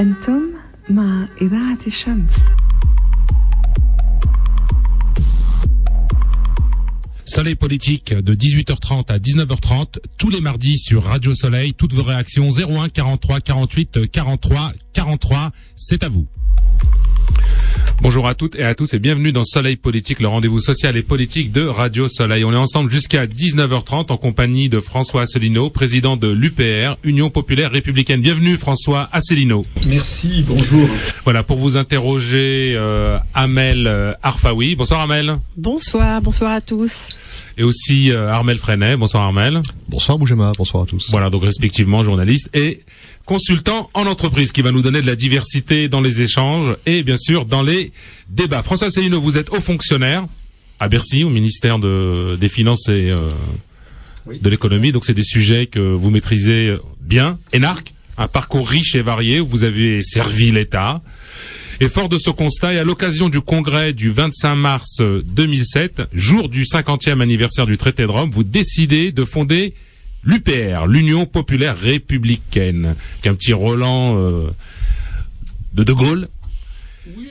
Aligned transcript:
أنتم 0.00 0.42
مع 0.90 1.28
إذاعة 1.42 1.78
الشمس 1.86 2.32
Soleil 7.26 7.54
politique 7.54 8.12
de 8.12 8.34
18h30 8.34 9.10
à 9.10 9.18
19h30 9.18 9.98
tous 10.18 10.30
les 10.30 10.40
mardis 10.40 10.76
sur 10.78 11.04
Radio 11.04 11.34
Soleil. 11.34 11.74
Toutes 11.74 11.92
vos 11.92 12.02
réactions 12.02 12.48
01 12.50 12.88
43 12.90 13.40
48 13.40 14.10
43 14.10 14.72
43. 14.92 15.52
C'est 15.74 16.02
à 16.02 16.08
vous. 16.08 16.26
Bonjour 18.02 18.26
à 18.26 18.34
toutes 18.34 18.54
et 18.56 18.64
à 18.64 18.74
tous 18.74 18.92
et 18.92 18.98
bienvenue 18.98 19.32
dans 19.32 19.44
Soleil 19.44 19.76
Politique, 19.76 20.20
le 20.20 20.28
rendez-vous 20.28 20.58
social 20.58 20.96
et 20.96 21.02
politique 21.02 21.52
de 21.52 21.64
Radio 21.64 22.06
Soleil. 22.08 22.44
On 22.44 22.52
est 22.52 22.56
ensemble 22.56 22.90
jusqu'à 22.90 23.26
19h30 23.26 24.12
en 24.12 24.16
compagnie 24.16 24.68
de 24.68 24.80
François 24.80 25.22
Asselineau, 25.22 25.70
président 25.70 26.16
de 26.16 26.28
l'UPR, 26.28 26.96
Union 27.02 27.30
Populaire 27.30 27.70
Républicaine. 27.70 28.20
Bienvenue 28.20 28.56
François 28.56 29.08
Asselineau. 29.12 29.62
Merci, 29.86 30.44
bonjour. 30.46 30.88
Voilà, 31.24 31.42
pour 31.42 31.58
vous 31.58 31.76
interroger, 31.76 32.74
euh, 32.76 33.18
Amel 33.32 33.86
euh, 33.86 34.12
Arfaoui. 34.22 34.74
Bonsoir 34.74 35.00
Amel. 35.00 35.36
Bonsoir, 35.56 36.20
bonsoir 36.20 36.52
à 36.52 36.60
tous. 36.60 37.08
Et 37.56 37.62
aussi 37.62 38.10
euh, 38.10 38.28
Armel 38.30 38.58
Freinet. 38.58 38.96
Bonsoir 38.96 39.22
Armel. 39.22 39.62
Bonsoir 39.88 40.18
Boujema, 40.18 40.52
bonsoir 40.58 40.82
à 40.82 40.86
tous. 40.86 41.10
Voilà, 41.10 41.30
donc 41.30 41.44
respectivement 41.44 42.02
journaliste 42.04 42.50
et 42.52 42.80
consultant 43.26 43.90
en 43.94 44.06
entreprise 44.06 44.52
qui 44.52 44.62
va 44.62 44.70
nous 44.70 44.82
donner 44.82 45.00
de 45.00 45.06
la 45.06 45.16
diversité 45.16 45.88
dans 45.88 46.00
les 46.00 46.22
échanges 46.22 46.76
et 46.86 47.02
bien 47.02 47.16
sûr 47.16 47.46
dans 47.46 47.62
les 47.62 47.92
débats. 48.28 48.62
François 48.62 48.88
Asselineau, 48.88 49.20
vous 49.20 49.38
êtes 49.38 49.50
haut 49.50 49.60
fonctionnaire 49.60 50.26
à 50.80 50.88
Bercy, 50.88 51.24
au 51.24 51.30
ministère 51.30 51.78
de, 51.78 52.36
des 52.38 52.48
Finances 52.48 52.88
et 52.88 53.10
euh, 53.10 53.30
de 54.26 54.48
l'économie. 54.50 54.92
Donc 54.92 55.04
c'est 55.04 55.14
des 55.14 55.22
sujets 55.22 55.66
que 55.66 55.80
vous 55.80 56.10
maîtrisez 56.10 56.76
bien. 57.00 57.38
Énarque, 57.52 57.94
un 58.18 58.28
parcours 58.28 58.68
riche 58.68 58.94
et 58.94 59.02
varié. 59.02 59.40
où 59.40 59.46
Vous 59.46 59.64
avez 59.64 60.02
servi 60.02 60.50
l'État. 60.50 61.02
Et 61.80 61.88
fort 61.88 62.08
de 62.08 62.18
ce 62.18 62.30
constat, 62.30 62.74
et 62.74 62.78
à 62.78 62.84
l'occasion 62.84 63.28
du 63.28 63.40
congrès 63.40 63.92
du 63.92 64.10
25 64.10 64.54
mars 64.54 65.00
2007, 65.00 66.02
jour 66.12 66.48
du 66.48 66.62
50e 66.62 67.20
anniversaire 67.20 67.66
du 67.66 67.76
traité 67.76 68.04
de 68.04 68.08
Rome, 68.08 68.30
vous 68.30 68.44
décidez 68.44 69.10
de 69.10 69.24
fonder 69.24 69.74
l'UPR, 70.24 70.86
l'Union 70.86 71.26
populaire 71.26 71.76
républicaine, 71.78 72.96
qui 73.20 73.28
est 73.28 73.30
un 73.30 73.34
petit 73.34 73.52
Roland 73.52 74.16
euh, 74.16 74.50
de 75.74 75.82
De 75.82 75.92
Gaulle, 75.92 76.28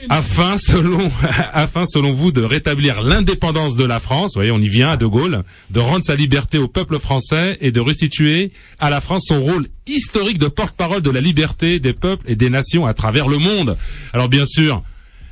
afin, 0.10 0.58
selon, 0.58 1.12
afin, 1.54 1.86
selon 1.86 2.12
vous, 2.12 2.32
de 2.32 2.42
rétablir 2.42 3.02
l'indépendance 3.02 3.76
de 3.76 3.84
la 3.84 4.00
France, 4.00 4.32
vous 4.36 4.40
voyez, 4.40 4.52
on 4.52 4.60
y 4.60 4.68
vient 4.68 4.90
à 4.90 4.98
De 4.98 5.06
Gaulle, 5.06 5.44
de 5.72 5.80
rendre 5.80 6.04
sa 6.04 6.16
liberté 6.16 6.58
au 6.58 6.68
peuple 6.68 7.00
français 7.00 7.58
et 7.62 7.72
de 7.72 7.80
restituer 7.80 8.52
à 8.80 8.90
la 8.90 9.02
France 9.02 9.26
son 9.28 9.42
rôle 9.42 9.66
historique 9.88 10.38
de 10.38 10.48
porte-parole 10.48 11.02
de 11.02 11.10
la 11.10 11.22
liberté 11.22 11.80
des 11.80 11.94
peuples 11.94 12.30
et 12.30 12.36
des 12.36 12.50
nations 12.50 12.86
à 12.86 12.94
travers 12.94 13.28
le 13.28 13.38
monde. 13.38 13.78
Alors 14.14 14.30
bien 14.30 14.46
sûr, 14.46 14.84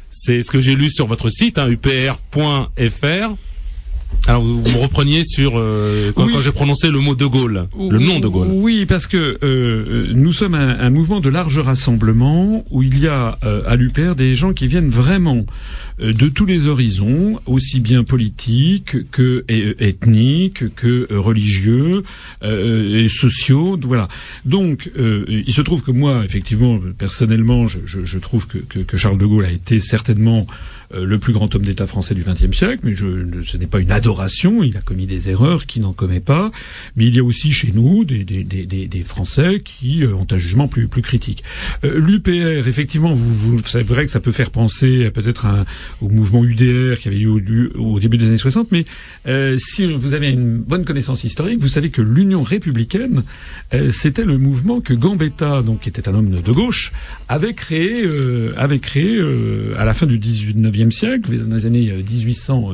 c'est 0.10 0.42
ce 0.42 0.52
que 0.52 0.62
j'ai 0.62 0.76
lu 0.76 0.90
sur 0.90 1.08
votre 1.08 1.30
site, 1.30 1.58
hein, 1.58 1.70
upr.fr. 1.70 3.36
Alors 4.28 4.44
vous, 4.44 4.62
vous 4.62 4.70
me 4.78 4.82
repreniez 4.84 5.24
sur 5.24 5.54
euh, 5.56 6.12
quand, 6.16 6.26
Oui. 6.26 6.34
quand 6.34 6.42
j'ai 6.42 6.52
prononcé 6.52 6.92
le 6.92 7.00
mot 7.00 7.16
De 7.16 7.26
Gaulle, 7.26 7.68
le 7.78 7.98
nom 8.00 8.20
De 8.20 8.28
Gaulle. 8.28 8.48
Oui, 8.52 8.86
parce 8.86 9.08
que 9.08 9.38
euh, 9.44 10.12
nous 10.14 10.32
sommes 10.32 10.54
un, 10.54 10.80
un 10.80 10.90
mouvement 10.92 11.20
de 11.22 11.30
large 11.30 11.58
rassemblement 11.58 12.64
où 12.72 12.84
il 12.84 13.00
y 13.00 13.08
a 13.08 13.38
euh, 13.44 13.64
à 13.66 13.76
l'UPR 13.76 14.16
des 14.16 14.36
gens 14.36 14.54
qui 14.54 14.68
viennent 14.68 14.90
vraiment 14.90 15.38
euh, 15.38 15.44
de 16.02 16.28
tous 16.30 16.46
les 16.46 16.68
horizons, 16.68 17.40
aussi 17.46 17.80
bien 17.80 18.04
politiques 18.04 19.10
que 19.12 19.46
euh, 19.52 19.74
ethniques, 19.80 20.74
que 20.76 21.08
euh, 21.12 21.20
religieux 21.20 22.04
euh, 22.44 22.98
et 22.98 23.08
sociaux. 23.08 23.78
Voilà. 23.84 24.08
Donc, 24.46 24.92
euh, 24.98 25.26
il 25.48 25.54
se 25.54 25.62
trouve 25.62 25.84
que 25.84 25.92
moi, 25.92 26.24
effectivement, 26.26 26.80
personnellement, 26.98 27.68
je, 27.68 27.80
je, 27.86 28.04
je 28.04 28.20
trouve 28.20 28.48
que, 28.48 28.58
que, 28.58 28.80
que 28.80 28.98
Charles 28.98 29.18
de 29.18 29.26
Gaulle 29.26 29.46
a 29.46 29.52
été 29.52 29.80
certainement 29.80 30.48
euh, 30.94 31.06
le 31.06 31.20
plus 31.20 31.34
grand 31.34 31.54
homme 31.56 31.64
d'État 31.64 31.88
français 31.88 32.16
du 32.16 32.24
XXe 32.24 32.56
siècle, 32.58 32.80
mais 32.84 32.94
je, 32.94 33.26
ce 33.46 33.58
n'est 33.58 33.68
pas 33.68 33.80
une 33.80 33.92
adoration. 33.92 34.64
Il 34.64 34.76
a 34.78 34.82
commis 34.82 35.06
des 35.06 35.30
erreurs, 35.30 35.66
qui 35.66 35.80
n'en 35.80 35.94
commet 35.94 36.20
pas. 36.20 36.52
Mais 36.96 37.06
il 37.08 37.16
y 37.16 37.20
a 37.20 37.24
aussi 37.24 37.52
chez 37.52 37.72
nous 37.74 38.04
des, 38.06 38.24
des, 38.24 38.44
des, 38.44 38.66
des, 38.66 39.02
Français 39.04 39.62
qui 39.64 40.04
euh, 40.04 40.14
ont 40.16 40.28
un 40.32 40.38
jugement 40.38 40.68
plus, 40.68 40.88
plus 40.88 41.02
critique. 41.02 41.44
Euh, 41.84 42.00
L'UPR, 42.00 42.68
effectivement, 42.68 43.14
vous, 43.14 43.34
vous, 43.58 43.62
c'est 43.66 43.82
vrai 43.82 44.06
que 44.06 44.12
ça 44.12 44.20
peut 44.20 44.32
faire 44.32 44.52
penser 44.52 45.06
euh, 45.06 45.12
peut-être 45.12 45.46
à 45.46 45.62
un- 45.62 45.66
au 46.02 46.10
mouvement 46.10 46.44
UDR 46.46 47.00
qui 47.00 47.08
avait 47.08 47.20
eu 47.20 47.28
au, 47.28 47.40
au 47.80 48.00
début 48.00 48.18
des 48.18 48.28
années 48.28 48.38
60, 48.38 48.72
mais 48.72 48.86
euh, 49.28 49.56
si 49.58 49.86
vous 49.86 50.14
avez 50.14 50.30
une 50.30 50.58
bonne 50.58 50.86
connaissance 50.86 51.24
historique, 51.24 51.60
vous 51.60 51.68
savez 51.68 51.90
que 51.90 52.02
l'Union 52.02 52.44
républicaine, 52.44 53.24
euh, 53.74 53.90
c'était 53.92 54.24
le 54.26 54.38
mouvement 54.38 54.82
que 54.82 54.94
Gambetta, 54.94 55.62
donc 55.62 55.82
qui 55.82 55.90
était 55.90 56.08
un 56.10 56.16
homme 56.16 56.30
de 56.30 56.52
gauche, 56.52 56.92
avait 57.28 57.54
créé, 57.54 58.04
euh, 58.06 58.54
avait 58.58 58.80
créé 58.80 59.18
euh, 59.18 59.74
à 59.78 59.86
la 59.86 59.94
fin 59.94 60.06
du 60.06 60.18
19e 60.20 60.92
siècle, 60.92 61.38
dans 61.48 61.56
les 61.56 61.66
années 61.66 61.92
euh, 61.92 62.02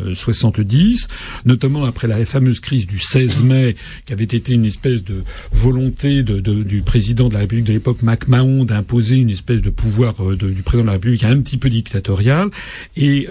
1870, 0.05 1.07
notamment 1.45 1.85
après 1.85 2.07
la 2.07 2.23
fameuse 2.25 2.59
crise 2.59 2.87
du 2.87 2.99
16 2.99 3.43
mai, 3.43 3.75
qui 4.05 4.13
avait 4.13 4.23
été 4.23 4.53
une 4.53 4.65
espèce 4.65 5.03
de 5.03 5.23
volonté 5.51 6.23
de, 6.23 6.39
de- 6.39 6.63
du 6.63 6.81
président 6.81 7.27
de 7.29 7.33
la 7.33 7.39
République 7.41 7.65
de 7.65 7.73
l'époque, 7.73 8.01
MacMahon, 8.03 8.65
d'imposer 8.65 9.15
une 9.17 9.29
espèce 9.29 9.61
de 9.61 9.69
pouvoir 9.69 10.15
euh, 10.23 10.35
du 10.35 10.61
président 10.63 10.83
de 10.83 10.87
la 10.87 10.93
République 10.93 11.23
un 11.23 11.39
petit 11.41 11.57
peu 11.57 11.69
dictatorial. 11.69 12.49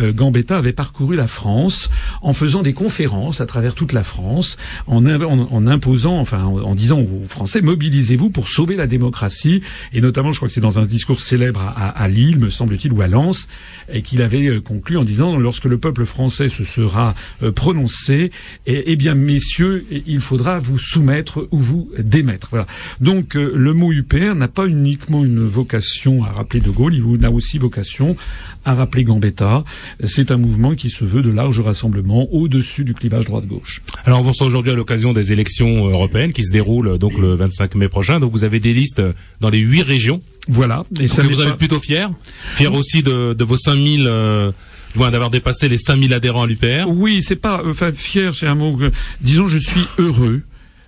Euh, 0.01 0.13
Gambetta 0.13 0.57
avait 0.59 0.73
parcouru 0.73 1.17
la 1.17 1.27
France 1.27 1.91
en 2.23 2.33
faisant 2.33 2.63
des 2.63 2.73
conférences 2.73 3.41
à 3.41 3.47
travers 3.47 3.75
toute 3.75 3.93
la 3.93 4.03
France, 4.03 4.57
en, 4.87 5.05
im- 5.07 5.23
en- 5.23 5.49
en 5.51 5.67
imposant, 5.67 6.19
enfin, 6.19 6.45
en, 6.45 6.75
disant 6.75 7.01
aux 7.01 7.27
Français, 7.29 7.61
mobilisez-vous 7.63 8.31
pour 8.31 8.49
sauver 8.49 8.75
la 8.77 8.87
démocratie. 8.87 9.63
Et 9.93 10.01
notamment, 10.01 10.33
je 10.33 10.39
crois 10.39 10.49
que 10.49 10.55
c'est 10.55 10.61
dans 10.61 10.79
un 10.79 10.85
discours 10.87 11.21
célèbre 11.21 11.61
à, 11.77 12.09
Lille, 12.09 12.39
me 12.39 12.51
semble-t-il, 12.51 12.93
ou 12.93 13.03
à 13.03 13.07
Lens, 13.07 13.49
et 13.93 14.03
qu'il 14.03 14.23
avait 14.23 14.47
euh, 14.49 14.61
conclu 14.61 14.97
en 14.97 15.05
disant, 15.05 15.37
lorsque 15.39 15.65
le 15.67 15.79
peuple 15.79 16.05
français 16.07 16.49
se 16.49 16.65
sera 16.65 17.15
euh, 17.43 17.53
prononcé, 17.53 18.31
eh, 18.67 18.83
eh 18.87 18.97
bien, 18.97 19.15
messieurs, 19.15 19.85
eh, 19.91 20.03
il 20.07 20.21
faudra 20.21 20.59
vous 20.59 20.79
soumettre 20.79 21.49
ou 21.51 21.59
vous 21.59 21.91
démettre. 21.99 22.49
Voilà. 22.51 22.67
Donc, 23.01 23.35
le 23.35 23.73
mot 23.75 23.93
UPR 23.93 24.35
n'a 24.35 24.49
pas 24.49 24.67
uniquement 24.67 25.25
une 25.25 25.47
vocation 25.47 26.25
à 26.25 26.29
rappeler 26.33 26.61
De 26.61 26.71
Gaulle, 26.71 26.95
il 26.95 27.25
a 27.25 27.31
aussi 27.31 27.59
vocation 27.59 28.17
à 28.65 28.75
rappeler 28.75 29.05
Gambetta. 29.05 29.56
C'est 30.05 30.31
un 30.31 30.37
mouvement 30.37 30.75
qui 30.75 30.91
se 30.91 31.05
veut 31.05 31.23
de 31.23 31.31
large 31.31 31.61
rassemblement 31.61 32.27
au-dessus 32.33 32.85
du 32.85 32.95
clivage 32.95 33.27
droite-gauche. 33.27 33.83
Alors 34.05 34.21
on 34.21 34.23
vous 34.23 34.31
reçoit 34.31 34.47
aujourd'hui 34.47 34.73
à 34.73 34.75
l'occasion 34.75 35.13
des 35.13 35.33
élections 35.33 35.87
européennes 35.87 36.33
qui 36.33 36.43
se 36.45 36.53
déroulent 36.53 36.89
euh, 36.89 36.99
donc 36.99 37.19
le 37.19 37.35
25 37.35 37.75
mai 37.77 37.89
prochain. 37.89 38.21
Donc 38.21 38.33
vous 38.33 38.45
avez 38.45 38.61
des 38.61 38.73
listes 38.73 39.01
euh, 39.01 39.13
dans 39.41 39.51
les 39.51 39.59
huit 39.59 39.83
régions. 39.83 40.21
Voilà. 40.49 40.85
Et 41.01 41.09
ça 41.09 41.23
que 41.23 41.29
vous 41.29 41.43
pas- 41.43 41.49
êtes 41.51 41.57
plutôt 41.57 41.81
fier. 41.81 42.11
Fier 42.55 42.73
aussi 42.73 43.03
de, 43.03 43.33
de 43.35 43.45
vos 43.45 43.57
5000, 43.57 44.07
euh, 44.07 44.53
loin 44.95 45.11
d'avoir 45.11 45.31
dépassé 45.31 45.69
les 45.69 45.79
5000 45.79 46.15
adhérents 46.15 46.43
à 46.45 46.47
l'UPR? 46.47 46.87
Oui, 46.89 47.21
c'est 47.23 47.37
pas, 47.37 47.63
enfin, 47.67 47.93
fier, 47.93 48.35
c'est 48.35 48.47
un 48.47 48.55
mot. 48.55 48.77
que- 48.77 48.93
disons, 49.21 49.49
je 49.49 49.59
suis 49.59 49.83
heureux. 49.99 50.43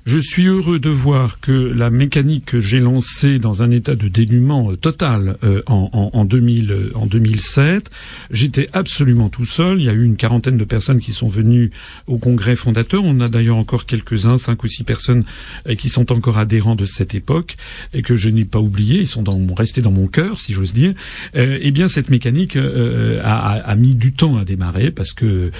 Je 0.09 0.19
suis 0.19 0.47
heureux 0.47 0.79
de 0.79 0.89
voir 0.89 1.39
que 1.39 1.53
la 1.53 1.91
mécanique 1.91 2.47
que 2.47 2.61
j'ai 2.61 2.81
lancée 2.81 3.39
dans 3.39 3.63
un 3.63 3.71
état 3.71 3.95
de 3.95 4.09
dénuement 4.09 4.71
euh, 4.73 4.77
total 4.77 5.37
euh, 5.45 5.61
en, 5.67 5.91
en, 5.93 6.19
en, 6.19 6.25
2000, 6.25 6.71
euh, 6.73 6.91
en 6.95 7.05
2007, 7.05 7.91
j'étais 8.31 8.71
absolument 8.73 9.29
tout 9.29 9.45
seul. 9.45 9.83
Il 9.83 9.85
y 9.85 9.89
a 9.91 9.93
eu 9.93 10.03
une 10.05 10.17
quarantaine 10.17 10.57
de 10.57 10.65
personnes 10.65 10.99
qui 10.99 11.13
sont 11.13 11.29
venues 11.29 11.73
au 12.07 12.17
congrès 12.17 12.57
fondateur. 12.57 13.05
On 13.05 13.21
a 13.21 13.29
d'ailleurs 13.29 13.59
encore 13.59 13.85
quelques-uns, 13.85 14.39
cinq 14.39 14.65
ou 14.65 14.67
six 14.69 14.83
personnes 14.83 15.25
euh, 15.69 15.75
qui 15.75 15.91
sont 15.91 16.11
encore 16.11 16.39
adhérents 16.39 16.75
de 16.75 16.87
cette 16.87 17.15
époque 17.15 17.57
et 17.93 18.01
que 18.01 18.17
je 18.17 18.31
n'ai 18.31 18.47
pas 18.47 18.61
oublié. 18.61 19.01
Ils 19.01 19.07
sont 19.07 19.23
dans, 19.23 19.39
restés 19.55 19.83
dans 19.83 19.93
mon 19.93 20.07
cœur, 20.07 20.41
si 20.41 20.55
j'ose 20.55 20.73
dire. 20.73 20.95
Euh, 21.37 21.59
eh 21.61 21.71
bien, 21.71 21.87
cette 21.89 22.09
mécanique 22.09 22.57
euh, 22.57 23.21
a, 23.23 23.37
a- 23.57 23.59
a 23.61 23.75
mis 23.75 23.95
du 23.95 24.15
temps 24.15 24.39
à 24.39 24.47
démarrer 24.47 24.91
parce 24.91 25.13
que 25.13 25.51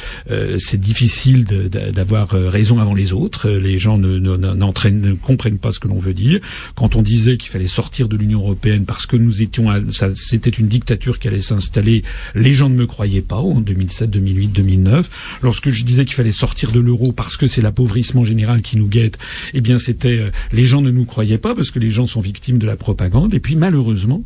c'est 0.59 0.81
difficile 0.81 1.45
d'avoir 1.45 2.31
raison 2.31 2.79
avant 2.81 2.95
les 2.95 3.13
autres. 3.13 3.51
Les 3.51 3.77
gens 3.77 3.99
ne, 3.99 4.17
ne, 4.19 4.38
ne 4.39 5.15
comprennent 5.15 5.59
pas 5.59 5.73
ce 5.73 5.79
que 5.79 5.89
l'on 5.89 5.99
veut 5.99 6.15
dire. 6.15 6.41
Quand 6.75 6.97
on 6.97 7.03
disait 7.03 7.37
qu'il 7.37 7.51
fallait 7.51 7.67
sortir 7.67 8.09
de 8.09 8.17
l'Union 8.17 8.41
européenne 8.41 8.85
parce 8.85 9.07
que 9.07 9.17
nous 9.17 9.43
étions, 9.43 9.69
à- 9.71 9.81
ça- 9.91 10.15
c'était 10.15 10.51
une 10.51 10.69
dictature 10.69 11.19
qui 11.19 11.29
allait 11.29 11.41
s'installer, 11.41 12.03
les 12.35 12.55
gens 12.55 12.69
ne 12.71 12.75
me 12.77 12.87
croyaient 12.87 13.23
pas 13.23 13.39
en 13.39 13.61
2007, 13.61 14.11
2008, 14.11 14.49
2009. 14.49 15.11
Lorsque 15.43 15.71
je 15.71 15.85
disais 15.85 16.05
qu'il 16.05 16.15
fallait 16.15 16.33
sortir 16.33 16.73
de 16.73 16.81
l'euro 16.81 17.13
parce 17.13 17.37
que 17.37 17.47
c'est 17.47 17.61
l'appauvrissement 17.61 18.25
général 18.25 18.63
qui 18.63 18.77
nous 18.77 18.89
guette, 18.89 19.19
eh 19.55 19.61
bien 19.61 19.79
c'était, 19.79 20.19
euh, 20.19 20.31
les 20.53 20.67
gens 20.67 20.81
ne 20.81 20.91
nous 20.91 21.05
croyaient 21.05 21.39
pas 21.39 21.55
parce 21.55 21.71
que 21.71 21.79
les 21.79 21.91
gens 21.91 22.07
sont 22.07 22.21
victimes 22.21 22.59
de 22.59 22.67
la 22.67 22.77
propagande. 22.77 23.35
Et 23.35 23.41
puis 23.41 23.55
malheureusement, 23.57 24.25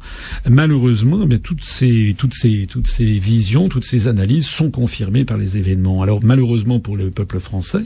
malheureusement, 0.48 1.26
eh 1.30 1.38
toutes 1.38 1.64
ces, 1.64 2.14
toutes 2.16 2.34
ces, 2.34 2.66
toutes 2.68 2.86
ces 2.86 3.04
visions, 3.18 3.68
toutes 3.68 3.84
ces 3.84 4.08
analyses 4.08 4.46
sont 4.46 4.70
confirmées 4.70 5.24
par 5.24 5.38
les 5.38 5.56
événements. 5.58 6.02
Alors 6.02 6.20
malheureusement 6.22 6.80
pour 6.80 6.96
le 6.96 7.10
peuple 7.10 7.40
français, 7.40 7.84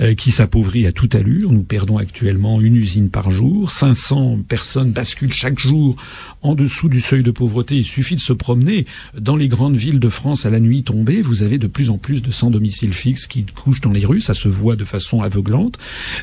euh, 0.00 0.14
qui 0.14 0.30
s'appauvrit 0.30 0.86
à 0.86 0.92
toute 0.92 1.14
allure, 1.14 1.52
perdons 1.66 1.98
actuellement 1.98 2.60
une 2.60 2.76
usine 2.76 3.10
par 3.10 3.30
jour. 3.30 3.70
500 3.70 4.40
personnes 4.48 4.92
basculent 4.92 5.32
chaque 5.32 5.58
jour 5.58 5.96
en 6.42 6.54
dessous 6.54 6.88
du 6.88 7.00
seuil 7.00 7.22
de 7.22 7.30
pauvreté. 7.30 7.76
Il 7.76 7.84
suffit 7.84 8.16
de 8.16 8.20
se 8.20 8.32
promener 8.32 8.86
dans 9.18 9.36
les 9.36 9.48
grandes 9.48 9.76
villes 9.76 10.00
de 10.00 10.08
France 10.08 10.46
à 10.46 10.50
la 10.50 10.60
nuit 10.60 10.82
tombée. 10.82 11.22
Vous 11.22 11.42
avez 11.42 11.58
de 11.58 11.66
plus 11.66 11.90
en 11.90 11.98
plus 11.98 12.22
de 12.22 12.30
sans 12.30 12.50
domicile 12.50 12.92
fixe 12.92 13.26
qui 13.26 13.44
couchent 13.44 13.80
dans 13.80 13.90
les 13.90 14.04
rues. 14.04 14.20
Ça 14.20 14.34
se 14.34 14.48
voit 14.48 14.76
de 14.76 14.84
façon 14.84 15.22
aveuglante. 15.22 15.78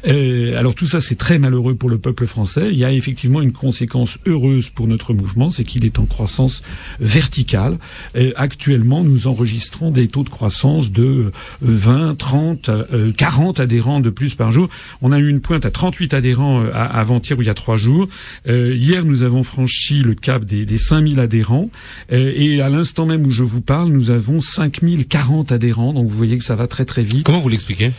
Euh, 0.07 0.57
alors 0.57 0.75
tout 0.75 0.87
ça, 0.87 1.01
c'est 1.01 1.15
très 1.15 1.39
malheureux 1.39 1.75
pour 1.75 1.89
le 1.89 1.97
peuple 1.97 2.25
français. 2.25 2.69
Il 2.71 2.77
y 2.77 2.85
a 2.85 2.91
effectivement 2.91 3.41
une 3.41 3.51
conséquence 3.51 4.17
heureuse 4.25 4.69
pour 4.69 4.87
notre 4.87 5.13
mouvement, 5.13 5.51
c'est 5.51 5.63
qu'il 5.63 5.85
est 5.85 5.99
en 5.99 6.05
croissance 6.05 6.61
verticale. 6.99 7.77
Euh, 8.15 8.31
actuellement, 8.35 9.03
nous 9.03 9.27
enregistrons 9.27 9.91
des 9.91 10.07
taux 10.07 10.23
de 10.23 10.29
croissance 10.29 10.91
de 10.91 11.31
20, 11.61 12.15
30, 12.17 12.69
40 13.17 13.59
adhérents 13.59 13.99
de 13.99 14.09
plus 14.09 14.35
par 14.35 14.51
jour. 14.51 14.69
On 15.01 15.11
a 15.11 15.19
eu 15.19 15.32
une 15.33 15.41
pointe 15.41 15.65
à 15.65 15.71
38 15.71 16.13
adhérents 16.13 16.61
euh, 16.61 16.69
avant-hier 16.73 17.37
ou 17.37 17.41
il 17.41 17.47
y 17.47 17.49
a 17.49 17.53
trois 17.53 17.75
jours. 17.75 18.07
Euh, 18.47 18.75
hier, 18.75 19.03
nous 19.03 19.23
avons 19.23 19.43
franchi 19.43 20.01
le 20.01 20.13
cap 20.13 20.45
des, 20.45 20.65
des 20.65 20.77
5000 20.77 21.19
adhérents. 21.19 21.69
Euh, 22.11 22.31
et 22.35 22.61
à 22.61 22.69
l'instant 22.69 23.05
même 23.05 23.25
où 23.25 23.31
je 23.31 23.43
vous 23.43 23.61
parle, 23.61 23.89
nous 23.89 24.11
avons 24.11 24.39
5040 24.39 25.51
adhérents. 25.51 25.93
Donc 25.93 26.09
vous 26.09 26.17
voyez 26.17 26.37
que 26.37 26.43
ça 26.43 26.55
va 26.55 26.67
très 26.67 26.85
très 26.85 27.03
vite. 27.03 27.25
Comment 27.25 27.39
vous 27.39 27.49
l'expliquez? 27.49 27.91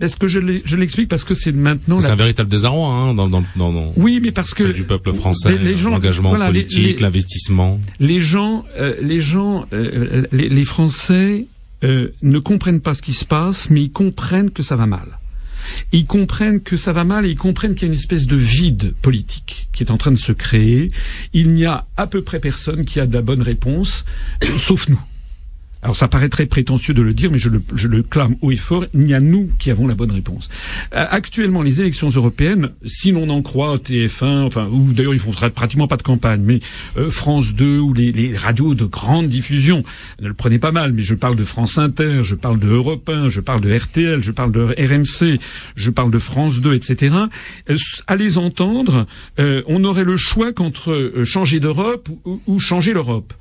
Parce 0.00 0.16
que 0.16 0.28
je 0.28 0.38
l'explique 0.76 1.08
parce 1.08 1.24
que 1.24 1.34
c'est 1.34 1.52
maintenant. 1.52 2.00
C'est 2.00 2.10
un 2.10 2.16
véritable 2.16 2.48
désarroi 2.48 2.88
hein, 2.88 3.14
dans, 3.14 3.28
dans, 3.28 3.44
dans, 3.54 3.92
Oui, 3.96 4.18
mais 4.22 4.32
parce 4.32 4.54
que 4.54 4.72
du 4.72 4.84
peuple 4.84 5.12
français, 5.12 5.58
l'engagement 5.58 6.34
politique, 6.34 7.00
l'investissement. 7.00 7.78
Les 8.00 8.18
gens, 8.18 8.64
les 9.02 9.20
gens, 9.20 9.66
les, 9.72 10.48
les, 10.48 10.64
Français 10.64 11.44
ne 11.82 12.38
comprennent 12.38 12.80
pas 12.80 12.94
ce 12.94 13.02
qui 13.02 13.12
se 13.12 13.26
passe, 13.26 13.68
mais 13.68 13.82
ils 13.82 13.92
comprennent 13.92 14.50
que 14.50 14.62
ça 14.62 14.74
va 14.74 14.86
mal 14.86 15.19
ils 15.92 16.06
comprennent 16.06 16.60
que 16.60 16.76
ça 16.76 16.92
va 16.92 17.04
mal 17.04 17.26
et 17.26 17.30
ils 17.30 17.36
comprennent 17.36 17.74
qu'il 17.74 17.88
y 17.88 17.90
a 17.90 17.92
une 17.92 17.98
espèce 17.98 18.26
de 18.26 18.36
vide 18.36 18.94
politique 19.02 19.68
qui 19.72 19.82
est 19.82 19.90
en 19.90 19.96
train 19.96 20.12
de 20.12 20.16
se 20.16 20.32
créer. 20.32 20.90
Il 21.32 21.52
n'y 21.52 21.66
a 21.66 21.86
à 21.96 22.06
peu 22.06 22.22
près 22.22 22.40
personne 22.40 22.84
qui 22.84 23.00
a 23.00 23.06
de 23.06 23.14
la 23.14 23.22
bonne 23.22 23.42
réponse, 23.42 24.04
sauf 24.56 24.88
nous. 24.88 25.00
Alors 25.82 25.96
ça 25.96 26.08
paraît 26.08 26.28
très 26.28 26.44
prétentieux 26.44 26.92
de 26.92 27.00
le 27.00 27.14
dire, 27.14 27.30
mais 27.30 27.38
je 27.38 27.48
le, 27.48 28.02
clame 28.02 28.36
haut 28.42 28.50
et 28.50 28.56
fort, 28.56 28.84
il 28.92 29.00
n'y 29.00 29.14
a 29.14 29.20
nous 29.20 29.50
qui 29.58 29.70
avons 29.70 29.86
la 29.86 29.94
bonne 29.94 30.10
réponse. 30.12 30.50
Euh, 30.94 31.06
actuellement, 31.08 31.62
les 31.62 31.80
élections 31.80 32.08
européennes, 32.08 32.70
si 32.84 33.12
l'on 33.12 33.30
en 33.30 33.40
croit 33.40 33.76
TF1, 33.76 34.46
enfin, 34.46 34.68
ou 34.70 34.92
d'ailleurs 34.92 35.14
ils 35.14 35.20
font 35.20 35.32
pratiquement 35.54 35.86
pas 35.86 35.96
de 35.96 36.02
campagne, 36.02 36.42
mais 36.44 36.60
euh, 36.98 37.10
France 37.10 37.54
2 37.54 37.78
ou 37.78 37.94
les, 37.94 38.36
radios 38.36 38.74
de 38.74 38.84
grande 38.84 39.28
diffusion, 39.28 39.82
ne 40.20 40.28
le 40.28 40.34
prenez 40.34 40.58
pas 40.58 40.72
mal, 40.72 40.92
mais 40.92 41.02
je 41.02 41.14
parle 41.14 41.36
de 41.36 41.44
France 41.44 41.78
Inter, 41.78 42.20
je 42.22 42.34
parle 42.34 42.58
de 42.58 42.68
Europe 42.68 43.08
1, 43.08 43.30
je 43.30 43.40
parle 43.40 43.62
de 43.62 43.74
RTL, 43.74 44.22
je 44.22 44.32
parle 44.32 44.52
de 44.52 44.60
RMC, 44.60 45.40
je 45.76 45.90
parle 45.90 46.10
de 46.10 46.18
France 46.18 46.60
2, 46.60 46.74
etc. 46.74 47.14
Euh, 47.70 47.76
à 48.06 48.16
les 48.16 48.36
entendre, 48.38 49.06
on 49.38 49.84
aurait 49.84 50.04
le 50.04 50.16
choix 50.16 50.52
qu'entre 50.52 51.22
changer 51.24 51.60
d'Europe 51.60 52.08
ou 52.46 52.58
changer 52.58 52.92
l'Europe 52.92 53.32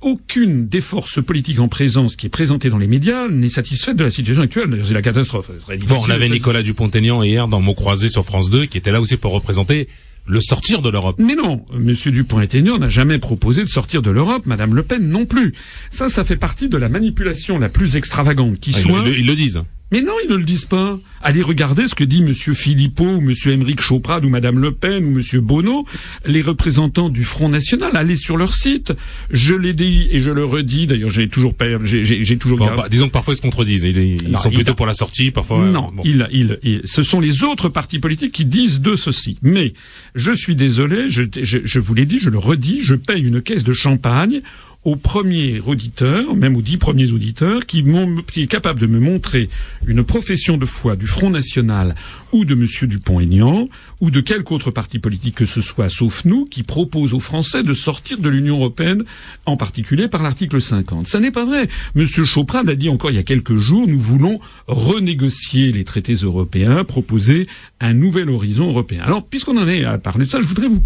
aucune 0.00 0.68
des 0.68 0.80
forces 0.80 1.22
politiques 1.22 1.60
en 1.60 1.68
présence 1.68 2.16
qui 2.16 2.26
est 2.26 2.30
présentée 2.30 2.70
dans 2.70 2.78
les 2.78 2.86
médias 2.86 3.28
n'est 3.28 3.48
satisfaite 3.48 3.96
de 3.96 4.04
la 4.04 4.10
situation 4.10 4.42
actuelle. 4.42 4.82
C'est 4.84 4.94
la 4.94 5.02
catastrophe. 5.02 5.50
Bon, 5.86 6.00
on 6.06 6.10
avait 6.10 6.28
Nicolas 6.28 6.62
Dupont-Aignan 6.62 7.22
hier 7.22 7.48
dans 7.48 7.60
Mots 7.60 7.74
croisés 7.74 8.08
sur 8.08 8.24
France 8.24 8.50
2 8.50 8.66
qui 8.66 8.78
était 8.78 8.92
là 8.92 9.00
aussi 9.00 9.16
pour 9.16 9.32
représenter 9.32 9.88
le 10.26 10.40
sortir 10.40 10.82
de 10.82 10.90
l'Europe. 10.90 11.16
Mais 11.18 11.34
non, 11.34 11.64
Monsieur 11.72 12.12
Dupont-Aignan 12.12 12.78
n'a 12.78 12.88
jamais 12.88 13.18
proposé 13.18 13.62
de 13.62 13.68
sortir 13.68 14.02
de 14.02 14.10
l'Europe, 14.10 14.46
Madame 14.46 14.74
Le 14.74 14.82
Pen 14.82 15.08
non 15.08 15.24
plus. 15.24 15.54
Ça, 15.90 16.08
ça 16.08 16.22
fait 16.22 16.36
partie 16.36 16.68
de 16.68 16.76
la 16.76 16.88
manipulation 16.88 17.58
la 17.58 17.68
plus 17.68 17.96
extravagante 17.96 18.60
qui 18.60 18.72
ah, 18.74 18.78
soit. 18.78 19.04
ils 19.06 19.26
le 19.26 19.34
disent. 19.34 19.62
Mais 19.90 20.02
non, 20.02 20.12
ils 20.22 20.30
ne 20.30 20.36
le 20.36 20.44
disent 20.44 20.66
pas. 20.66 20.98
Allez 21.22 21.42
regarder 21.42 21.88
ce 21.88 21.94
que 21.94 22.04
dit 22.04 22.22
Monsieur 22.22 22.52
Philippot 22.54 23.16
ou 23.16 23.20
Monsieur 23.20 23.52
Émeric 23.52 23.80
Choprade 23.80 24.24
ou 24.24 24.28
Madame 24.28 24.58
Le 24.58 24.72
Pen 24.72 25.04
ou 25.04 25.10
Monsieur 25.10 25.40
Bonneau, 25.40 25.86
les 26.26 26.42
représentants 26.42 27.08
du 27.08 27.24
Front 27.24 27.48
National. 27.48 27.92
Allez 27.94 28.16
sur 28.16 28.36
leur 28.36 28.54
site. 28.54 28.92
Je 29.30 29.54
l'ai 29.54 29.72
dit 29.72 30.08
et 30.10 30.20
je 30.20 30.30
le 30.30 30.44
redis. 30.44 30.86
D'ailleurs, 30.86 31.10
j'ai 31.10 31.28
toujours, 31.28 31.54
j'ai 31.82 32.38
toujours. 32.38 32.58
Bon, 32.58 32.66
bah, 32.76 32.88
disons 32.90 33.06
que 33.06 33.12
parfois 33.12 33.34
ils 33.34 33.38
se 33.38 33.42
contredisent. 33.42 33.84
Ils, 33.84 34.36
sont 34.36 34.50
plutôt 34.50 34.74
pour 34.74 34.86
la 34.86 34.94
sortie, 34.94 35.30
parfois. 35.30 35.64
Non, 35.64 35.90
il, 36.04 36.28
il, 36.32 36.82
ce 36.84 37.02
sont 37.02 37.20
les 37.20 37.42
autres 37.42 37.68
partis 37.68 37.98
politiques 37.98 38.32
qui 38.32 38.44
disent 38.44 38.80
de 38.80 38.94
ceci. 38.94 39.36
Mais 39.42 39.72
je 40.14 40.32
suis 40.32 40.54
désolé. 40.54 41.08
Je, 41.08 41.22
je, 41.42 41.58
je 41.64 41.80
vous 41.80 41.94
l'ai 41.94 42.04
dit, 42.04 42.18
je 42.20 42.30
le 42.30 42.38
redis. 42.38 42.80
Je 42.82 42.94
paye 42.94 43.22
une 43.22 43.40
caisse 43.40 43.64
de 43.64 43.72
champagne 43.72 44.42
au 44.84 44.96
premier 44.96 45.60
auditeur, 45.60 46.34
même 46.34 46.56
aux 46.56 46.62
dix 46.62 46.78
premiers 46.78 47.10
auditeurs, 47.12 47.66
qui, 47.66 47.84
qui, 48.32 48.42
est 48.42 48.46
capable 48.46 48.80
de 48.80 48.86
me 48.86 49.00
montrer 49.00 49.48
une 49.86 50.04
profession 50.04 50.56
de 50.56 50.66
foi 50.66 50.96
du 50.96 51.06
Front 51.06 51.30
National 51.30 51.94
ou 52.32 52.44
de 52.44 52.54
M. 52.54 52.66
Dupont-Aignan, 52.88 53.68
ou 54.00 54.10
de 54.10 54.20
quelque 54.20 54.52
autre 54.52 54.70
parti 54.70 54.98
politique 54.98 55.36
que 55.36 55.44
ce 55.44 55.60
soit, 55.60 55.88
sauf 55.88 56.24
nous, 56.24 56.44
qui 56.44 56.62
propose 56.62 57.14
aux 57.14 57.20
Français 57.20 57.62
de 57.62 57.72
sortir 57.72 58.18
de 58.18 58.28
l'Union 58.28 58.56
européenne, 58.56 59.04
en 59.46 59.56
particulier 59.56 60.08
par 60.08 60.22
l'article 60.22 60.60
50. 60.60 61.06
Ça 61.06 61.20
n'est 61.20 61.30
pas 61.30 61.44
vrai. 61.44 61.68
M. 61.96 62.06
Choprade 62.06 62.68
a 62.68 62.74
dit 62.74 62.88
encore 62.88 63.10
il 63.10 63.16
y 63.16 63.20
a 63.20 63.24
quelques 63.24 63.56
jours, 63.56 63.86
nous 63.86 63.98
voulons 63.98 64.40
renégocier 64.66 65.72
les 65.72 65.84
traités 65.84 66.14
européens, 66.14 66.84
proposer 66.84 67.46
un 67.80 67.94
nouvel 67.94 68.30
horizon 68.30 68.68
européen. 68.68 69.02
Alors, 69.04 69.26
puisqu'on 69.26 69.56
en 69.56 69.68
est 69.68 69.84
à 69.84 69.98
parler 69.98 70.24
de 70.24 70.30
ça, 70.30 70.40
je 70.40 70.46
voudrais 70.46 70.68
vous 70.68 70.82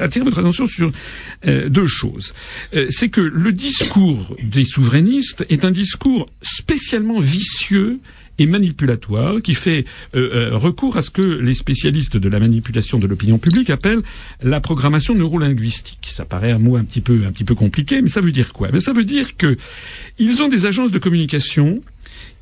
attirer 0.00 0.24
votre 0.24 0.38
attention 0.38 0.66
sur 0.66 0.92
euh, 1.46 1.68
deux 1.68 1.86
choses. 1.86 2.34
Euh, 2.74 2.86
c'est 2.90 3.08
que 3.08 3.20
le 3.20 3.52
discours 3.52 4.36
des 4.42 4.64
souverainistes 4.64 5.44
est 5.48 5.64
un 5.64 5.70
discours 5.70 6.26
spécialement 6.42 7.18
vicieux 7.20 8.00
et 8.38 8.46
manipulatoire 8.46 9.42
qui 9.42 9.54
fait 9.54 9.84
euh, 10.14 10.50
euh, 10.52 10.56
recours 10.56 10.96
à 10.96 11.02
ce 11.02 11.10
que 11.10 11.22
les 11.22 11.54
spécialistes 11.54 12.16
de 12.16 12.28
la 12.28 12.38
manipulation 12.38 12.98
de 12.98 13.06
l'opinion 13.06 13.38
publique 13.38 13.70
appellent 13.70 14.02
la 14.42 14.60
programmation 14.60 15.14
neurolinguistique. 15.14 16.08
Ça 16.12 16.24
paraît 16.24 16.52
un 16.52 16.58
mot 16.58 16.76
un 16.76 16.84
petit 16.84 17.00
peu 17.00 17.24
un 17.26 17.32
petit 17.32 17.44
peu 17.44 17.54
compliqué, 17.54 18.02
mais 18.02 18.08
ça 18.08 18.20
veut 18.20 18.32
dire 18.32 18.52
quoi? 18.52 18.68
Ben, 18.68 18.80
ça 18.80 18.92
veut 18.92 19.04
dire 19.04 19.36
que 19.36 19.56
ils 20.18 20.42
ont 20.42 20.48
des 20.48 20.66
agences 20.66 20.90
de 20.90 20.98
communication 20.98 21.82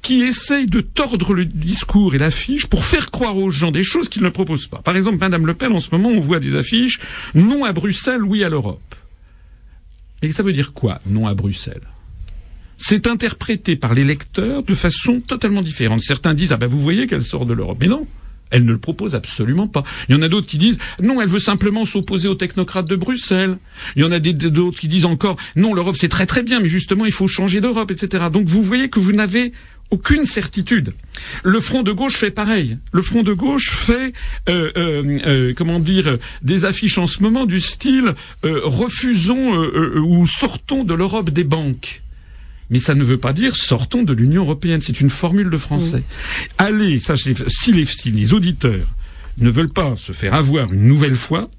qui 0.02 0.22
essayent 0.22 0.68
de 0.68 0.80
tordre 0.80 1.34
le 1.34 1.44
discours 1.44 2.14
et 2.14 2.18
l'affiche 2.18 2.66
pour 2.66 2.84
faire 2.84 3.10
croire 3.10 3.36
aux 3.36 3.50
gens 3.50 3.72
des 3.72 3.82
choses 3.82 4.08
qu'ils 4.08 4.22
ne 4.22 4.28
proposent 4.28 4.68
pas. 4.68 4.78
Par 4.78 4.96
exemple, 4.96 5.18
Madame 5.18 5.46
Le 5.46 5.54
Pen, 5.54 5.72
en 5.72 5.80
ce 5.80 5.90
moment, 5.90 6.10
on 6.10 6.20
voit 6.20 6.38
des 6.38 6.54
affiches 6.54 7.00
non 7.34 7.64
à 7.64 7.72
Bruxelles, 7.72 8.22
oui 8.22 8.44
à 8.44 8.48
l'Europe. 8.48 8.94
Et 10.22 10.32
ça 10.32 10.42
veut 10.42 10.52
dire 10.52 10.72
quoi, 10.72 11.00
non 11.06 11.26
à 11.26 11.34
Bruxelles? 11.34 11.82
C'est 12.78 13.06
interprété 13.06 13.76
par 13.76 13.94
les 13.94 14.04
lecteurs 14.04 14.62
de 14.62 14.74
façon 14.74 15.20
totalement 15.20 15.62
différente. 15.62 16.02
Certains 16.02 16.34
disent 16.34 16.52
ah 16.52 16.56
ben 16.56 16.66
vous 16.66 16.80
voyez 16.80 17.06
qu'elle 17.06 17.24
sort 17.24 17.46
de 17.46 17.54
l'Europe, 17.54 17.78
mais 17.80 17.88
non. 17.88 18.06
Elle 18.50 18.64
ne 18.64 18.72
le 18.72 18.78
propose 18.78 19.16
absolument 19.16 19.66
pas. 19.66 19.82
Il 20.08 20.14
y 20.14 20.18
en 20.18 20.22
a 20.22 20.28
d'autres 20.28 20.46
qui 20.46 20.58
disent 20.58 20.78
non, 21.02 21.20
elle 21.20 21.28
veut 21.28 21.40
simplement 21.40 21.84
s'opposer 21.84 22.28
aux 22.28 22.36
technocrates 22.36 22.86
de 22.86 22.94
Bruxelles. 22.94 23.58
Il 23.96 24.02
y 24.02 24.04
en 24.04 24.12
a 24.12 24.20
d'autres 24.20 24.78
qui 24.78 24.88
disent 24.88 25.04
encore 25.04 25.36
non, 25.56 25.74
l'Europe 25.74 25.96
c'est 25.98 26.08
très 26.08 26.26
très 26.26 26.42
bien, 26.42 26.60
mais 26.60 26.68
justement 26.68 27.06
il 27.06 27.12
faut 27.12 27.26
changer 27.26 27.60
d'Europe, 27.60 27.90
etc. 27.90 28.26
Donc 28.32 28.46
vous 28.46 28.62
voyez 28.62 28.88
que 28.88 29.00
vous 29.00 29.12
n'avez 29.12 29.52
aucune 29.90 30.26
certitude. 30.26 30.94
Le 31.44 31.60
front 31.60 31.82
de 31.82 31.92
gauche 31.92 32.16
fait 32.16 32.30
pareil. 32.30 32.76
Le 32.92 33.02
front 33.02 33.22
de 33.22 33.32
gauche 33.32 33.70
fait, 33.70 34.12
euh, 34.48 34.70
euh, 34.76 35.18
euh 35.26 35.54
comment 35.56 35.80
dire, 35.80 36.18
des 36.42 36.64
affiches 36.64 36.98
en 36.98 37.06
ce 37.06 37.22
moment 37.22 37.46
du 37.46 37.60
style 37.60 38.14
refusons 38.42 39.56
ou 39.96 40.26
sortons 40.26 40.84
de 40.84 40.94
l'Europe 40.94 41.30
des 41.30 41.44
banques. 41.44 42.02
Mais 42.70 42.80
ça 42.80 42.94
ne 42.94 43.04
veut 43.04 43.18
pas 43.18 43.32
dire 43.32 43.54
sortons 43.56 44.02
de 44.02 44.12
l'Union 44.12 44.42
européenne. 44.42 44.80
C'est 44.80 45.00
une 45.00 45.10
formule 45.10 45.50
de 45.50 45.58
français. 45.58 46.02
Allez, 46.58 46.98
sachez, 46.98 47.34
si 47.48 47.72
les, 47.72 47.84
si 47.84 48.10
les 48.10 48.32
auditeurs 48.32 48.88
ne 49.38 49.50
veulent 49.50 49.72
pas 49.72 49.94
se 49.96 50.12
faire 50.12 50.34
avoir 50.34 50.72
une 50.72 50.86
nouvelle 50.86 51.16
fois, 51.16 51.50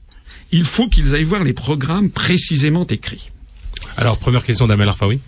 il 0.51 0.63
faut 0.63 0.89
qu'ils 0.89 1.15
aillent 1.15 1.23
voir 1.23 1.43
les 1.43 1.53
programmes 1.53 2.09
précisément 2.09 2.85
écrits. 2.87 3.31
Alors, 3.95 4.19
première 4.19 4.43
question 4.43 4.67
d'Amel 4.67 4.89
Arfaoui. 4.89 5.19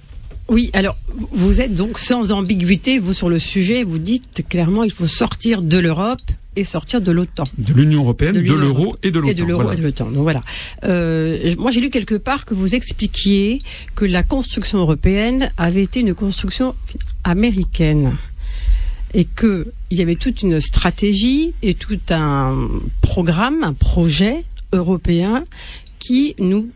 Oui, 0.50 0.72
alors 0.74 0.98
vous 1.32 1.62
êtes 1.62 1.76
donc 1.76 2.00
sans 2.00 2.32
ambiguïté, 2.32 2.98
vous 2.98 3.14
sur 3.14 3.30
le 3.30 3.38
sujet, 3.38 3.84
vous 3.84 4.00
dites 4.00 4.44
clairement 4.50 4.84
il 4.84 4.92
faut 4.92 5.06
sortir 5.06 5.62
de 5.62 5.78
l'Europe 5.78 6.22
et 6.60 6.64
sortir 6.66 7.02
de 7.02 7.12
l'OTAN. 7.12 7.46
De 7.58 7.74
l'Union 7.74 8.02
européenne, 8.02 8.36
de 8.36 8.54
l'euro 8.54 8.98
et 9.02 9.12
de 9.12 9.20
l'OTAN. 9.20 9.32
Et 9.32 9.34
de 9.34 9.44
l'euro 9.44 9.72
et 9.72 9.76
de 9.76 9.82
l'OTAN. 9.82 10.12
Donc 10.12 10.24
voilà. 10.24 10.44
Euh, 10.84 11.56
moi 11.58 11.72
j'ai 11.72 11.82
lu 11.82 11.90
quelque 11.90 12.16
part 12.16 12.46
que 12.46 12.54
vous 12.54 12.76
expliquiez 12.76 13.62
que 13.96 14.06
la 14.06 14.24
construction 14.24 14.80
européenne 14.80 15.52
avait 15.58 15.84
été 15.84 16.02
une 16.02 16.14
construction 16.14 16.76
américaine 17.24 18.18
et 19.14 19.26
que 19.26 19.72
il 19.90 19.98
y 19.98 20.02
avait 20.02 20.16
toute 20.16 20.42
une 20.42 20.60
stratégie 20.60 21.54
et 21.62 21.74
tout 21.74 22.00
un 22.10 22.70
programme, 23.02 23.64
un 23.64 23.74
projet 23.74 24.44
européen 24.74 25.46
qui 25.98 26.36
nous 26.40 26.70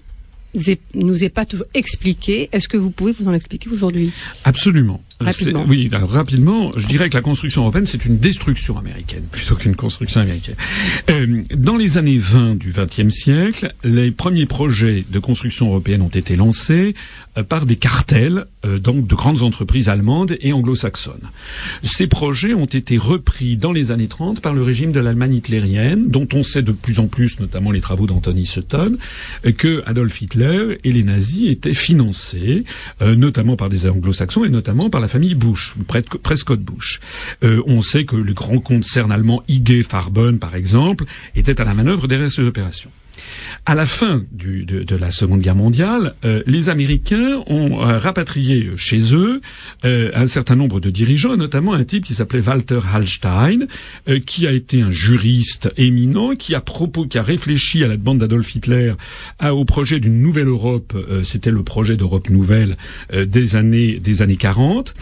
nous 0.93 1.23
est 1.23 1.29
pas 1.29 1.45
toujours 1.45 1.65
expliqué. 1.73 2.49
Est-ce 2.51 2.67
que 2.67 2.77
vous 2.77 2.91
pouvez 2.91 3.11
vous 3.11 3.27
en 3.27 3.33
expliquer 3.33 3.69
aujourd'hui? 3.69 4.11
Absolument. 4.43 5.01
Rapidement. 5.23 5.65
Oui, 5.67 5.89
alors 5.91 6.09
rapidement, 6.09 6.71
je 6.75 6.85
dirais 6.87 7.09
que 7.09 7.15
la 7.15 7.21
construction 7.21 7.61
européenne, 7.61 7.85
c'est 7.85 8.05
une 8.05 8.17
destruction 8.17 8.77
américaine 8.77 9.23
plutôt 9.31 9.55
qu'une 9.55 9.75
construction 9.75 10.21
américaine. 10.21 10.55
Euh, 11.09 11.43
dans 11.55 11.77
les 11.77 11.97
années 11.97 12.17
20 12.17 12.55
du 12.55 12.73
XXe 12.73 13.13
siècle, 13.13 13.73
les 13.83 14.11
premiers 14.11 14.45
projets 14.45 15.05
de 15.09 15.19
construction 15.19 15.67
européenne 15.67 16.01
ont 16.01 16.09
été 16.09 16.35
lancés 16.35 16.95
euh, 17.37 17.43
par 17.43 17.65
des 17.65 17.77
cartels, 17.77 18.45
euh, 18.65 18.77
donc 18.77 19.07
de 19.07 19.15
grandes 19.15 19.41
entreprises 19.41 19.89
allemandes 19.89 20.37
et 20.39 20.53
anglo-saxonnes. 20.53 21.29
Ces 21.81 22.05
projets 22.05 22.53
ont 22.53 22.65
été 22.65 22.97
repris 22.97 23.57
dans 23.57 23.71
les 23.71 23.91
années 23.91 24.07
30 24.07 24.39
par 24.39 24.53
le 24.53 24.61
régime 24.61 24.91
de 24.91 24.99
l'Allemagne 24.99 25.35
hitlérienne, 25.35 26.09
dont 26.09 26.27
on 26.33 26.43
sait 26.43 26.61
de 26.61 26.71
plus 26.71 26.99
en 26.99 27.07
plus, 27.07 27.39
notamment 27.39 27.71
les 27.71 27.81
travaux 27.81 28.05
d'Anthony 28.05 28.45
Sutton, 28.45 28.97
euh, 29.45 29.51
que 29.51 29.81
Adolf 29.87 30.21
Hitler 30.21 30.79
et 30.83 30.91
les 30.91 31.03
nazis 31.03 31.49
étaient 31.49 31.73
financés, 31.73 32.63
notamment 33.01 33.55
par 33.55 33.69
des 33.69 33.87
anglo-saxons 33.87 34.45
et 34.45 34.49
notamment 34.49 34.89
par 34.89 35.01
la 35.01 35.07
famille 35.13 35.35
Bush, 35.35 35.75
Prescott 36.23 36.59
Bush. 36.59 36.99
on 37.43 37.83
sait 37.83 38.03
que 38.03 38.15
le 38.15 38.33
grand 38.33 38.59
concern 38.59 39.11
allemand 39.11 39.43
IG 39.47 39.83
Farben, 39.83 40.39
par 40.39 40.55
exemple, 40.55 41.05
était 41.35 41.61
à 41.61 41.65
la 41.65 41.75
manœuvre 41.75 42.07
derrière 42.07 42.31
ces 42.31 42.41
opérations. 42.41 42.89
À 43.65 43.75
la 43.75 43.85
fin 43.85 44.21
du, 44.31 44.65
de, 44.65 44.83
de, 44.83 44.95
la 44.95 45.09
Seconde 45.09 45.39
Guerre 45.39 45.55
mondiale, 45.55 46.15
euh, 46.25 46.43
les 46.45 46.67
Américains 46.67 47.43
ont 47.47 47.81
euh, 47.81 47.97
rapatrié 47.97 48.71
chez 48.75 49.15
eux 49.15 49.39
euh, 49.85 50.11
un 50.13 50.27
certain 50.27 50.55
nombre 50.55 50.81
de 50.81 50.89
dirigeants, 50.89 51.37
notamment 51.37 51.73
un 51.73 51.83
type 51.85 52.03
qui 52.03 52.13
s'appelait 52.13 52.41
Walter 52.45 52.79
Hallstein, 52.93 53.67
qui 54.25 54.47
a 54.47 54.51
été 54.51 54.81
un 54.81 54.91
juriste 54.91 55.71
éminent, 55.77 56.35
qui 56.35 56.55
a 56.55 56.61
propos, 56.61 57.05
qui 57.05 57.17
a 57.17 57.23
réfléchi 57.23 57.83
à 57.83 57.87
la 57.87 57.95
demande 57.95 58.19
d'Adolf 58.19 58.53
Hitler 58.53 58.93
au 59.41 59.65
projet 59.65 59.99
d'une 59.99 60.21
nouvelle 60.21 60.47
Europe. 60.47 60.93
C'était 61.23 61.51
le 61.51 61.63
projet 61.63 61.95
d'Europe 61.95 62.29
nouvelle 62.29 62.77
des 63.13 63.55
années 63.55 63.99
des 63.99 64.21
années 64.21 64.35
40. 64.35 64.93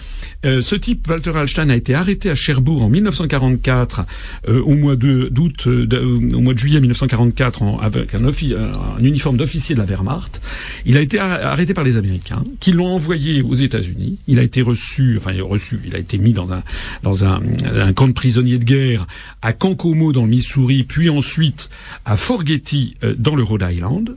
ce 0.43 0.75
type, 0.75 1.07
Walter 1.07 1.31
Hallstein, 1.35 1.69
a 1.69 1.75
été 1.75 1.95
arrêté 1.95 2.29
à 2.29 2.35
Cherbourg 2.35 2.83
en 2.83 2.89
1944, 2.89 4.05
au 4.47 4.75
mois 4.75 4.95
d'août, 4.95 5.67
au 5.67 6.41
mois 6.41 6.53
de 6.53 6.59
juillet 6.59 6.79
1944, 6.79 7.63
en, 7.63 7.79
un, 8.13 8.99
un 8.99 9.03
uniforme 9.03 9.37
d'officier 9.37 9.75
de 9.75 9.79
la 9.79 9.85
Wehrmacht. 9.85 10.41
Il 10.85 10.97
a 10.97 11.01
été 11.01 11.19
arrêté 11.19 11.73
par 11.73 11.83
les 11.83 11.97
Américains, 11.97 12.43
qui 12.59 12.71
l'ont 12.71 12.93
envoyé 12.93 13.41
aux 13.41 13.55
États-Unis. 13.55 14.17
Il 14.27 14.39
a 14.39 14.43
été 14.43 14.61
reçu, 14.61 15.17
enfin 15.17 15.33
reçu, 15.41 15.79
il 15.85 15.95
a 15.95 15.99
été 15.99 16.17
mis 16.17 16.33
dans 16.33 16.51
un 16.53 17.93
camp 17.93 18.07
de 18.07 18.13
prisonniers 18.13 18.57
de 18.57 18.65
guerre 18.65 19.07
à 19.41 19.53
Cancomo 19.53 20.11
dans 20.11 20.23
le 20.23 20.29
Missouri, 20.29 20.83
puis 20.83 21.09
ensuite 21.09 21.69
à 22.05 22.17
Fort 22.17 22.45
Getty 22.45 22.95
euh, 23.03 23.15
dans 23.17 23.35
le 23.35 23.43
Rhode 23.43 23.65
Island. 23.69 24.15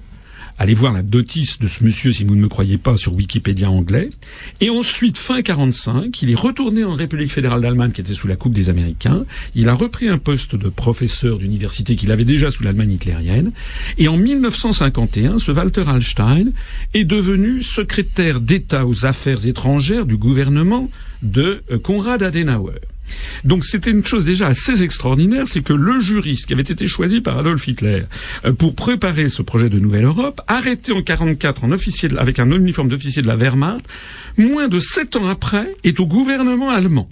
Allez 0.57 0.75
voir 0.75 0.93
la 0.93 1.03
notice 1.03 1.59
de 1.59 1.67
ce 1.67 1.83
monsieur 1.83 2.13
si 2.13 2.23
vous 2.23 2.37
ne 2.37 2.41
me 2.41 2.49
croyez 2.49 2.79
pas 2.79 2.97
sur 2.97 3.13
Wikipédia 3.15 3.69
anglais. 3.69 4.11
Et 4.61 4.71
ensuite, 4.71 5.19
fin 5.19 5.43
45, 5.43 6.23
il 6.23 6.31
est 6.31 6.39
retourné 6.39 6.85
en 6.85 6.93
République 6.93 7.33
fédérale 7.33 7.61
d'Allemagne 7.61 7.91
qui 7.91 8.01
était 8.01 8.15
sous 8.15 8.29
la 8.29 8.37
coupe 8.37 8.53
des 8.53 8.71
Américains. 8.71 9.25
Il 9.57 9.69
a 9.69 9.75
repris 9.75 10.09
un 10.09 10.17
poste 10.17 10.55
de 10.55 10.69
professeur 10.69 11.39
d'université 11.39 11.97
qu'il 11.97 12.13
avait 12.13 12.25
déjà 12.25 12.53
sous 12.53 12.63
l'Allemagne 12.63 12.93
hitlérienne. 12.93 13.51
Et 13.99 14.07
en 14.07 14.17
1951, 14.17 15.41
ce 15.41 15.51
Walter 15.51 15.83
Hallstein 15.89 16.53
est 16.95 17.05
devenu 17.05 17.65
secrétaire 17.65 18.41
d'État 18.41 18.87
aux 18.87 19.07
affaires 19.07 19.47
étrangères 19.47 20.07
du 20.07 20.17
gouvernement 20.17 20.89
de 21.23 21.65
euh, 21.73 21.79
Konrad 21.81 22.23
Adenauer. 22.23 22.94
Donc 23.45 23.65
c'était 23.65 23.91
une 23.91 24.05
chose 24.05 24.25
déjà 24.25 24.49
assez 24.49 24.83
extraordinaire, 24.83 25.47
c'est 25.47 25.63
que 25.63 25.73
le 25.73 26.01
juriste 26.01 26.47
qui 26.47 26.53
avait 26.53 26.63
été 26.63 26.87
choisi 26.87 27.21
par 27.21 27.39
Adolf 27.39 27.67
Hitler 27.67 28.05
euh, 28.45 28.53
pour 28.53 28.75
préparer 28.75 29.29
ce 29.29 29.43
projet 29.43 29.69
de 29.69 29.79
nouvelle 29.79 30.05
Europe, 30.05 30.41
arrêté 30.47 30.93
en 30.93 31.03
44 31.03 31.65
en 31.65 31.73
officier 31.73 32.09
avec 32.19 32.39
un 32.39 32.51
uniforme 32.51 32.89
d'officier 32.89 33.23
de 33.23 33.27
la 33.27 33.37
Wehrmacht, 33.37 33.87
moins 34.37 34.69
de 34.69 34.79
sept 34.79 35.17
ans 35.17 35.29
après, 35.29 35.75
est 35.85 36.01
au 36.01 36.07
gouvernement 36.07 36.71
allemand. 36.71 37.09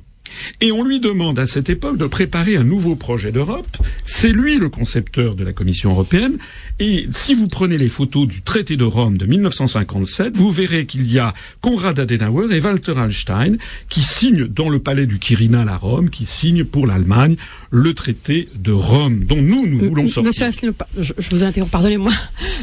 Et 0.61 0.73
on 0.73 0.83
lui 0.83 1.00
demande 1.00 1.38
à 1.38 1.47
cette 1.47 1.71
époque 1.71 1.99
de 1.99 2.07
préparer 2.07 2.57
un 2.57 2.64
nouveau 2.64 2.97
projet 2.97 3.33
d'Europe. 3.33 3.76
C'est 4.05 4.33
lui 4.33 4.59
le 4.59 4.69
concepteur 4.69 5.35
de 5.35 5.45
la 5.45 5.52
Commission 5.52 5.91
européenne. 5.91 6.38
Et 6.79 7.07
si 7.12 7.35
vous 7.35 7.49
prenez 7.49 7.79
les 7.79 7.88
photos 7.88 8.26
du 8.26 8.43
traité 8.43 8.76
de 8.76 8.85
Rome 8.85 9.19
de 9.19 9.26
1957, 9.26 10.37
vous 10.37 10.50
verrez 10.50 10.87
qu'il 10.87 11.11
y 11.11 11.19
a 11.19 11.35
Konrad 11.61 11.99
Adenauer 11.99 12.55
et 12.55 12.61
Walter 12.61 12.95
Hallstein 12.97 13.57
qui 13.88 14.02
signent 14.02 14.47
dans 14.47 14.69
le 14.69 14.79
palais 14.79 15.07
du 15.07 15.19
Quirinal 15.19 15.69
à 15.69 15.76
Rome, 15.76 16.11
qui 16.11 16.26
signent 16.26 16.64
pour 16.64 16.87
l'Allemagne 16.87 17.37
le 17.71 17.95
traité 17.95 18.49
de 18.59 18.73
Rome, 18.73 19.25
dont 19.25 19.43
nous, 19.43 19.67
nous 19.67 19.79
voulons 19.79 20.07
sortir. 20.07 20.29
Monsieur 20.29 20.47
Asselineau, 20.47 20.75
je, 20.99 21.12
vous 21.31 21.45
interromps, 21.45 21.71
pardonnez-moi. 21.71 22.12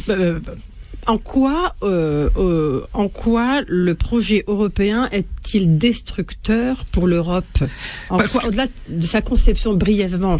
En 1.07 1.17
quoi, 1.17 1.75
euh, 1.81 2.29
euh, 2.37 2.85
en 2.93 3.07
quoi 3.07 3.61
le 3.67 3.95
projet 3.95 4.43
européen 4.47 5.09
est-il 5.11 5.77
destructeur 5.77 6.85
pour 6.85 7.07
l'Europe? 7.07 7.45
Au-delà 8.09 8.67
de 8.89 9.05
sa 9.05 9.21
conception 9.21 9.73
brièvement 9.73 10.39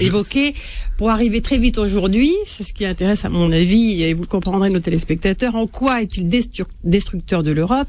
évoquée, 0.00 0.54
pour 0.98 1.10
arriver 1.10 1.40
très 1.40 1.58
vite 1.58 1.78
aujourd'hui, 1.78 2.34
c'est 2.46 2.64
ce 2.64 2.74
qui 2.74 2.84
intéresse 2.84 3.24
à 3.24 3.30
mon 3.30 3.50
avis, 3.52 4.02
et 4.02 4.12
vous 4.12 4.22
le 4.22 4.26
comprendrez 4.26 4.68
nos 4.68 4.80
téléspectateurs, 4.80 5.54
en 5.54 5.66
quoi 5.66 6.02
est-il 6.02 6.28
destructeur 6.84 7.42
de 7.42 7.50
l'Europe 7.50 7.88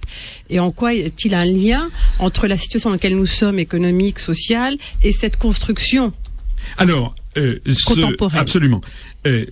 et 0.50 0.60
en 0.60 0.72
quoi 0.72 0.94
est-il 0.94 1.34
un 1.34 1.46
lien 1.46 1.90
entre 2.20 2.48
la 2.48 2.58
situation 2.58 2.90
dans 2.90 2.96
laquelle 2.96 3.18
nous 3.18 3.26
sommes, 3.26 3.60
économique, 3.60 4.20
sociale, 4.20 4.78
et 5.04 5.12
cette 5.12 5.38
construction 5.38 6.14
alors, 6.78 7.16
euh, 7.38 7.60
absolument. 8.34 8.82
Euh, 9.26 9.46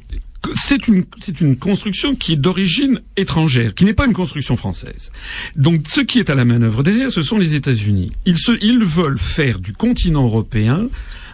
c'est 0.56 0.88
une, 0.88 1.04
c'est 1.22 1.42
une 1.42 1.58
construction 1.58 2.16
qui 2.16 2.34
est 2.34 2.38
d'origine 2.38 3.02
étrangère, 3.18 3.76
qui 3.76 3.86
n'est 3.86 3.94
pas 3.94 4.06
une 4.06 4.14
construction 4.14 4.56
française. 4.56 5.12
Donc, 5.56 5.84
ce 5.88 6.02
qui 6.02 6.20
est 6.20 6.30
à 6.30 6.36
la 6.36 6.46
manœuvre 6.46 6.84
derrière, 6.84 7.12
ce 7.12 7.22
sont 7.22 7.38
les 7.38 7.56
États-Unis. 7.56 8.12
Ils, 8.26 8.38
se, 8.38 8.52
ils 8.64 8.84
veulent 8.84 9.20
faire 9.20 9.60
du 9.60 9.74
continent 9.74 10.24
européen 10.24 10.90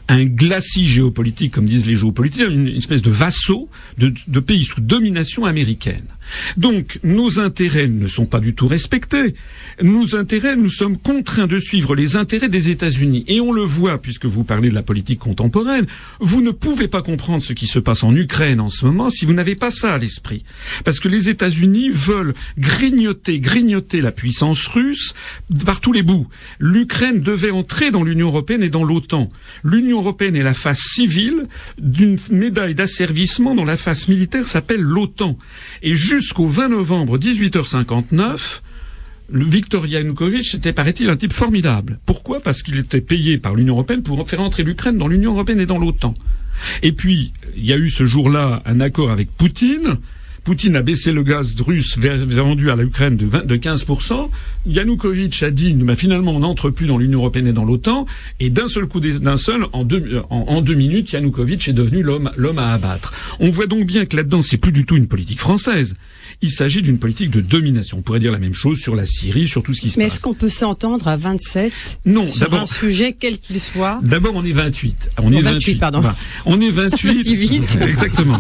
un 0.08 0.26
glacis 0.26 0.88
géopolitique, 0.88 1.54
comme 1.54 1.66
disent 1.66 1.88
les 1.88 1.96
géopoliticiens, 1.96 2.50
une 2.50 2.68
espèce 2.68 3.02
de 3.02 3.10
vassaux 3.10 3.70
de, 3.98 4.14
de 4.28 4.40
pays 4.40 4.64
sous 4.64 4.82
domination 4.82 5.46
américaine. 5.46 6.06
Donc 6.58 7.00
nos 7.04 7.40
intérêts 7.40 7.88
ne 7.88 8.08
sont 8.08 8.26
pas 8.26 8.40
du 8.40 8.54
tout 8.54 8.68
respectés. 8.68 9.36
Nos 9.82 10.16
intérêts, 10.16 10.56
nous 10.56 10.70
sommes 10.70 10.98
contraints 10.98 11.48
de 11.48 11.60
suivre 11.60 11.96
les 11.96 12.16
intérêts 12.16 12.50
des 12.50 12.70
États-Unis. 12.70 13.26
Et 13.28 13.42
on 13.42 13.52
le 13.52 13.64
voit, 13.64 14.02
puisque 14.02 14.26
vous 14.26 14.44
parlez 14.44 14.70
de 14.70 14.76
la 14.76 14.84
politique 14.84 15.20
contemporaine, 15.20 15.86
vous 16.20 16.42
ne 16.42 16.52
pouvez 16.52 16.88
pas 16.88 17.02
comprendre 17.02 17.44
ce 17.44 17.54
qui 17.54 17.68
se 17.68 17.80
passe 17.80 18.04
en 18.04 18.16
Ukraine 18.16 18.60
en 18.60 18.70
ce 18.70 18.86
moment 18.86 19.10
si 19.10 19.26
vous 19.26 19.34
n'avez 19.34 19.56
pas 19.56 19.72
ça 19.72 19.94
à 19.94 19.98
l'esprit. 19.98 20.44
Parce 20.84 21.00
que 21.00 21.08
les 21.08 21.30
États-Unis 21.30 21.90
veulent 21.90 22.34
grignoter, 22.58 23.40
grignoter 23.40 24.02
la 24.02 24.12
puissance 24.12 24.66
russe 24.68 25.14
par 25.66 25.82
tous 25.82 25.92
les 25.92 26.04
bouts. 26.04 26.28
L'Ukraine 26.60 27.22
devait 27.22 27.52
entrer 27.52 27.92
dans 27.92 28.04
l'Union 28.04 28.28
européenne 28.28 28.64
et 28.64 28.70
dans 28.70 28.84
l'OTAN. 28.84 29.30
L'Union 29.64 30.00
européenne 30.00 30.36
est 30.36 30.44
la 30.44 30.54
face 30.54 30.82
civile 30.82 31.48
d'une 31.78 32.18
médaille 32.30 32.76
d'asservissement 32.76 33.56
dont 33.56 33.66
la 33.66 33.78
face 33.78 34.08
militaire 34.08 34.48
s'appelle 34.48 34.82
l'OTAN. 34.82 35.38
Et 35.82 35.96
jusqu'au 36.20 36.48
20 36.48 36.70
novembre 36.70 37.18
1859, 37.18 38.62
le 39.30 39.46
Viktor 39.46 39.86
Yanukovych 39.86 40.56
était, 40.56 40.74
paraît-il, 40.74 41.10
un 41.10 41.18
type 41.18 41.34
formidable. 41.34 42.00
Pourquoi? 42.06 42.40
Parce 42.40 42.64
qu'il 42.64 42.78
était 42.78 43.02
payé 43.02 43.38
par 43.38 43.56
l'Union 43.56 43.74
européenne 43.74 44.04
pour 44.04 44.28
faire 44.30 44.42
entrer 44.42 44.64
l'Ukraine 44.64 44.98
dans 44.98 45.08
l'Union 45.08 45.34
européenne 45.34 45.60
et 45.60 45.66
dans 45.66 45.78
l'OTAN. 45.78 46.14
Et 46.84 46.92
puis, 46.92 47.34
il 47.58 47.66
y 47.66 47.74
a 47.74 47.78
eu 47.78 47.90
ce 47.90 48.06
jour-là 48.06 48.62
un 48.66 48.80
accord 48.80 49.12
avec 49.12 49.30
Poutine. 49.32 49.98
Poutine 50.46 50.76
a 50.76 50.84
baissé 50.84 51.12
le 51.12 51.24
gaz 51.24 51.56
russe 51.60 51.98
vendu 51.98 52.70
à 52.70 52.76
l'Ukraine 52.76 53.18
de, 53.18 53.26
de 53.26 53.56
15%. 53.56 54.30
Yanukovych 54.68 55.42
a 55.42 55.50
dit, 55.50 55.74
bah, 55.74 55.96
finalement, 55.96 56.34
on 56.34 56.42
n'entre 56.42 56.70
plus 56.70 56.86
dans 56.86 57.00
l'Union 57.00 57.20
européenne 57.20 57.48
et 57.48 57.52
dans 57.52 57.66
l'OTAN. 57.66 58.06
Et 58.40 58.52
d'un 58.52 58.68
seul 58.68 58.86
coup, 58.86 59.00
d'un 59.00 59.38
seul, 59.38 59.66
en 59.74 59.84
deux, 59.84 60.22
en, 60.30 60.62
deux 60.62 60.76
minutes, 60.76 61.14
Yanukovych 61.14 61.68
est 61.68 61.74
devenu 61.74 62.04
l'homme, 62.04 62.30
l'homme 62.38 62.60
à 62.60 62.74
abattre. 62.74 63.12
On 63.40 63.50
voit 63.50 63.66
donc 63.66 63.88
bien 63.88 64.06
que 64.06 64.16
là-dedans, 64.16 64.44
c'est 64.44 64.58
plus 64.58 64.72
du 64.72 64.86
tout 64.86 64.96
une 64.96 65.08
politique 65.08 65.40
française. 65.40 65.96
Il 66.44 66.52
s'agit 66.52 66.84
d'une 66.84 67.00
politique 67.00 67.32
de 67.32 67.42
domination. 67.42 67.98
On 67.98 68.02
pourrait 68.04 68.20
dire 68.20 68.32
la 68.32 68.38
même 68.38 68.54
chose 68.54 68.80
sur 68.80 68.96
la 68.96 69.08
Syrie, 69.08 69.48
sur 69.48 69.64
tout 69.64 69.74
ce 69.74 69.82
qui 69.82 69.90
se 69.90 69.96
passe. 69.96 69.98
Mais 69.98 70.06
est-ce 70.06 70.20
qu'on 70.20 70.36
peut 70.36 70.50
s'entendre 70.50 71.08
à 71.08 71.18
27 71.18 71.74
non, 72.06 72.28
sur 72.28 72.54
un 72.54 72.68
sujet 72.68 73.16
quel 73.20 73.40
qu'il 73.40 73.60
soit 73.60 74.00
D'abord, 74.04 74.34
on 74.36 74.46
est 74.46 74.52
28. 74.52 75.10
On 75.24 75.34
est 75.34 75.42
28, 75.42 75.80
pardon. 75.80 76.02
on 76.46 76.62
est 76.62 76.70
28. 76.70 77.24
Ça 77.24 77.34
vite. 77.34 77.78
Exactement. 77.82 78.40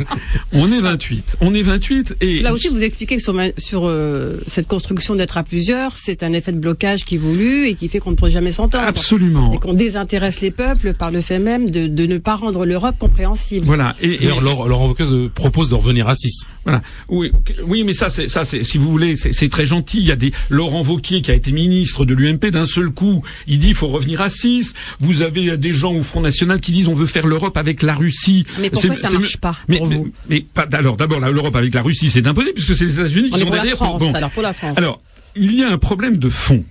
on 0.51 0.71
est 0.71 0.81
28. 0.81 1.37
On 1.41 1.55
est 1.55 1.63
28 1.63 1.94
et 2.21 2.39
là 2.39 2.53
aussi 2.53 2.69
vous 2.69 2.81
expliquez 2.81 3.17
que 3.17 3.21
sur, 3.21 3.35
sur 3.57 3.85
euh, 3.85 4.41
cette 4.47 4.67
construction 4.67 5.15
d'être 5.15 5.37
à 5.37 5.43
plusieurs, 5.43 5.97
c'est 5.97 6.23
un 6.23 6.33
effet 6.33 6.51
de 6.51 6.59
blocage 6.59 7.03
qui 7.05 7.15
est 7.15 7.19
voulu 7.19 7.67
et 7.67 7.75
qui 7.75 7.89
fait 7.89 7.99
qu'on 7.99 8.11
ne 8.11 8.15
pourrait 8.15 8.31
jamais 8.31 8.51
s'entendre. 8.51 8.85
Absolument. 8.85 9.53
Et 9.53 9.57
qu'on 9.57 9.73
désintéresse 9.73 10.41
les 10.41 10.51
peuples 10.51 10.93
par 10.93 11.11
le 11.11 11.21
fait 11.21 11.39
même 11.39 11.69
de, 11.69 11.87
de 11.87 12.05
ne 12.05 12.17
pas 12.17 12.35
rendre 12.35 12.65
l'Europe 12.65 12.95
compréhensible. 12.97 13.65
Voilà. 13.65 13.95
Et, 14.01 14.25
et... 14.25 14.27
Laurent, 14.41 14.67
Laurent 14.67 14.93
propose 15.33 15.69
de 15.69 15.75
revenir 15.75 16.07
à 16.07 16.15
6. 16.15 16.49
Voilà. 16.65 16.81
Oui, 17.09 17.31
oui, 17.67 17.83
mais 17.83 17.93
ça, 17.93 18.09
c'est 18.09 18.27
ça, 18.27 18.43
c'est 18.43 18.63
si 18.63 18.79
vous 18.79 18.89
voulez, 18.89 19.15
c'est 19.15 19.49
très 19.49 19.65
gentil. 19.65 19.99
Il 19.99 20.05
y 20.05 20.11
a 20.11 20.15
des 20.15 20.31
Laurent 20.49 20.81
Vauquier 20.81 21.21
qui 21.21 21.29
a 21.29 21.35
été 21.35 21.51
ministre 21.51 22.05
de 22.05 22.15
l'UMP 22.15 22.49
d'un 22.51 22.65
seul 22.65 22.89
coup. 22.89 23.23
Il 23.47 23.59
dit 23.59 23.69
il 23.69 23.75
faut 23.75 23.87
revenir 23.87 24.21
à 24.21 24.29
6. 24.29 24.73
Vous 24.99 25.21
avez 25.21 25.57
des 25.57 25.73
gens 25.73 25.93
au 25.93 26.01
Front 26.01 26.21
National 26.21 26.59
qui 26.59 26.71
disent 26.71 26.87
on 26.87 26.95
veut 26.95 27.05
faire 27.05 27.27
l'Europe 27.27 27.55
avec 27.57 27.83
la 27.83 27.93
Russie. 27.93 28.45
Mais 28.59 28.71
pourquoi 28.71 28.95
ça 28.95 29.19
marche 29.19 29.37
pas 29.37 29.57
mais, 29.67 29.77
pour 29.77 29.87
vous 29.87 30.11
mais, 30.27 30.41
pas, 30.41 30.67
alors 30.71 30.97
d'abord 30.97 31.19
l'Europe 31.19 31.55
avec 31.55 31.73
la 31.73 31.81
Russie 31.81 32.09
c'est 32.09 32.25
impossible 32.25 32.55
puisque 32.55 32.75
c'est 32.75 32.85
les 32.85 32.99
États-Unis 32.99 33.29
qui 33.29 33.39
sont 33.39 33.49
derrière. 33.49 33.75
France, 33.75 34.03
alors 34.13 34.31
pour 34.31 34.41
la 34.41 34.53
France. 34.53 34.77
Alors 34.77 35.01
il 35.35 35.53
y 35.53 35.63
a 35.63 35.69
un 35.69 35.77
problème 35.77 36.17
de 36.17 36.29
fond 36.29 36.63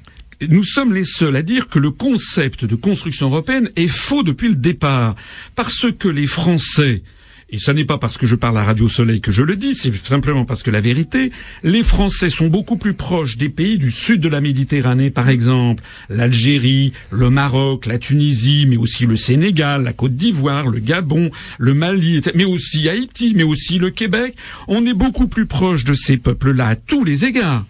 nous 0.49 0.65
sommes 0.65 0.93
les 0.93 1.05
seuls 1.05 1.37
à 1.37 1.43
dire 1.43 1.69
que 1.69 1.79
le 1.79 1.91
concept 1.91 2.65
de 2.65 2.75
construction 2.75 3.29
européenne 3.29 3.71
est 3.77 3.89
faux 3.89 4.23
depuis 4.23 4.49
le 4.49 4.57
départ, 4.57 5.15
parce 5.55 5.87
que 5.99 6.09
les 6.09 6.27
Français 6.27 7.03
et 7.51 7.59
ce 7.59 7.71
n'est 7.71 7.85
pas 7.85 7.99
parce 7.99 8.19
que 8.19 8.27
je 8.27 8.35
parle 8.35 8.59
à 8.59 8.65
Radio 8.65 8.89
Soleil 8.89 9.21
que 9.21 9.33
je 9.33 9.43
le 9.43 9.57
dis, 9.57 9.75
c'est 9.75 9.95
simplement 10.05 10.45
parce 10.45 10.63
que 10.63 10.71
la 10.71 10.81
vérité, 10.81 11.31
les 11.63 11.83
Français 11.83 12.29
sont 12.29 12.49
beaucoup 12.49 12.77
plus 12.77 12.95
proches 12.95 13.37
des 13.37 13.49
pays 13.49 13.79
du 13.79 13.91
sud 13.91 14.21
de 14.21 14.29
la 14.29 14.41
Méditerranée, 14.41 15.11
par 15.11 15.29
exemple, 15.29 15.83
l'Algérie, 16.09 16.93
le 17.11 17.31
Maroc, 17.31 17.87
la 17.87 17.99
Tunisie, 17.99 18.67
mais 18.69 18.77
aussi 18.77 19.07
le 19.07 19.17
Sénégal, 19.17 19.85
la 19.85 19.93
Côte 19.93 20.17
d'Ivoire, 20.17 20.69
le 20.69 20.81
Gabon, 20.81 21.31
le 21.59 21.75
Mali, 21.75 22.21
mais 22.35 22.45
aussi 22.45 22.89
Haïti, 22.89 23.35
mais 23.37 23.43
aussi 23.43 23.79
le 23.79 23.91
Québec. 23.91 24.35
On 24.69 24.85
est 24.87 24.95
beaucoup 24.95 25.29
plus 25.29 25.47
proche 25.47 25.85
de 25.85 25.95
ces 25.95 26.17
peuples-là 26.17 26.69
à 26.69 26.77
tous 26.77 27.05
les 27.05 27.25
égards 27.25 27.65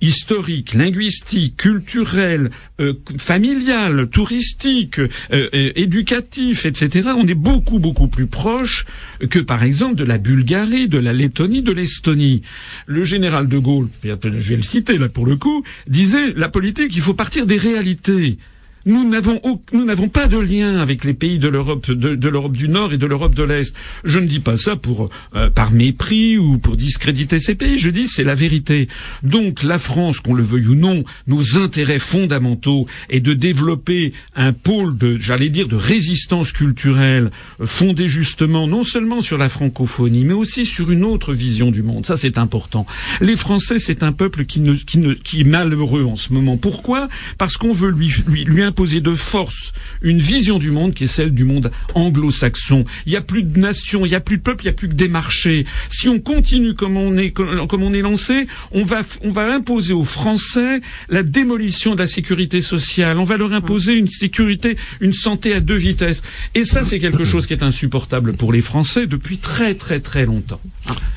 historique, 0.00 0.74
linguistique, 0.74 1.56
culturel, 1.56 2.50
euh, 2.80 2.94
familial, 3.18 4.08
touristique, 4.08 4.98
euh, 4.98 5.08
euh, 5.32 5.72
éducatif, 5.76 6.66
etc. 6.66 7.10
On 7.16 7.26
est 7.26 7.34
beaucoup 7.34 7.78
beaucoup 7.78 8.08
plus 8.08 8.26
proche 8.26 8.86
que 9.30 9.38
par 9.38 9.62
exemple 9.62 9.94
de 9.94 10.04
la 10.04 10.18
Bulgarie, 10.18 10.88
de 10.88 10.98
la 10.98 11.12
Lettonie, 11.12 11.62
de 11.62 11.72
l'Estonie. 11.72 12.42
Le 12.86 13.04
général 13.04 13.48
de 13.48 13.58
Gaulle, 13.58 13.88
je 14.02 14.10
vais 14.10 14.56
le 14.56 14.62
citer 14.62 14.98
là 14.98 15.08
pour 15.08 15.26
le 15.26 15.36
coup, 15.36 15.64
disait 15.86 16.32
la 16.34 16.48
politique, 16.48 16.94
il 16.94 17.02
faut 17.02 17.14
partir 17.14 17.46
des 17.46 17.56
réalités. 17.56 18.38
Nous 18.84 19.08
n'avons 19.08 19.40
nous 19.72 19.84
n'avons 19.84 20.08
pas 20.08 20.26
de 20.26 20.38
lien 20.38 20.78
avec 20.78 21.04
les 21.04 21.14
pays 21.14 21.38
de 21.38 21.48
l'Europe 21.48 21.90
de, 21.90 22.28
l'Europe 22.28 22.56
du 22.56 22.68
Nord 22.68 22.92
et 22.92 22.98
de 22.98 23.06
l'Europe 23.06 23.34
de 23.34 23.44
l'Est. 23.44 23.74
Je 24.04 24.18
ne 24.18 24.26
dis 24.26 24.40
pas 24.40 24.56
ça 24.56 24.74
pour 24.74 25.08
euh, 25.36 25.50
par 25.50 25.70
mépris 25.70 26.36
ou 26.36 26.58
pour 26.58 26.76
discréditer 26.76 27.38
ces 27.38 27.54
pays. 27.54 27.78
Je 27.78 27.90
dis 27.90 28.08
c'est 28.08 28.24
la 28.24 28.34
vérité. 28.34 28.88
Donc 29.22 29.62
la 29.62 29.78
France, 29.78 30.20
qu'on 30.20 30.34
le 30.34 30.42
veuille 30.42 30.66
ou 30.66 30.74
non, 30.74 31.04
nos 31.28 31.58
intérêts 31.58 32.00
fondamentaux 32.00 32.86
est 33.08 33.20
de 33.20 33.34
développer 33.34 34.12
un 34.34 34.52
pôle 34.52 34.98
de 34.98 35.16
j'allais 35.18 35.48
dire 35.48 35.68
de 35.68 35.76
résistance 35.76 36.50
culturelle 36.50 37.30
fondé 37.64 38.08
justement 38.08 38.66
non 38.66 38.82
seulement 38.82 39.22
sur 39.22 39.38
la 39.38 39.48
francophonie 39.48 40.24
mais 40.24 40.34
aussi 40.34 40.66
sur 40.66 40.90
une 40.90 41.04
autre 41.04 41.34
vision 41.34 41.70
du 41.70 41.82
monde. 41.82 42.04
Ça 42.04 42.16
c'est 42.16 42.36
important. 42.36 42.86
Les 43.20 43.36
Français 43.36 43.78
c'est 43.78 44.02
un 44.02 44.12
peuple 44.12 44.44
qui 44.44 44.60
ne 44.60 44.74
qui 44.74 44.98
ne 44.98 45.14
qui 45.14 45.42
est 45.42 45.44
malheureux 45.44 46.04
en 46.04 46.16
ce 46.16 46.32
moment. 46.32 46.56
Pourquoi? 46.56 47.08
Parce 47.38 47.56
qu'on 47.56 47.72
veut 47.72 47.90
lui 47.90 48.12
lui, 48.26 48.44
lui 48.44 48.62
imposer 48.72 49.02
de 49.02 49.14
force 49.14 49.74
une 50.00 50.18
vision 50.18 50.58
du 50.58 50.70
monde 50.70 50.94
qui 50.94 51.04
est 51.04 51.06
celle 51.06 51.34
du 51.34 51.44
monde 51.44 51.70
anglo-saxon. 51.94 52.86
Il 53.04 53.10
n'y 53.10 53.16
a 53.16 53.20
plus 53.20 53.42
de 53.42 53.58
nations, 53.58 54.06
il 54.06 54.08
n'y 54.08 54.14
a 54.14 54.20
plus 54.20 54.38
de 54.38 54.42
peuple, 54.42 54.64
il 54.64 54.68
n'y 54.68 54.70
a 54.70 54.74
plus 54.74 54.88
que 54.88 54.94
des 54.94 55.08
marchés. 55.08 55.66
Si 55.90 56.08
on 56.08 56.18
continue 56.18 56.74
comme 56.74 56.96
on 56.96 57.18
est, 57.18 57.32
comme 57.32 57.82
on 57.82 57.92
est 57.92 58.00
lancé, 58.00 58.46
on 58.70 58.84
va, 58.84 59.02
on 59.22 59.30
va 59.30 59.52
imposer 59.54 59.92
aux 59.92 60.04
Français 60.04 60.80
la 61.10 61.22
démolition 61.22 61.94
de 61.94 61.98
la 61.98 62.06
sécurité 62.06 62.62
sociale. 62.62 63.18
On 63.18 63.24
va 63.24 63.36
leur 63.36 63.52
imposer 63.52 63.92
une 63.92 64.08
sécurité, 64.08 64.78
une 65.00 65.12
santé 65.12 65.52
à 65.52 65.60
deux 65.60 65.76
vitesses. 65.76 66.22
Et 66.54 66.64
ça, 66.64 66.82
c'est 66.82 66.98
quelque 66.98 67.24
chose 67.24 67.46
qui 67.46 67.52
est 67.52 67.62
insupportable 67.62 68.38
pour 68.38 68.54
les 68.54 68.62
Français 68.62 69.06
depuis 69.06 69.36
très 69.36 69.74
très 69.74 70.00
très 70.00 70.24
longtemps. 70.24 70.60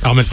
Armel 0.03 0.25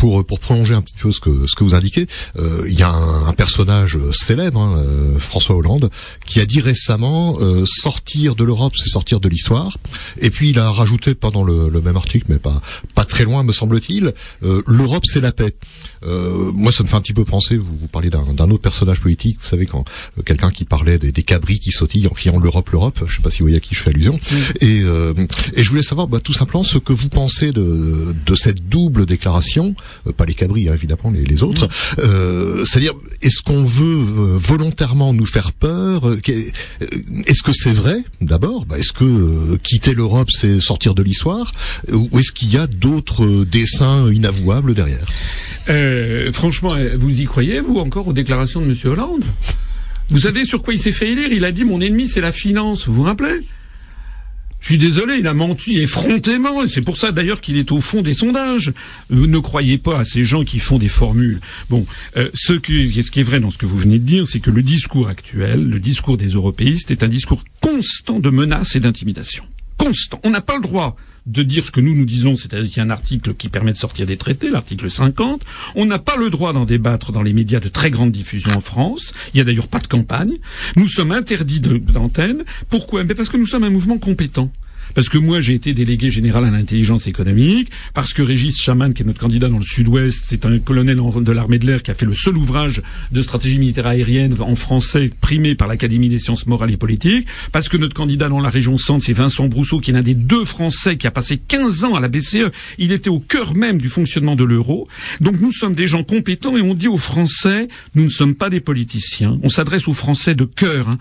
pour 0.00 0.24
pour 0.24 0.40
prolonger 0.40 0.74
un 0.74 0.80
petit 0.80 0.94
peu 0.94 1.12
ce 1.12 1.20
que 1.20 1.46
ce 1.46 1.54
que 1.54 1.62
vous 1.62 1.74
indiquez, 1.74 2.06
euh, 2.38 2.64
il 2.66 2.78
y 2.78 2.82
a 2.82 2.90
un, 2.90 3.32
personnage 3.34 3.98
célèbre, 4.12 4.58
hein, 4.58 4.74
euh, 4.78 5.18
François 5.18 5.56
Hollande, 5.56 5.90
qui 6.26 6.40
a 6.40 6.46
dit 6.46 6.60
récemment 6.60 7.36
euh, 7.38 7.64
sortir 7.66 8.34
de 8.34 8.42
l'Europe, 8.42 8.72
c'est 8.76 8.88
sortir 8.88 9.20
de 9.20 9.28
l'histoire. 9.28 9.76
Et 10.20 10.30
puis 10.30 10.50
il 10.50 10.58
a 10.58 10.70
rajouté 10.70 11.14
pendant 11.14 11.44
le, 11.44 11.68
le 11.68 11.80
même 11.82 11.96
article, 11.96 12.26
mais 12.30 12.38
pas 12.38 12.62
pas 12.94 13.04
très 13.04 13.24
loin, 13.24 13.44
me 13.44 13.52
semble-t-il, 13.52 14.14
l'Europe 14.66 15.04
c'est 15.04 15.20
la 15.20 15.32
paix. 15.32 15.54
moi, 16.02 16.72
ça 16.72 16.82
me 16.82 16.88
fait 16.88 16.96
un 16.96 17.00
petit 17.02 17.12
peu 17.12 17.24
penser. 17.24 17.56
Vous, 17.56 17.76
vous 17.76 17.88
parlez 17.88 18.08
d'un 18.08 18.50
autre 18.50 18.62
personnage 18.62 19.00
politique. 19.00 19.38
Vous 19.40 19.48
savez 19.48 19.66
quand 19.66 19.84
quelqu'un 20.24 20.50
qui 20.50 20.64
parlait 20.64 20.98
des, 20.98 21.12
des, 21.12 21.22
cabris 21.22 21.58
qui 21.60 21.72
sautillent 21.72 22.06
en 22.06 22.14
criant 22.14 22.38
l'Europe, 22.38 22.70
l'Europe. 22.70 23.00
Je 23.06 23.16
sais 23.16 23.22
pas 23.22 23.30
si 23.30 23.40
vous 23.40 23.44
voyez 23.44 23.58
à 23.58 23.60
qui 23.60 23.74
je 23.74 23.80
fais 23.80 23.90
allusion. 23.90 24.18
Et 24.60 24.82
et 25.54 25.62
je 25.62 25.68
voulais 25.68 25.82
savoir 25.82 26.08
bah, 26.08 26.20
tout 26.20 26.32
simplement 26.32 26.64
ce 26.64 26.78
que 26.78 26.94
vous 26.94 27.10
pensez 27.10 27.52
de 27.52 28.14
de 28.26 28.34
cette 28.34 28.68
double 28.68 29.04
déclaration 29.04 29.50
euh, 29.60 29.74
pas 30.16 30.24
les 30.24 30.34
cabris 30.34 30.68
hein, 30.68 30.74
évidemment, 30.74 31.10
les, 31.12 31.24
les 31.24 31.42
autres. 31.42 31.68
Euh, 31.98 32.64
c'est-à-dire, 32.64 32.94
est-ce 33.22 33.42
qu'on 33.42 33.64
veut 33.64 33.84
euh, 33.84 34.36
volontairement 34.36 35.12
nous 35.12 35.26
faire 35.26 35.52
peur 35.52 36.02
Est-ce 37.26 37.42
que 37.42 37.52
c'est 37.52 37.72
vrai 37.72 38.02
d'abord? 38.20 38.66
Bah, 38.66 38.78
Est-ce 38.78 38.92
que 38.92 39.56
quitter 39.56 39.94
l'Europe, 39.94 40.30
c'est 40.30 40.60
sortir 40.60 40.94
de 40.94 41.02
l'histoire? 41.02 41.52
Ou 41.92 42.18
est-ce 42.18 42.32
qu'il 42.32 42.52
y 42.52 42.56
a 42.56 42.66
d'autres 42.66 43.44
dessins 43.44 44.10
inavouables 44.12 44.74
derrière? 44.74 45.06
Franchement, 46.32 46.76
vous 46.96 47.20
y 47.20 47.24
croyez, 47.24 47.60
vous, 47.60 47.78
encore 47.78 48.08
aux 48.08 48.12
déclarations 48.12 48.60
de 48.60 48.66
M. 48.66 48.76
Hollande? 48.84 49.24
Vous 50.10 50.18
savez 50.18 50.44
sur 50.44 50.62
quoi 50.62 50.74
il 50.74 50.80
s'est 50.80 50.92
fait 50.92 51.12
élire? 51.12 51.32
Il 51.32 51.44
a 51.44 51.52
dit 51.52 51.64
mon 51.64 51.80
ennemi 51.80 52.08
c'est 52.08 52.20
la 52.20 52.32
finance. 52.32 52.86
Vous 52.86 52.94
vous 52.94 53.02
rappelez? 53.02 53.46
Je 54.60 54.66
suis 54.66 54.78
désolé, 54.78 55.16
il 55.18 55.26
a 55.26 55.34
menti 55.34 55.78
effrontément, 55.78 56.62
et 56.62 56.68
c'est 56.68 56.82
pour 56.82 56.96
ça 56.96 57.12
d'ailleurs 57.12 57.40
qu'il 57.40 57.56
est 57.56 57.72
au 57.72 57.80
fond 57.80 58.02
des 58.02 58.14
sondages. 58.14 58.72
Vous 59.08 59.26
ne 59.26 59.38
croyez 59.38 59.78
pas 59.78 60.00
à 60.00 60.04
ces 60.04 60.22
gens 60.22 60.44
qui 60.44 60.58
font 60.58 60.78
des 60.78 60.88
formules. 60.88 61.40
Bon, 61.70 61.86
euh, 62.16 62.28
ce, 62.34 62.52
qui, 62.52 63.02
ce 63.02 63.10
qui 63.10 63.20
est 63.20 63.24
vrai 63.24 63.40
dans 63.40 63.50
ce 63.50 63.58
que 63.58 63.66
vous 63.66 63.76
venez 63.76 63.98
de 63.98 64.04
dire, 64.04 64.28
c'est 64.28 64.40
que 64.40 64.50
le 64.50 64.62
discours 64.62 65.08
actuel, 65.08 65.68
le 65.68 65.80
discours 65.80 66.18
des 66.18 66.28
européistes, 66.28 66.90
est 66.90 67.02
un 67.02 67.08
discours 67.08 67.42
constant 67.60 68.20
de 68.20 68.30
menaces 68.30 68.76
et 68.76 68.80
d'intimidation. 68.80 69.44
Constant. 69.78 70.20
On 70.24 70.30
n'a 70.30 70.42
pas 70.42 70.56
le 70.56 70.62
droit 70.62 70.96
de 71.26 71.42
dire 71.42 71.66
ce 71.66 71.70
que 71.70 71.80
nous 71.80 71.94
nous 71.94 72.06
disons, 72.06 72.36
c'est-à-dire 72.36 72.68
qu'il 72.68 72.78
y 72.78 72.80
a 72.80 72.84
un 72.84 72.90
article 72.90 73.34
qui 73.34 73.48
permet 73.48 73.72
de 73.72 73.76
sortir 73.76 74.06
des 74.06 74.16
traités, 74.16 74.50
l'article 74.50 74.90
50. 74.90 75.44
On 75.74 75.84
n'a 75.84 75.98
pas 75.98 76.16
le 76.16 76.30
droit 76.30 76.52
d'en 76.52 76.64
débattre 76.64 77.12
dans 77.12 77.22
les 77.22 77.32
médias 77.32 77.60
de 77.60 77.68
très 77.68 77.90
grande 77.90 78.12
diffusion 78.12 78.52
en 78.52 78.60
France. 78.60 79.12
Il 79.32 79.36
n'y 79.36 79.40
a 79.40 79.44
d'ailleurs 79.44 79.68
pas 79.68 79.80
de 79.80 79.86
campagne. 79.86 80.38
Nous 80.76 80.88
sommes 80.88 81.12
interdits 81.12 81.60
d'antenne. 81.60 82.44
Pourquoi? 82.68 83.04
Mais 83.04 83.14
Parce 83.14 83.28
que 83.28 83.36
nous 83.36 83.46
sommes 83.46 83.64
un 83.64 83.70
mouvement 83.70 83.98
compétent. 83.98 84.50
Parce 84.94 85.08
que 85.08 85.18
moi, 85.18 85.40
j'ai 85.40 85.54
été 85.54 85.72
délégué 85.72 86.10
général 86.10 86.44
à 86.44 86.50
l'intelligence 86.50 87.06
économique, 87.06 87.70
parce 87.94 88.12
que 88.12 88.22
Régis 88.22 88.60
Chaman, 88.60 88.92
qui 88.92 89.02
est 89.02 89.06
notre 89.06 89.20
candidat 89.20 89.48
dans 89.48 89.58
le 89.58 89.64
sud-ouest, 89.64 90.24
c'est 90.26 90.46
un 90.46 90.58
colonel 90.58 90.98
de 90.98 91.32
l'armée 91.32 91.58
de 91.58 91.66
l'air 91.66 91.82
qui 91.82 91.90
a 91.90 91.94
fait 91.94 92.06
le 92.06 92.14
seul 92.14 92.36
ouvrage 92.36 92.82
de 93.12 93.20
stratégie 93.20 93.58
militaire 93.58 93.86
aérienne 93.86 94.34
en 94.40 94.54
français 94.54 95.10
primé 95.20 95.54
par 95.54 95.68
l'Académie 95.68 96.08
des 96.08 96.18
sciences 96.18 96.46
morales 96.46 96.70
et 96.70 96.76
politiques, 96.76 97.26
parce 97.52 97.68
que 97.68 97.76
notre 97.76 97.94
candidat 97.94 98.28
dans 98.28 98.40
la 98.40 98.48
région 98.48 98.78
centre, 98.78 99.04
c'est 99.04 99.12
Vincent 99.12 99.48
Brousseau, 99.48 99.80
qui 99.80 99.90
est 99.90 99.94
l'un 99.94 100.02
des 100.02 100.14
deux 100.14 100.44
Français 100.44 100.96
qui 100.96 101.06
a 101.06 101.10
passé 101.10 101.38
15 101.38 101.84
ans 101.84 101.94
à 101.94 102.00
la 102.00 102.08
BCE. 102.08 102.50
Il 102.78 102.92
était 102.92 103.10
au 103.10 103.20
cœur 103.20 103.56
même 103.56 103.78
du 103.78 103.88
fonctionnement 103.88 104.36
de 104.36 104.44
l'euro. 104.44 104.88
Donc 105.20 105.40
nous 105.40 105.52
sommes 105.52 105.74
des 105.74 105.88
gens 105.88 106.04
compétents 106.04 106.56
et 106.56 106.62
on 106.62 106.74
dit 106.74 106.88
aux 106.88 106.98
Français, 106.98 107.68
nous 107.94 108.04
ne 108.04 108.08
sommes 108.08 108.34
pas 108.34 108.50
des 108.50 108.60
politiciens. 108.60 109.38
On 109.42 109.48
s'adresse 109.48 109.88
aux 109.88 109.92
Français 109.92 110.34
de 110.34 110.44
cœur, 110.44 110.88
hein, 110.88 110.98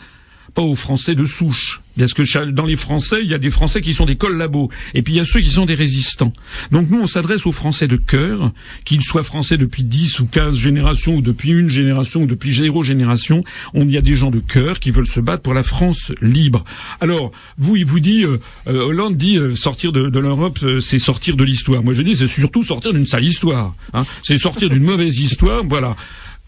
pas 0.54 0.62
aux 0.62 0.76
Français 0.76 1.16
de 1.16 1.26
souche. 1.26 1.82
Parce 2.00 2.14
que 2.14 2.50
dans 2.50 2.66
les 2.66 2.76
Français, 2.76 3.18
il 3.22 3.30
y 3.30 3.34
a 3.34 3.38
des 3.38 3.50
Français 3.50 3.82
qui 3.82 3.94
sont 3.94 4.06
des 4.06 4.16
collabos, 4.16 4.70
et 4.94 5.02
puis 5.02 5.14
il 5.14 5.18
y 5.18 5.20
a 5.20 5.26
ceux 5.26 5.42
qui 5.42 5.52
sont 5.52 5.66
des 5.66 5.76
résistants. 5.76 6.34
Donc 6.72 6.90
nous, 6.90 7.02
on 7.02 7.08
s'adresse 7.08 7.46
aux 7.46 7.52
Français 7.52 7.88
de 7.88 7.98
cœur, 7.98 8.52
qu'ils 8.86 9.02
soient 9.02 9.24
Français 9.24 9.58
depuis 9.58 9.84
10 9.84 10.22
ou 10.22 10.26
15 10.28 10.56
générations, 10.56 11.16
ou 11.16 11.22
depuis 11.22 11.50
une 11.50 11.70
génération, 11.70 12.24
ou 12.24 12.26
depuis 12.26 12.54
zéro 12.54 12.84
génération. 12.84 13.44
On 13.74 13.88
y 13.88 13.98
a 13.98 14.02
des 14.02 14.16
gens 14.16 14.32
de 14.32 14.40
cœur 14.40 14.80
qui 14.80 14.92
veulent 14.92 15.08
se 15.08 15.20
battre 15.20 15.44
pour 15.44 15.54
la 15.54 15.64
France 15.64 16.12
libre. 16.22 16.64
Alors, 17.02 17.32
vous, 17.58 17.76
il 17.76 17.86
vous 17.86 18.00
dit, 18.00 18.24
euh, 18.24 18.40
euh, 18.68 18.82
Hollande 18.82 19.18
dit, 19.18 19.38
euh, 19.38 19.56
sortir 19.56 19.92
de, 19.92 20.10
de 20.10 20.20
l'Europe, 20.20 20.60
c'est 20.80 21.00
sortir 21.00 21.36
de 21.36 21.44
l'histoire. 21.44 21.84
Moi, 21.84 21.94
je 21.94 22.02
dis, 22.02 22.16
c'est 22.16 22.28
surtout 22.28 22.64
sortir 22.64 22.94
d'une 22.94 23.08
sale 23.08 23.26
histoire. 23.26 23.76
Hein. 23.94 24.06
C'est 24.24 24.38
sortir 24.38 24.70
d'une 24.70 24.84
mauvaise 24.84 25.20
histoire, 25.20 25.64
voilà. 25.68 25.96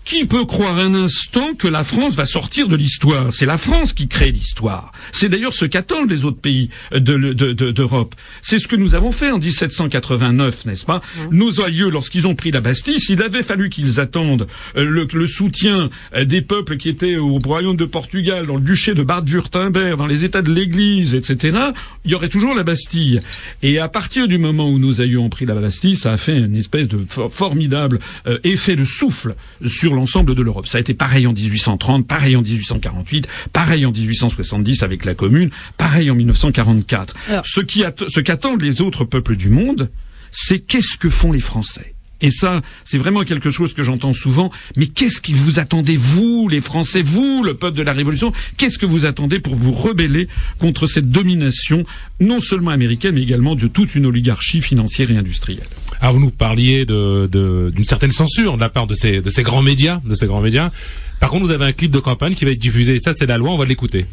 Qui 0.04 0.26
peut 0.26 0.46
croire 0.46 0.78
un 0.78 0.94
instant 0.96 1.54
que 1.54 1.68
la 1.68 1.84
France 1.84 2.16
va 2.16 2.26
sortir 2.26 2.68
de 2.68 2.76
l'histoire? 2.76 3.32
C'est 3.32 3.46
la 3.46 3.58
France 3.58 3.94
qui 3.94 4.08
crée 4.08 4.32
l'histoire. 4.32 4.92
C'est 5.12 5.30
d'ailleurs 5.30 5.54
ce 5.54 5.66
qu'attendent 5.66 6.10
les 6.10 6.26
autres 6.26 6.40
pays 6.40 6.70
d'Europe. 6.92 8.16
C'est 8.42 8.60
ce 8.60 8.68
que 8.68 8.76
nous 8.76 8.96
avons 8.96 9.12
fait 9.12 9.32
en 9.32 9.38
1789, 9.38 10.66
n'est-ce 10.66 10.86
pas? 10.86 11.02
Nos 11.32 11.62
aïeux, 11.62 11.90
lorsqu'ils 11.90 12.28
ont 12.28 12.36
pris 12.36 12.52
la 12.52 12.62
Bastille, 12.62 13.00
s'il 13.00 13.22
avait 13.22 13.44
fallu 13.44 13.70
qu'ils 13.70 14.00
attendent 14.00 14.48
euh, 14.76 14.86
le, 14.86 15.28
soutien 15.28 15.90
euh, 16.16 16.26
des 16.26 16.42
peuples 16.42 16.78
qui 16.78 16.90
étaient 16.90 17.18
au 17.18 17.38
royaume 17.38 17.78
de 17.78 17.86
Portugal, 17.86 18.48
dans 18.48 18.56
le 18.56 18.62
duché 18.62 18.94
de 18.94 19.04
Bade-Württemberg, 19.04 19.98
dans 19.98 20.08
les 20.08 20.26
États 20.26 20.42
de 20.42 20.52
l'Église, 20.52 21.14
etc., 21.14 21.58
il 22.06 22.12
y 22.12 22.16
aurait 22.16 22.30
toujours 22.30 22.56
la 22.56 22.64
Bastille. 22.64 23.22
Et 23.62 23.80
à 23.80 23.88
partir 23.88 24.28
du 24.28 24.38
moment 24.38 24.70
où 24.70 24.80
nos 24.80 25.00
aïeux 25.00 25.20
ont 25.20 25.30
pris 25.30 25.46
la 25.46 25.56
Bastille, 25.56 25.96
ça 25.96 26.12
a 26.12 26.18
fait 26.18 26.38
une 26.38 26.56
espèce 26.56 26.88
de 26.88 27.06
formidable 27.30 28.00
euh, 28.28 28.40
effet 28.44 28.76
de 28.76 28.86
souffle 28.86 29.36
sur 29.66 29.91
l'ensemble 29.94 30.36
de 30.36 30.42
l'Europe. 30.42 30.68
Ça 30.68 30.78
a 30.78 30.82
été 30.82 30.94
pareil 30.94 31.28
en 31.28 31.34
1830, 31.34 32.08
pareil 32.08 32.36
en 32.36 32.42
1848, 32.42 33.28
pareil 33.54 33.86
en 33.86 33.92
1870 33.92 34.84
avec 34.84 35.06
la 35.06 35.16
Commune, 35.16 35.50
pareil 35.78 36.10
en 36.12 36.16
1944. 36.16 37.16
ce 37.44 38.20
qu'attendent 38.20 38.62
les 38.62 38.82
autres 38.82 39.06
peuples 39.06 39.36
du 39.36 39.50
monde, 39.50 39.90
c'est 40.32 40.60
qu'est-ce 40.60 40.98
que 40.98 41.10
font 41.10 41.32
les 41.32 41.40
Français? 41.40 41.96
Et 42.22 42.32
ça, 42.32 42.62
c'est 42.86 42.98
vraiment 42.98 43.24
quelque 43.24 43.50
chose 43.50 43.74
que 43.74 43.84
j'entends 43.84 44.14
souvent. 44.14 44.52
Mais 44.76 44.88
qu'est-ce 44.88 45.22
que 45.22 45.32
vous 45.32 45.60
attendez, 45.60 45.98
vous, 45.98 46.48
les 46.48 46.62
Français, 46.62 47.02
vous, 47.02 47.44
le 47.44 47.54
peuple 47.54 47.78
de 47.78 47.84
la 47.84 47.94
Révolution? 47.94 48.32
Qu'est-ce 48.58 48.78
que 48.78 48.86
vous 48.86 49.06
attendez 49.06 49.40
pour 49.40 49.56
vous 49.56 49.72
rebeller 49.72 50.28
contre 50.60 50.88
cette 50.88 51.10
domination, 51.10 51.86
non 52.20 52.40
seulement 52.40 52.72
américaine, 52.72 53.16
mais 53.16 53.22
également 53.24 53.56
de 53.56 53.68
toute 53.68 53.96
une 53.96 54.06
oligarchie 54.06 54.62
financière 54.62 55.10
et 55.12 55.18
industrielle? 55.18 55.68
Alors 56.00 56.14
vous 56.16 56.20
nous 56.22 56.32
parliez 56.32 56.86
de, 56.86 57.28
de- 57.32 57.72
d'une 57.76 57.84
certaine 57.84 58.12
censure 58.12 58.56
de 58.56 58.60
la 58.62 58.70
part 58.70 58.88
de 58.88 58.94
ces, 58.94 59.22
de 59.22 59.30
ces 59.30 59.44
grands 59.44 59.62
médias, 59.62 60.02
de 60.06 60.14
ces 60.16 60.26
grands 60.28 60.42
médias. 60.42 60.72
Par 61.20 61.30
contre, 61.30 61.46
vous 61.46 61.52
avez 61.52 61.66
un 61.66 61.72
clip 61.74 61.92
de 61.92 62.00
campagne 62.00 62.34
qui 62.34 62.46
va 62.46 62.52
être 62.52 62.60
diffusé. 62.60 62.96
Et 62.96 63.00
ça, 63.00 63.14
c'est 63.14 63.26
la 63.28 63.38
loi. 63.38 63.52
On 63.52 63.58
va 63.58 63.66
l'écouter. 63.66 64.06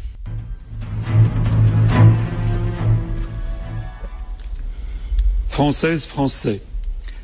Françaises, 5.47 6.05
Français, 6.05 6.61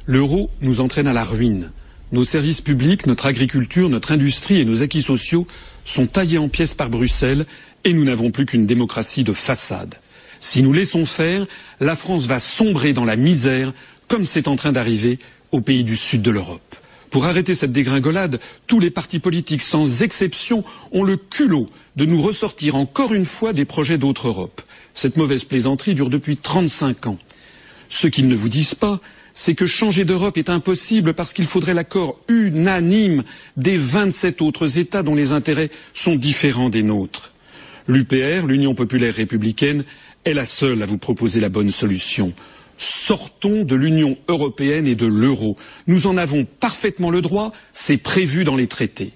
l'euro 0.07 0.49
nous 0.61 0.81
entraîne 0.81 1.07
à 1.07 1.13
la 1.13 1.23
ruine. 1.23 1.71
Nos 2.11 2.23
services 2.23 2.61
publics, 2.61 3.07
notre 3.07 3.25
agriculture, 3.25 3.89
notre 3.89 4.11
industrie 4.11 4.59
et 4.59 4.65
nos 4.65 4.83
acquis 4.83 5.01
sociaux 5.01 5.47
sont 5.83 6.07
taillés 6.07 6.37
en 6.37 6.49
pièces 6.49 6.73
par 6.73 6.89
Bruxelles 6.89 7.45
et 7.83 7.93
nous 7.93 8.03
n'avons 8.03 8.31
plus 8.31 8.45
qu'une 8.45 8.65
démocratie 8.65 9.23
de 9.23 9.33
façade. 9.33 9.95
Si 10.39 10.61
nous 10.61 10.73
laissons 10.73 11.05
faire, 11.05 11.45
la 11.79 11.95
France 11.95 12.27
va 12.27 12.39
sombrer 12.39 12.93
dans 12.93 13.05
la 13.05 13.15
misère 13.15 13.73
comme 14.07 14.25
c'est 14.25 14.47
en 14.47 14.55
train 14.55 14.71
d'arriver 14.71 15.19
aux 15.51 15.61
pays 15.61 15.83
du 15.83 15.95
sud 15.95 16.21
de 16.21 16.31
l'Europe. 16.31 16.75
Pour 17.09 17.25
arrêter 17.25 17.53
cette 17.53 17.71
dégringolade, 17.71 18.39
tous 18.67 18.79
les 18.79 18.91
partis 18.91 19.19
politiques, 19.19 19.61
sans 19.61 20.01
exception, 20.03 20.63
ont 20.91 21.03
le 21.03 21.17
culot 21.17 21.67
de 21.95 22.05
nous 22.05 22.21
ressortir 22.21 22.75
encore 22.75 23.13
une 23.13 23.25
fois 23.25 23.53
des 23.53 23.65
projets 23.65 23.97
d'autre 23.97 24.27
Europe. 24.27 24.61
Cette 24.93 25.17
mauvaise 25.17 25.45
plaisanterie 25.45 25.95
dure 25.95 26.09
depuis 26.09 26.37
35 26.37 27.07
ans. 27.07 27.17
Ce 27.89 28.07
qu'ils 28.07 28.27
ne 28.27 28.35
vous 28.35 28.49
disent 28.49 28.75
pas, 28.75 28.99
c'est 29.35 29.53
que 29.53 29.65
changer 29.67 30.05
d'Europe 30.05 30.37
est 30.37 30.49
impossible 30.49 31.13
parce 31.13 31.33
qu'il 31.33 31.45
faudrait 31.45 31.73
l'accord 31.73 32.19
unanime 32.29 33.23
des 33.57 33.77
27 33.77 34.41
autres 34.41 34.79
États 34.79 35.03
dont 35.03 35.13
les 35.13 35.33
intérêts 35.33 35.69
sont 35.93 36.15
différents 36.15 36.69
des 36.69 36.81
nôtres. 36.81 37.33
L'UPR, 37.87 38.47
l'Union 38.47 38.73
populaire 38.73 39.13
républicaine, 39.13 39.83
est 40.23 40.33
la 40.33 40.45
seule 40.45 40.81
à 40.81 40.85
vous 40.87 40.97
proposer 40.97 41.39
la 41.41 41.49
bonne 41.49 41.69
solution. 41.69 42.33
Sortons 42.77 43.63
de 43.63 43.75
l'Union 43.75 44.17
européenne 44.27 44.87
et 44.87 44.95
de 44.95 45.05
l'euro. 45.05 45.55
Nous 45.85 46.07
en 46.07 46.17
avons 46.17 46.45
parfaitement 46.45 47.11
le 47.11 47.21
droit, 47.21 47.51
c'est 47.73 47.97
prévu 47.97 48.45
dans 48.45 48.55
les 48.55 48.67
traités. 48.67 49.11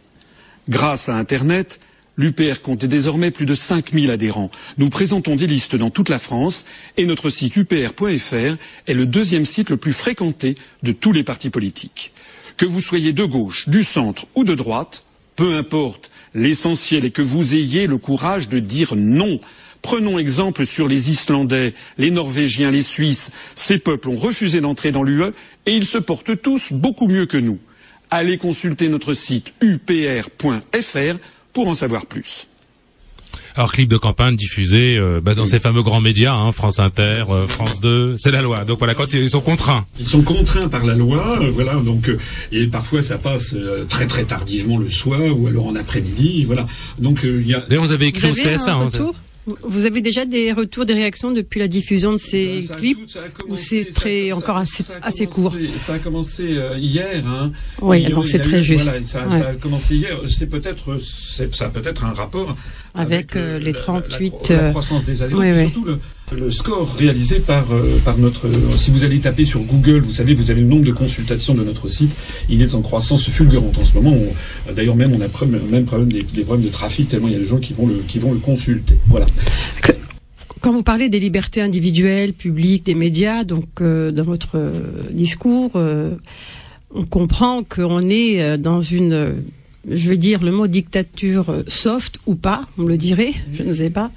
Grâce 0.68 1.10
à 1.10 1.16
Internet, 1.16 1.80
l'UPR 2.20 2.62
compte 2.62 2.86
désormais 2.86 3.32
plus 3.32 3.46
de 3.46 3.54
5000 3.56 4.12
adhérents. 4.12 4.52
Nous 4.78 4.90
présentons 4.90 5.38
des 5.38 5.48
listes 5.48 5.78
dans 5.78 5.90
toute 5.90 6.10
la 6.10 6.20
France 6.20 6.66
et 6.98 7.06
notre 7.06 7.30
site 7.30 7.56
upr.fr 7.56 8.58
est 8.88 8.94
le 8.94 9.06
deuxième 9.06 9.46
site 9.46 9.70
le 9.70 9.78
plus 9.78 9.94
fréquenté 9.94 10.56
de 10.84 10.92
tous 10.92 11.14
les 11.14 11.24
partis 11.24 11.50
politiques. 11.50 12.12
Que 12.58 12.66
vous 12.66 12.82
soyez 12.82 13.14
de 13.14 13.24
gauche, 13.24 13.70
du 13.70 13.86
centre 13.86 14.28
ou 14.36 14.44
de 14.44 14.54
droite, 14.54 15.06
peu 15.38 15.56
importe, 15.56 16.12
l'essentiel 16.34 17.06
est 17.06 17.12
que 17.12 17.22
vous 17.22 17.56
ayez 17.56 17.88
le 17.88 17.98
courage 17.98 18.50
de 18.50 18.60
dire 18.60 18.98
non. 18.98 19.40
Prenons 19.82 20.20
exemple 20.20 20.66
sur 20.66 20.90
les 20.90 21.12
Islandais, 21.12 21.74
les 21.98 22.12
Norvégiens, 22.12 22.70
les 22.70 22.82
Suisses. 22.82 23.32
Ces 23.56 23.78
peuples 23.78 24.10
ont 24.10 24.18
refusé 24.18 24.60
d'entrer 24.60 24.92
dans 24.92 25.04
l'UE 25.04 25.32
et 25.66 25.72
ils 25.72 25.86
se 25.86 25.98
portent 25.98 26.42
tous 26.42 26.74
beaucoup 26.74 27.08
mieux 27.08 27.28
que 27.28 27.38
nous. 27.38 27.60
Allez 28.12 28.38
consulter 28.38 28.90
notre 28.90 29.14
site 29.14 29.54
upr.fr 29.62 31.16
pour 31.54 31.68
en 31.68 31.74
savoir 31.74 32.06
plus. 32.06 32.48
Alors 33.56 33.72
clip 33.74 33.90
de 33.90 33.98
campagne 33.98 34.36
diffusé 34.36 34.98
euh, 34.98 35.20
bah, 35.22 35.34
dans 35.36 35.46
ces 35.46 35.60
fameux 35.60 35.82
grands 35.82 36.00
médias, 36.02 36.34
hein, 36.34 36.52
France 36.52 36.80
Inter, 36.80 37.26
euh, 37.30 37.48
France 37.48 37.82
2, 37.82 38.16
c'est 38.18 38.32
la 38.32 38.42
loi. 38.42 38.64
Donc 38.64 38.78
voilà, 38.80 38.94
quand 38.94 39.12
ils 39.14 39.30
sont 39.30 39.42
contraints. 39.42 39.86
Ils 40.00 40.06
sont 40.08 40.22
contraints 40.22 40.70
par 40.70 40.86
la 40.86 40.94
loi, 40.94 41.40
euh, 41.42 41.50
voilà. 41.52 41.74
Donc 41.76 42.10
euh, 42.10 42.20
et 42.52 42.68
parfois 42.68 43.02
ça 43.02 43.18
passe 43.18 43.54
euh, 43.56 43.86
très 43.90 44.08
très 44.08 44.24
tardivement 44.24 44.78
le 44.78 44.90
soir 44.90 45.20
ou 45.38 45.48
alors 45.48 45.68
en 45.68 45.76
après-midi, 45.76 46.44
voilà. 46.46 46.68
Donc 47.00 47.26
euh, 47.26 47.40
il 47.42 47.48
y 47.48 47.54
a 47.54 47.62
D'ailleurs, 47.62 47.84
vous 47.84 47.92
avez 47.92 48.08
écrit 48.08 48.30
Vous 48.32 48.40
au 48.40 48.48
avez 48.48 48.56
CSA. 48.58 48.74
un 48.74 48.82
hein, 48.82 48.86
retour? 48.86 49.16
Vous 49.64 49.86
avez 49.86 50.02
déjà 50.02 50.26
des 50.26 50.52
retours, 50.52 50.86
des 50.86 50.94
réactions 50.94 51.32
depuis 51.32 51.60
la 51.60 51.68
diffusion 51.68 52.14
de 52.14 52.18
ces 52.18 52.62
Ça 52.62 52.74
a 52.74 52.78
clips 52.78 52.98
ou 53.48 53.56
c'est 53.58 53.86
très 53.94 54.30
ça 54.30 54.36
encore 54.36 54.58
assez, 54.58 54.84
ça 54.84 54.94
assez 55.02 55.28
court 55.28 55.56
Ça 55.78 55.94
a 55.96 56.00
commencé 56.00 56.44
euh, 56.58 56.78
hier. 56.78 57.26
Hein. 57.28 57.52
Oui, 57.82 58.04
donc 58.10 58.28
c'est 58.28 58.40
très 58.40 58.62
juste. 58.62 58.86
Voilà, 58.86 59.06
ça, 59.06 59.28
Ouais. 59.28 59.40
ça 59.40 59.48
a 59.50 59.54
commencé 59.56 59.96
hier. 59.96 60.18
C'est 60.28 60.48
peut-être, 60.48 60.98
ça 61.52 61.66
a 61.66 61.70
peut-être 61.70 62.04
un 62.06 62.14
rapport 62.14 62.56
Avec, 62.96 63.36
euh, 63.36 63.60
les 63.60 63.66
la- 63.66 63.72
la- 63.72 63.78
38, 63.78 64.34
la, 64.50 64.56
euh, 64.56 64.70
croissance 64.72 65.06
des 65.06 65.22
adhérents, 65.22 65.42
oui, 65.42 65.60
surtout 65.62 65.86
le, 65.86 66.00
le 66.38 66.52
score 66.52 66.94
réalisé 66.96 67.40
par 67.40 67.72
euh, 67.72 67.98
par 68.04 68.18
notre. 68.18 68.48
euh, 68.48 68.78
si 68.78 68.92
vous 68.92 69.04
allez 69.04 69.20
taper 69.20 69.46
sur 69.46 69.62
Google, 69.62 70.00
vous 70.00 70.14
savez, 70.14 70.34
vous 70.34 70.50
avez 70.52 70.62
le 70.62 70.68
nombre 70.68 70.86
de 70.86 70.92
consultations 70.92 71.54
de 71.54 71.64
notre 71.64 71.88
site. 71.88 72.12
Il 72.50 72.62
est 72.62 72.74
en 72.76 72.82
croissance 72.82 73.30
fulgurante 73.30 73.78
en 73.78 73.86
ce 73.86 73.94
moment. 73.94 74.16
D'ailleurs, 74.76 74.96
même 74.96 75.12
on 75.14 75.22
a 75.22 75.28
même 75.70 75.86
problème 75.86 76.12
des, 76.12 76.24
des 76.24 76.44
problèmes 76.44 76.66
de 76.66 76.72
trafic 76.72 77.10
tellement 77.10 77.28
il 77.28 77.34
y 77.34 77.38
a 77.38 77.40
des 77.40 77.46
gens 77.46 77.60
qui 77.60 77.74
vont 77.74 77.88
le 77.88 77.96
qui 78.08 78.20
vont 78.20 78.32
le 78.32 78.40
consulter. 78.40 78.98
Voilà. 79.08 79.26
Quand 80.62 80.74
vous 80.74 80.84
parlez 80.84 81.08
des 81.10 81.20
libertés 81.20 81.62
individuelles, 81.62 82.34
publiques, 82.34 82.86
des 82.86 82.96
médias, 82.96 83.44
donc 83.46 83.66
euh, 83.82 84.12
dans 84.12 84.26
votre 84.26 84.56
euh, 84.58 84.72
discours, 85.12 85.72
euh, 85.76 86.16
on 86.94 87.06
comprend 87.06 87.64
qu'on 87.64 88.10
est 88.10 88.42
euh, 88.42 88.58
dans 88.58 88.82
une, 88.82 89.14
euh, 89.14 89.32
je 89.88 90.10
vais 90.10 90.18
dire 90.18 90.44
le 90.44 90.52
mot 90.52 90.68
dictature 90.68 91.50
euh, 91.50 91.64
soft 91.68 92.20
ou 92.26 92.36
pas, 92.36 92.68
on 92.78 92.84
le 92.84 92.98
dirait, 92.98 93.34
je 93.54 93.64
ne 93.64 93.72
sais 93.72 93.90
pas, 93.90 94.12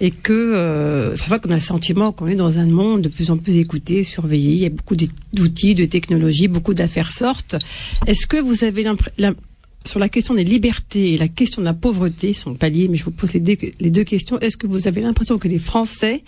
et 0.00 0.10
que 0.10 0.32
euh, 0.32 1.16
c'est 1.16 1.28
vrai 1.28 1.40
qu'on 1.40 1.50
a 1.50 1.54
le 1.54 1.60
sentiment 1.60 2.12
qu'on 2.12 2.26
est 2.26 2.34
dans 2.34 2.58
un 2.58 2.66
monde 2.66 3.02
de 3.02 3.08
plus 3.08 3.30
en 3.30 3.36
plus 3.36 3.58
écouté, 3.58 4.04
surveillé. 4.04 4.52
Il 4.52 4.58
y 4.58 4.66
a 4.66 4.70
beaucoup 4.70 4.96
d'outils, 4.96 5.74
de 5.74 5.84
technologies, 5.84 6.48
beaucoup 6.48 6.74
d'affaires 6.74 7.12
sortent. 7.12 7.56
Est-ce 8.06 8.26
que 8.26 8.38
vous 8.38 8.64
avez 8.64 8.82
l'impression 8.82 9.34
sur 9.84 9.98
la 9.98 10.08
question 10.08 10.34
des 10.34 10.44
libertés 10.44 11.14
et 11.14 11.18
la 11.18 11.28
question 11.28 11.60
de 11.60 11.66
la 11.66 11.74
pauvreté 11.74 12.34
sont 12.34 12.54
paliers, 12.54 12.88
mais 12.88 12.96
je 12.96 13.04
vous 13.04 13.10
pose 13.10 13.32
les 13.32 13.40
deux, 13.40 14.04
questions. 14.04 14.38
Est-ce 14.38 14.56
que 14.56 14.66
vous 14.66 14.86
avez 14.86 15.00
l'impression 15.00 15.38
que 15.38 15.48
les 15.48 15.58
Français 15.58 16.22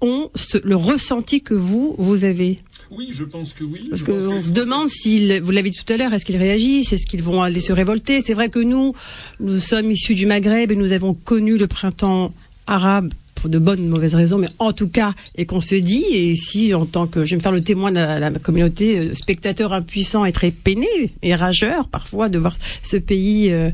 ont 0.00 0.30
le 0.64 0.76
ressenti 0.76 1.42
que 1.42 1.54
vous, 1.54 1.94
vous 1.98 2.24
avez 2.24 2.58
Oui, 2.90 3.08
je 3.10 3.24
pense 3.24 3.52
que 3.52 3.64
oui. 3.64 3.86
Parce 3.90 4.02
qu'on 4.02 4.40
se 4.40 4.50
demande 4.50 4.88
s'ils, 4.88 5.40
vous 5.42 5.50
l'avez 5.50 5.70
dit 5.70 5.78
tout 5.78 5.92
à 5.92 5.96
l'heure, 5.96 6.12
est-ce 6.14 6.24
qu'ils 6.24 6.38
réagissent 6.38 6.92
Est-ce 6.92 7.06
qu'ils 7.06 7.22
vont 7.22 7.42
aller 7.42 7.60
se 7.60 7.72
révolter? 7.72 8.20
C'est 8.22 8.34
vrai 8.34 8.48
que 8.48 8.60
nous, 8.60 8.94
nous 9.40 9.60
sommes 9.60 9.90
issus 9.90 10.14
du 10.14 10.26
Maghreb 10.26 10.70
et 10.72 10.76
nous 10.76 10.92
avons 10.92 11.14
connu 11.14 11.58
le 11.58 11.66
printemps 11.66 12.32
arabe 12.66 13.12
pour 13.40 13.50
de 13.50 13.58
bonnes 13.58 13.80
ou 13.80 13.88
mauvaises 13.88 14.14
raisons, 14.14 14.38
mais 14.38 14.48
en 14.58 14.72
tout 14.72 14.88
cas, 14.88 15.12
et 15.36 15.46
qu'on 15.46 15.60
se 15.60 15.74
dit, 15.74 16.04
et 16.12 16.34
si 16.34 16.74
en 16.74 16.86
tant 16.86 17.06
que, 17.06 17.24
je 17.24 17.30
vais 17.30 17.36
me 17.36 17.40
faire 17.40 17.52
le 17.52 17.62
témoin 17.62 17.90
de 17.90 17.96
la, 17.96 18.30
communauté, 18.30 18.98
euh, 18.98 19.14
spectateur 19.14 19.72
impuissant 19.72 20.24
et 20.24 20.32
très 20.32 20.50
peiné 20.50 20.88
et 21.22 21.34
rageur 21.34 21.88
parfois 21.88 22.28
de 22.28 22.38
voir 22.38 22.56
ce 22.82 22.96
pays 22.96 23.50
euh, 23.50 23.70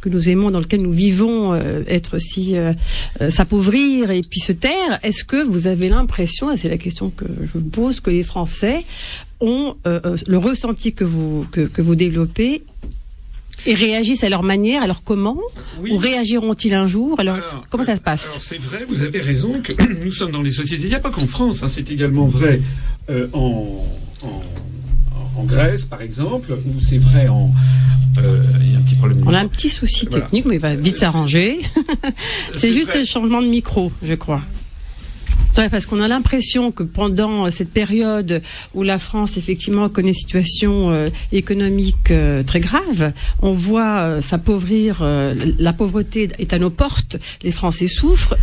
que 0.00 0.08
nous 0.08 0.28
aimons, 0.28 0.50
dans 0.50 0.60
lequel 0.60 0.82
nous 0.82 0.92
vivons, 0.92 1.52
euh, 1.52 1.82
être 1.88 2.18
si 2.18 2.56
euh, 2.56 2.72
s'appauvrir 3.28 4.10
et 4.10 4.22
puis 4.22 4.40
se 4.40 4.52
taire. 4.52 4.98
Est-ce 5.02 5.24
que 5.24 5.42
vous 5.42 5.66
avez 5.66 5.88
l'impression, 5.88 6.50
et 6.50 6.56
c'est 6.56 6.68
la 6.68 6.78
question 6.78 7.10
que 7.10 7.26
je 7.42 7.58
vous 7.58 7.68
pose, 7.68 8.00
que 8.00 8.10
les 8.10 8.22
Français 8.22 8.84
ont 9.40 9.76
le 9.84 10.36
ressenti 10.36 10.92
que 10.94 11.04
vous 11.04 11.46
que 11.52 11.80
vous 11.80 11.94
développez 11.94 12.64
et 13.66 13.74
réagissent 13.74 14.24
à 14.24 14.28
leur 14.28 14.42
manière, 14.42 14.82
alors 14.82 15.02
comment 15.02 15.38
Oui. 15.80 15.90
Ou 15.92 15.96
réagiront-ils 15.98 16.74
un 16.74 16.86
jour? 16.86 17.18
Alors, 17.20 17.34
Alors, 17.36 17.64
comment 17.70 17.84
ça 17.84 17.96
se 17.96 18.00
passe? 18.00 18.38
c'est 18.40 18.60
vrai, 18.60 18.84
vous 18.88 19.02
avez 19.02 19.20
raison 19.20 19.60
que 19.62 19.72
nous 20.04 20.12
sommes 20.12 20.30
dans 20.32 20.42
les 20.42 20.52
sociétés. 20.52 20.84
Il 20.84 20.88
n'y 20.90 20.94
a 20.94 21.00
pas 21.00 21.10
qu'en 21.10 21.26
France, 21.26 21.62
hein, 21.62 21.68
c'est 21.68 21.90
également 21.90 22.26
vrai 22.26 22.60
euh, 23.10 23.26
en, 23.32 23.84
en, 24.22 24.42
en 25.40 25.44
Grèce, 25.44 25.84
par 25.84 26.02
exemple, 26.02 26.52
ou 26.52 26.80
c'est 26.80 26.98
vrai 26.98 27.28
en. 27.28 27.52
euh, 28.18 28.42
Il 28.62 28.72
y 28.72 28.74
a 28.74 28.78
un 28.78 28.82
petit 28.82 28.94
problème. 28.96 29.20
On 29.26 29.34
a 29.34 29.40
un 29.40 29.48
petit 29.48 29.68
souci 29.68 30.06
Voilà. 30.10 30.24
technique, 30.24 30.46
mais 30.46 30.54
il 30.56 30.60
va 30.60 30.74
vite 30.74 30.94
C'est- 30.94 31.00
s'arranger. 31.00 31.60
C'est 32.56 32.72
juste 32.78 32.90
vrai. 32.92 33.00
un 33.02 33.04
changement 33.04 33.42
de 33.42 33.48
micro, 33.48 33.92
je 34.02 34.14
crois. 34.14 34.40
C'est 35.58 35.62
vrai, 35.64 35.70
parce 35.70 35.86
qu'on 35.86 36.00
a 36.00 36.06
l'impression 36.06 36.70
que 36.70 36.84
pendant 36.84 37.46
euh, 37.46 37.50
cette 37.50 37.70
période 37.72 38.42
où 38.74 38.84
la 38.84 39.00
France, 39.00 39.36
effectivement, 39.36 39.88
connaît 39.88 40.10
une 40.10 40.14
situation 40.14 40.92
euh, 40.92 41.08
économique 41.32 42.12
euh, 42.12 42.44
très 42.44 42.60
grave, 42.60 43.12
on 43.42 43.54
voit 43.54 43.98
euh, 44.02 44.20
s'appauvrir, 44.20 44.98
euh, 45.02 45.34
la 45.58 45.72
pauvreté 45.72 46.28
est 46.38 46.52
à 46.52 46.60
nos 46.60 46.70
portes, 46.70 47.16
les 47.42 47.50
Français 47.50 47.88
souffrent, 47.88 48.36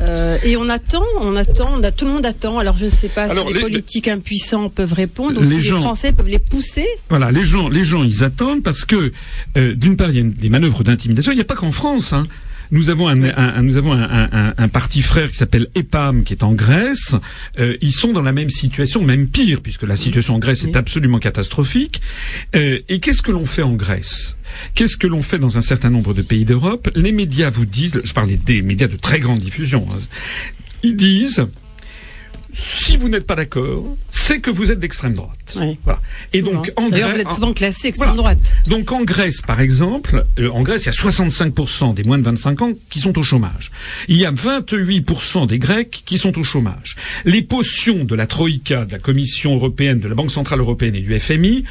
euh, 0.00 0.38
et 0.42 0.56
on 0.56 0.70
attend, 0.70 1.04
on 1.20 1.36
attend, 1.36 1.68
on 1.78 1.82
a, 1.82 1.90
tout 1.92 2.06
le 2.06 2.12
monde 2.12 2.24
attend. 2.24 2.58
Alors 2.58 2.78
je 2.78 2.86
ne 2.86 2.90
sais 2.90 3.08
pas 3.08 3.24
Alors, 3.24 3.46
si 3.46 3.52
les, 3.52 3.58
les- 3.58 3.60
politiques 3.60 4.08
impuissants 4.08 4.70
peuvent 4.70 4.94
répondre, 4.94 5.42
ou 5.42 5.44
Les 5.44 5.56
si 5.56 5.60
gens- 5.60 5.76
les 5.76 5.82
Français 5.82 6.12
peuvent 6.12 6.28
les 6.28 6.38
pousser. 6.38 6.86
Voilà, 7.10 7.30
les 7.30 7.44
gens, 7.44 7.68
les 7.68 7.84
gens, 7.84 8.02
ils 8.04 8.24
attendent 8.24 8.62
parce 8.62 8.86
que 8.86 9.12
euh, 9.58 9.74
d'une 9.74 9.98
part, 9.98 10.08
il 10.08 10.14
y 10.14 10.18
a 10.18 10.22
une- 10.22 10.30
des 10.30 10.48
manœuvres 10.48 10.82
d'intimidation. 10.82 11.30
Il 11.30 11.34
n'y 11.34 11.42
a 11.42 11.44
pas 11.44 11.56
qu'en 11.56 11.72
France. 11.72 12.14
Hein. 12.14 12.26
Nous 12.70 12.90
avons 12.90 13.08
un, 13.08 13.22
un- 13.22 13.34
un- 13.36 13.62
nous 13.62 13.76
avons 13.76 13.92
un, 13.92 14.52
un- 14.56 14.68
parti 14.68 15.02
frère 15.02 15.30
qui 15.30 15.36
s'appelle 15.36 15.68
EPAM, 15.74 16.24
qui 16.24 16.32
est 16.32 16.42
en 16.42 16.52
Grèce. 16.52 17.14
Euh, 17.58 17.76
ils 17.80 17.92
sont 17.92 18.12
dans 18.12 18.22
la 18.22 18.32
même 18.32 18.50
situation, 18.50 19.02
même 19.04 19.28
pire, 19.28 19.60
puisque 19.60 19.82
la 19.82 19.96
situation 19.96 20.34
en 20.34 20.38
Grèce 20.38 20.64
est 20.64 20.74
absolument 20.76 21.18
catastrophique. 21.18 22.00
Euh, 22.56 22.80
et 22.88 22.98
qu'est-ce 23.00 23.22
que 23.22 23.30
l'on 23.30 23.44
fait 23.44 23.62
en 23.62 23.74
Grèce? 23.74 24.36
Qu'est-ce 24.74 24.96
que 24.96 25.06
l'on 25.06 25.22
fait 25.22 25.38
dans 25.38 25.58
un 25.58 25.62
certain 25.62 25.90
nombre 25.90 26.14
de 26.14 26.22
pays 26.22 26.44
d'Europe? 26.44 26.90
Les 26.94 27.12
médias 27.12 27.50
vous 27.50 27.66
disent, 27.66 28.00
je 28.02 28.12
parlais 28.12 28.36
des 28.36 28.62
médias 28.62 28.88
de 28.88 28.96
très 28.96 29.20
grande 29.20 29.40
diffusion, 29.40 29.86
hein, 29.92 29.96
ils 30.82 30.96
disent 30.96 31.46
si 32.52 32.96
vous 32.96 33.08
n'êtes 33.08 33.26
pas 33.26 33.34
d'accord, 33.34 33.96
c'est 34.26 34.40
que 34.40 34.50
vous 34.50 34.70
êtes 34.70 34.78
d'extrême 34.78 35.12
droite. 35.12 35.54
Oui. 35.56 35.76
Voilà. 35.84 36.00
Et 36.32 36.40
donc 36.40 36.72
en 36.76 36.88
D'ailleurs, 36.88 37.08
vous 37.10 37.14
Grèce, 37.16 37.26
êtes 37.26 37.32
souvent 37.34 37.52
classé 37.52 37.88
extrême 37.88 38.14
Voilà. 38.14 38.34
droite. 38.36 38.52
donc 38.66 38.90
en 38.90 39.02
Grèce, 39.04 39.42
par 39.42 39.60
exemple, 39.60 40.24
euh, 40.38 40.48
en 40.50 40.62
Grèce, 40.62 40.84
il 40.84 40.86
y 40.86 40.88
a 40.88 40.92
65% 40.92 41.92
des 41.94 42.04
moins 42.04 42.16
de 42.16 42.22
25 42.22 42.62
ans 42.62 42.70
qui 42.88 43.00
sont 43.00 43.18
au 43.18 43.22
chômage. 43.22 43.70
Il 44.08 44.16
y 44.16 44.24
a 44.24 44.30
28% 44.30 45.46
des 45.46 45.58
Grecs 45.58 46.02
qui 46.06 46.16
sont 46.16 46.38
au 46.38 46.42
chômage. 46.42 46.96
Les 47.26 47.42
potions 47.42 48.04
de 48.04 48.14
la 48.14 48.26
Troïka, 48.26 48.86
de 48.86 48.92
la 48.92 48.98
Commission 48.98 49.54
européenne, 49.54 50.00
de 50.00 50.08
la 50.08 50.14
Banque 50.14 50.30
centrale 50.30 50.60
européenne 50.60 50.94
et 50.94 51.00
du 51.00 51.18
FMI, 51.18 51.64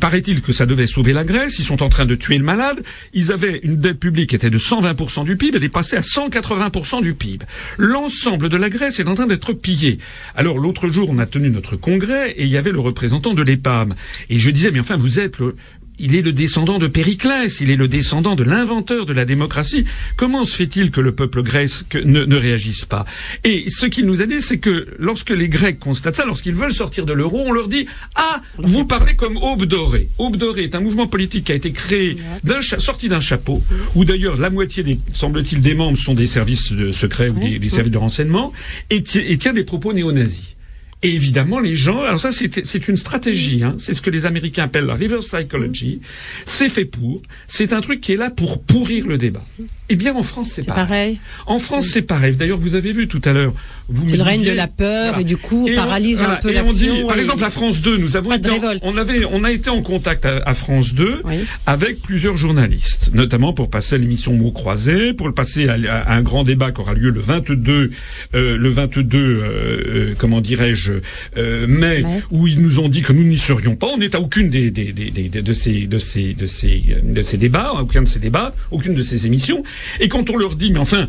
paraît-il 0.00 0.42
que 0.42 0.52
ça 0.52 0.66
devait 0.66 0.86
sauver 0.86 1.12
la 1.12 1.24
Grèce. 1.24 1.58
Ils 1.58 1.64
sont 1.64 1.82
en 1.82 1.88
train 1.88 2.06
de 2.06 2.14
tuer 2.14 2.38
le 2.38 2.44
malade. 2.44 2.82
Ils 3.12 3.32
avaient 3.32 3.60
une 3.62 3.76
dette 3.76 3.98
publique 3.98 4.30
qui 4.30 4.36
était 4.36 4.50
de 4.50 4.58
120% 4.58 5.24
du 5.24 5.36
PIB. 5.36 5.56
Elle 5.56 5.64
est 5.64 5.68
passée 5.68 5.96
à 5.96 6.00
180% 6.00 7.02
du 7.02 7.14
PIB. 7.14 7.44
L'ensemble 7.76 8.48
de 8.48 8.56
la 8.56 8.70
Grèce 8.70 9.00
est 9.00 9.08
en 9.08 9.14
train 9.14 9.26
d'être 9.26 9.52
pillé. 9.52 9.98
Alors 10.34 10.58
l'autre 10.58 10.88
jour, 10.88 11.08
on 11.10 11.18
a 11.18 11.26
tenu 11.26 11.50
notre 11.50 11.76
congrès 11.76 12.32
et 12.32 12.44
il 12.44 12.50
y 12.50 12.56
avait 12.56 12.72
le 12.72 12.80
représentant 12.80 13.34
de 13.34 13.42
l'EPAM. 13.42 13.94
Et 14.30 14.38
je 14.38 14.50
disais, 14.50 14.70
mais 14.70 14.80
enfin, 14.80 14.96
vous 14.96 15.20
êtes 15.20 15.38
le, 15.38 15.56
il 15.98 16.14
est 16.14 16.22
le 16.22 16.32
descendant 16.32 16.78
de 16.78 16.86
Périclès, 16.86 17.60
il 17.60 17.70
est 17.70 17.76
le 17.76 17.88
descendant 17.88 18.36
de 18.36 18.44
l'inventeur 18.44 19.06
de 19.06 19.12
la 19.12 19.24
démocratie. 19.24 19.84
Comment 20.16 20.44
se 20.44 20.54
fait-il 20.56 20.90
que 20.90 21.00
le 21.00 21.12
peuple 21.12 21.42
grec 21.42 21.70
ne, 22.04 22.24
ne 22.24 22.36
réagisse 22.36 22.84
pas? 22.84 23.04
Et 23.44 23.64
ce 23.68 23.86
qu'il 23.86 24.06
nous 24.06 24.22
a 24.22 24.26
dit, 24.26 24.40
c'est 24.42 24.58
que 24.58 24.86
lorsque 24.98 25.30
les 25.30 25.48
Grecs 25.48 25.78
constatent 25.78 26.16
ça, 26.16 26.24
lorsqu'ils 26.26 26.54
veulent 26.54 26.72
sortir 26.72 27.04
de 27.06 27.12
l'euro, 27.12 27.42
on 27.46 27.52
leur 27.52 27.68
dit 27.68 27.86
Ah, 28.14 28.40
vous 28.58 28.84
parlez 28.84 29.14
comme 29.14 29.36
Aube 29.36 29.64
Dorée. 29.64 30.08
Aube 30.18 30.36
Dorée 30.36 30.64
est 30.64 30.74
un 30.74 30.80
mouvement 30.80 31.06
politique 31.06 31.44
qui 31.44 31.52
a 31.52 31.54
été 31.56 31.72
créé, 31.72 32.16
d'un 32.44 32.62
sorti 32.62 33.08
d'un 33.08 33.20
chapeau, 33.20 33.62
où 33.94 34.04
d'ailleurs 34.04 34.36
la 34.38 34.50
moitié, 34.50 34.82
des, 34.82 34.98
semble-t-il, 35.14 35.60
des 35.62 35.74
membres 35.74 35.98
sont 35.98 36.14
des 36.14 36.26
services 36.26 36.72
de- 36.72 36.92
secrets 36.92 37.28
ou 37.28 37.38
des, 37.38 37.58
des 37.58 37.68
services 37.68 37.92
de 37.92 37.98
renseignement, 37.98 38.52
et, 38.90 39.02
et 39.16 39.36
tient 39.38 39.52
des 39.52 39.64
propos 39.64 39.92
néo-nazis. 39.92 40.54
Et 41.02 41.14
évidemment, 41.14 41.60
les 41.60 41.74
gens, 41.74 42.02
alors 42.02 42.18
ça 42.18 42.32
c'est 42.32 42.88
une 42.88 42.96
stratégie, 42.96 43.62
hein, 43.62 43.76
c'est 43.78 43.94
ce 43.94 44.02
que 44.02 44.10
les 44.10 44.26
Américains 44.26 44.64
appellent 44.64 44.86
la 44.86 44.94
reverse 44.94 45.28
psychology. 45.28 46.00
C'est 46.44 46.68
fait 46.68 46.84
pour, 46.84 47.22
c'est 47.46 47.72
un 47.72 47.80
truc 47.80 48.00
qui 48.00 48.12
est 48.12 48.16
là 48.16 48.30
pour 48.30 48.62
pourrir 48.62 49.06
le 49.06 49.16
débat. 49.16 49.44
Eh 49.90 49.96
bien, 49.96 50.14
en 50.14 50.22
France, 50.22 50.50
c'est 50.54 50.66
pareil. 50.66 50.84
pareil. 50.86 51.20
En 51.46 51.58
France, 51.58 51.86
c'est 51.86 52.02
pareil. 52.02 52.36
D'ailleurs, 52.36 52.58
vous 52.58 52.74
avez 52.74 52.92
vu 52.92 53.08
tout 53.08 53.22
à 53.24 53.32
l'heure, 53.32 53.54
vous 53.88 54.04
me 54.04 54.16
le 54.16 54.22
règne 54.22 54.44
de 54.44 54.50
la 54.50 54.66
peur 54.66 55.06
Voilà. 55.14 55.20
et 55.22 55.24
du 55.24 55.38
coup 55.38 55.66
on- 55.70 55.74
paralyse 55.74 56.18
voilà, 56.18 56.34
un 56.34 56.36
peu 56.36 56.52
l'action. 56.52 57.06
par 57.06 57.16
et- 57.16 57.20
exemple, 57.20 57.42
à 57.44 57.48
France 57.50 57.80
2, 57.80 57.96
nous 57.96 58.14
avons 58.16 58.32
été 58.34 58.50
en- 58.50 58.60
on 58.82 58.96
avait, 58.98 59.24
on 59.24 59.44
a 59.44 59.50
été 59.50 59.70
en 59.70 59.80
contact 59.80 60.26
à, 60.26 60.42
à 60.44 60.52
France 60.52 60.92
2 60.94 61.22
Oui. 61.24 61.36
avec 61.64 62.02
plusieurs 62.02 62.36
journalistes, 62.36 63.10
notamment 63.14 63.54
pour 63.54 63.70
passer 63.70 63.94
à 63.94 63.98
l'émission 63.98 64.34
Mots 64.34 64.52
croisés, 64.52 65.14
pour 65.14 65.26
le 65.26 65.32
passer 65.32 65.68
à, 65.68 65.76
à 66.02 66.14
un 66.16 66.20
grand 66.22 66.44
débat 66.44 66.70
qui 66.70 66.80
aura 66.82 66.92
lieu 66.92 67.08
le 67.08 67.20
22, 67.20 67.92
euh, 68.34 68.58
le 68.58 68.68
22, 68.68 69.18
euh, 69.18 69.42
euh, 69.42 70.14
comment 70.18 70.42
dirais-je, 70.42 70.92
euh, 71.38 71.66
mai, 71.66 72.04
où 72.30 72.46
ils 72.46 72.60
nous 72.60 72.78
ont 72.80 72.90
dit 72.90 73.00
que 73.00 73.14
nous 73.14 73.24
n'y 73.24 73.38
serions 73.38 73.74
pas. 73.74 73.86
On 73.86 73.96
n'est 73.96 74.14
à 74.14 74.20
aucune 74.20 74.50
des, 74.50 74.70
des, 74.70 74.92
des, 74.92 75.10
des- 75.10 75.28
de 75.30 75.52
ces, 75.54 75.86
de 75.86 75.98
ces, 75.98 76.34
de 76.34 76.44
ces, 76.44 76.82
de 77.02 77.22
ces 77.22 77.38
débats, 77.38 77.72
à 77.74 77.80
aucun 77.82 78.02
de 78.02 78.06
ces 78.08 78.18
débats, 78.18 78.54
aucune 78.70 78.94
de 78.94 79.02
ces 79.02 79.26
émissions. 79.26 79.62
Et 80.00 80.08
quand 80.08 80.30
on 80.30 80.36
leur 80.36 80.54
dit, 80.54 80.70
mais 80.70 80.78
enfin, 80.78 81.08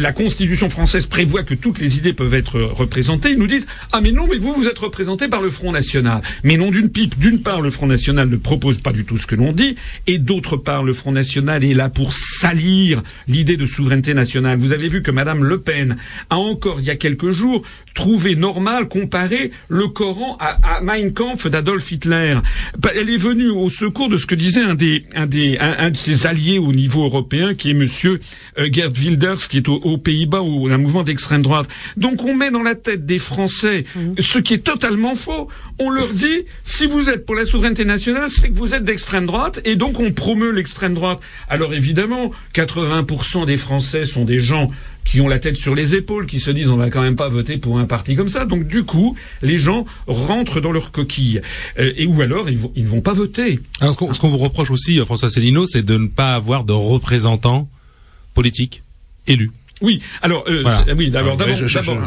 la 0.00 0.12
Constitution 0.12 0.68
française 0.70 1.06
prévoit 1.06 1.42
que 1.42 1.54
toutes 1.54 1.78
les 1.78 1.98
idées 1.98 2.12
peuvent 2.12 2.34
être 2.34 2.60
représentées. 2.60 3.30
Ils 3.30 3.38
nous 3.38 3.46
disent 3.46 3.66
ah 3.92 4.00
mais 4.00 4.12
non 4.12 4.26
mais 4.28 4.38
vous 4.38 4.52
vous 4.54 4.66
êtes 4.66 4.78
représenté 4.78 5.28
par 5.28 5.42
le 5.42 5.50
Front 5.50 5.72
National. 5.72 6.22
Mais 6.44 6.56
non 6.56 6.70
d'une 6.70 6.88
pipe. 6.88 7.18
D'une 7.18 7.40
part 7.42 7.60
le 7.60 7.70
Front 7.70 7.86
National 7.86 8.28
ne 8.28 8.36
propose 8.36 8.78
pas 8.80 8.92
du 8.92 9.04
tout 9.04 9.18
ce 9.18 9.26
que 9.26 9.34
l'on 9.34 9.52
dit 9.52 9.76
et 10.06 10.18
d'autre 10.18 10.56
part 10.56 10.82
le 10.82 10.92
Front 10.92 11.12
National 11.12 11.62
est 11.64 11.74
là 11.74 11.88
pour 11.88 12.12
salir 12.12 13.02
l'idée 13.28 13.56
de 13.56 13.66
souveraineté 13.66 14.14
nationale. 14.14 14.58
Vous 14.58 14.72
avez 14.72 14.88
vu 14.88 15.02
que 15.02 15.10
Madame 15.10 15.44
Le 15.44 15.60
Pen 15.60 15.96
a 16.30 16.36
encore 16.38 16.80
il 16.80 16.86
y 16.86 16.90
a 16.90 16.96
quelques 16.96 17.30
jours 17.30 17.62
trouvé 17.94 18.36
normal 18.36 18.88
comparer 18.88 19.50
le 19.68 19.88
Coran 19.88 20.36
à, 20.40 20.80
Mein 20.82 21.12
Kampf 21.12 21.46
d'Adolf 21.48 21.90
Hitler. 21.92 22.36
Bah, 22.78 22.90
Elle 22.98 23.10
est 23.10 23.16
venue 23.16 23.50
au 23.50 23.68
secours 23.68 24.08
de 24.08 24.16
ce 24.16 24.26
que 24.26 24.34
disait 24.34 24.62
un 24.62 24.74
des 24.74 25.04
un 25.14 25.26
des 25.26 25.58
un, 25.58 25.74
un 25.78 25.90
de 25.90 25.96
ses 25.96 26.26
alliés 26.26 26.58
au 26.58 26.72
niveau 26.72 27.04
européen 27.04 27.54
qui 27.54 27.70
est 27.70 27.74
Monsieur 27.74 28.20
euh, 28.58 28.68
Gerd 28.72 28.96
Wilders 28.96 29.48
qui 29.48 29.58
est 29.58 29.68
au- 29.68 29.80
aux 29.90 29.98
Pays-Bas 29.98 30.40
ou 30.42 30.68
un 30.68 30.78
mouvement 30.78 31.02
d'extrême 31.02 31.42
droite. 31.42 31.68
Donc 31.96 32.24
on 32.24 32.34
met 32.34 32.50
dans 32.50 32.62
la 32.62 32.74
tête 32.74 33.06
des 33.06 33.18
Français 33.18 33.84
ce 34.18 34.38
qui 34.38 34.54
est 34.54 34.64
totalement 34.64 35.14
faux. 35.14 35.48
On 35.78 35.90
leur 35.90 36.08
dit 36.08 36.44
si 36.62 36.86
vous 36.86 37.08
êtes 37.08 37.26
pour 37.26 37.34
la 37.34 37.46
souveraineté 37.46 37.84
nationale, 37.84 38.28
c'est 38.28 38.48
que 38.48 38.54
vous 38.54 38.74
êtes 38.74 38.84
d'extrême 38.84 39.26
droite 39.26 39.60
et 39.64 39.76
donc 39.76 40.00
on 40.00 40.12
promeut 40.12 40.50
l'extrême 40.50 40.94
droite. 40.94 41.20
Alors 41.48 41.74
évidemment, 41.74 42.32
80% 42.54 43.46
des 43.46 43.56
Français 43.56 44.04
sont 44.04 44.24
des 44.24 44.38
gens 44.38 44.70
qui 45.04 45.20
ont 45.20 45.28
la 45.28 45.38
tête 45.38 45.56
sur 45.56 45.74
les 45.74 45.94
épaules, 45.94 46.26
qui 46.26 46.40
se 46.40 46.50
disent 46.50 46.70
on 46.70 46.76
va 46.76 46.90
quand 46.90 47.02
même 47.02 47.16
pas 47.16 47.28
voter 47.28 47.56
pour 47.56 47.78
un 47.78 47.86
parti 47.86 48.14
comme 48.14 48.28
ça. 48.28 48.46
Donc 48.46 48.66
du 48.66 48.84
coup, 48.84 49.16
les 49.42 49.58
gens 49.58 49.84
rentrent 50.06 50.60
dans 50.60 50.72
leur 50.72 50.92
coquille. 50.92 51.40
Euh, 51.78 51.92
et 51.96 52.06
ou 52.06 52.20
alors 52.20 52.48
ils 52.48 52.58
vont, 52.58 52.72
ils 52.76 52.86
vont 52.86 53.00
pas 53.00 53.12
voter. 53.12 53.60
Alors, 53.80 53.94
ce 53.94 53.98
qu'on 53.98 54.12
ce 54.12 54.20
qu'on 54.20 54.28
vous 54.28 54.38
reproche 54.38 54.70
aussi, 54.70 55.00
euh, 55.00 55.04
François 55.04 55.30
Célineau, 55.30 55.66
c'est 55.66 55.82
de 55.84 55.96
ne 55.96 56.06
pas 56.06 56.34
avoir 56.34 56.64
de 56.64 56.72
représentants 56.72 57.68
politiques 58.34 58.82
élus. 59.26 59.50
Oui, 59.80 60.00
alors 60.22 60.44
euh, 60.48 60.60
Voilà. 60.62 60.84
c'est- 60.86 60.92
oui, 60.92 61.10
d'abord, 61.10 61.36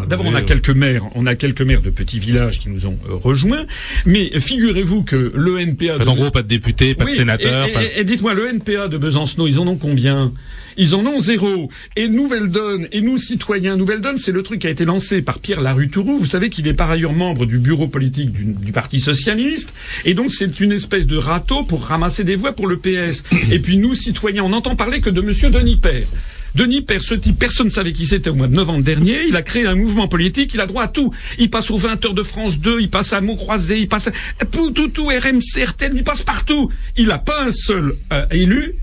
d'abord, 0.07 0.25
on 0.27 0.36
a 0.36 0.41
quelques 0.47 0.69
maires, 0.69 1.05
on 1.15 1.25
a 1.25 1.36
quelques 1.36 1.62
maires 1.62 1.81
de 1.81 1.89
petits 1.89 2.19
villages 2.19 2.59
qui 2.59 2.69
nous 2.69 2.86
ont 2.86 2.99
euh, 3.09 3.15
rejoints, 3.15 3.65
mais 4.05 4.31
figurez-vous 4.39 5.03
que 5.03 5.31
le 5.36 5.59
NPA. 5.59 5.95
En 5.95 5.97
fait, 5.97 6.05
de- 6.05 6.09
en 6.09 6.15
gros, 6.15 6.29
pas 6.31 6.43
de 6.43 6.47
députés, 6.47 6.93
pas 6.93 7.05
de 7.05 7.09
sénateurs. 7.09 7.67
Et, 7.67 7.71
et- 7.71 7.73
pas- 7.73 7.83
et- 7.83 7.99
et 7.99 8.03
dites-moi, 8.03 8.33
le 8.36 8.47
NPA 8.47 8.88
de 8.88 8.97
Besancenot, 8.97 9.47
ils 9.47 9.59
en 9.59 9.67
ont 9.67 9.75
combien? 9.77 10.31
Ils 10.77 10.95
en 10.95 11.05
ont 11.05 11.19
zéro. 11.19 11.69
Et 11.95 12.07
Nouvelle 12.07 12.47
Donne, 12.49 12.88
et 12.91 13.01
nous 13.01 13.17
citoyens, 13.19 13.75
Nouvelle 13.77 14.01
Donne, 14.01 14.17
c'est 14.17 14.31
le 14.31 14.41
truc 14.41 14.62
qui 14.62 14.67
a 14.67 14.71
été 14.71 14.86
lancé 14.86 15.21
par 15.21 15.39
Pierre 15.39 15.62
Larutourou. 15.62 16.17
Vous 16.17 16.25
savez 16.25 16.49
qu'il 16.49 16.67
est 16.67 16.73
par 16.73 16.89
ailleurs 16.89 17.13
membre 17.13 17.45
du 17.45 17.59
bureau 17.59 17.88
politique 17.88 18.31
du, 18.31 18.43
du 18.45 18.71
Parti 18.71 18.99
socialiste, 18.99 19.73
et 20.05 20.13
donc 20.15 20.31
c'est 20.31 20.59
une 20.59 20.71
espèce 20.71 21.05
de 21.07 21.17
râteau 21.17 21.63
pour 21.63 21.83
ramasser 21.86 22.23
des 22.23 22.36
voix 22.36 22.53
pour 22.53 22.65
le 22.67 22.77
PS. 22.77 23.23
Et 23.51 23.59
puis 23.59 23.77
nous, 23.77 23.93
citoyens, 23.95 24.43
on 24.43 24.49
n'entend 24.49 24.75
parler 24.75 24.99
que 24.99 25.09
de 25.12 25.21
Monsieur 25.21 25.49
Denis 25.51 25.75
Père. 25.77 26.07
Denis 26.55 26.85
type, 26.85 27.39
personne 27.39 27.67
ne 27.67 27.71
savait 27.71 27.93
qui 27.93 28.05
c'était 28.05 28.29
au 28.29 28.35
mois 28.35 28.47
de 28.47 28.53
novembre 28.53 28.83
dernier. 28.83 29.23
Il 29.27 29.35
a 29.35 29.41
créé 29.41 29.65
un 29.65 29.73
mouvement 29.73 30.07
politique, 30.07 30.53
il 30.53 30.61
a 30.61 30.67
droit 30.67 30.83
à 30.83 30.87
tout. 30.87 31.11
Il 31.39 31.49
passe 31.49 31.71
aux 31.71 31.77
20 31.77 32.05
heures 32.05 32.13
de 32.13 32.21
France 32.21 32.59
2, 32.59 32.79
il 32.79 32.89
passe 32.89 33.11
à 33.13 33.21
mots 33.21 33.35
croisés, 33.35 33.79
il 33.79 33.87
passe 33.87 34.09
à 34.39 34.45
tout, 34.45 34.71
tout, 34.71 34.89
il 35.11 36.03
passe 36.03 36.21
partout. 36.21 36.69
Il 36.95 37.07
n'a 37.07 37.17
pas 37.17 37.43
un 37.43 37.51
seul 37.51 37.95
euh, 38.11 38.25
élu. 38.29 38.75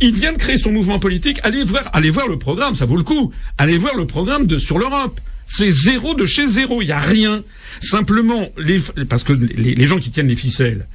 Il 0.00 0.14
vient 0.14 0.32
de 0.32 0.38
créer 0.38 0.56
son 0.56 0.70
mouvement 0.70 1.00
politique. 1.00 1.40
Allez 1.42 1.64
voir, 1.64 1.90
allez 1.92 2.10
voir 2.10 2.28
le 2.28 2.38
programme, 2.38 2.76
ça 2.76 2.86
vaut 2.86 2.96
le 2.96 3.02
coup. 3.02 3.32
Allez 3.58 3.78
voir 3.78 3.96
le 3.96 4.06
programme 4.06 4.46
de 4.46 4.58
sur 4.58 4.78
l'Europe. 4.78 5.20
C'est 5.46 5.70
zéro 5.70 6.14
de 6.14 6.26
chez 6.26 6.46
zéro. 6.46 6.80
Il 6.80 6.88
y 6.88 6.92
a 6.92 7.00
rien. 7.00 7.42
Simplement, 7.80 8.48
parce 9.08 9.24
que 9.24 9.32
les 9.32 9.86
gens 9.86 9.98
qui 9.98 10.10
tiennent 10.10 10.28
les 10.28 10.36
ficelles 10.36 10.86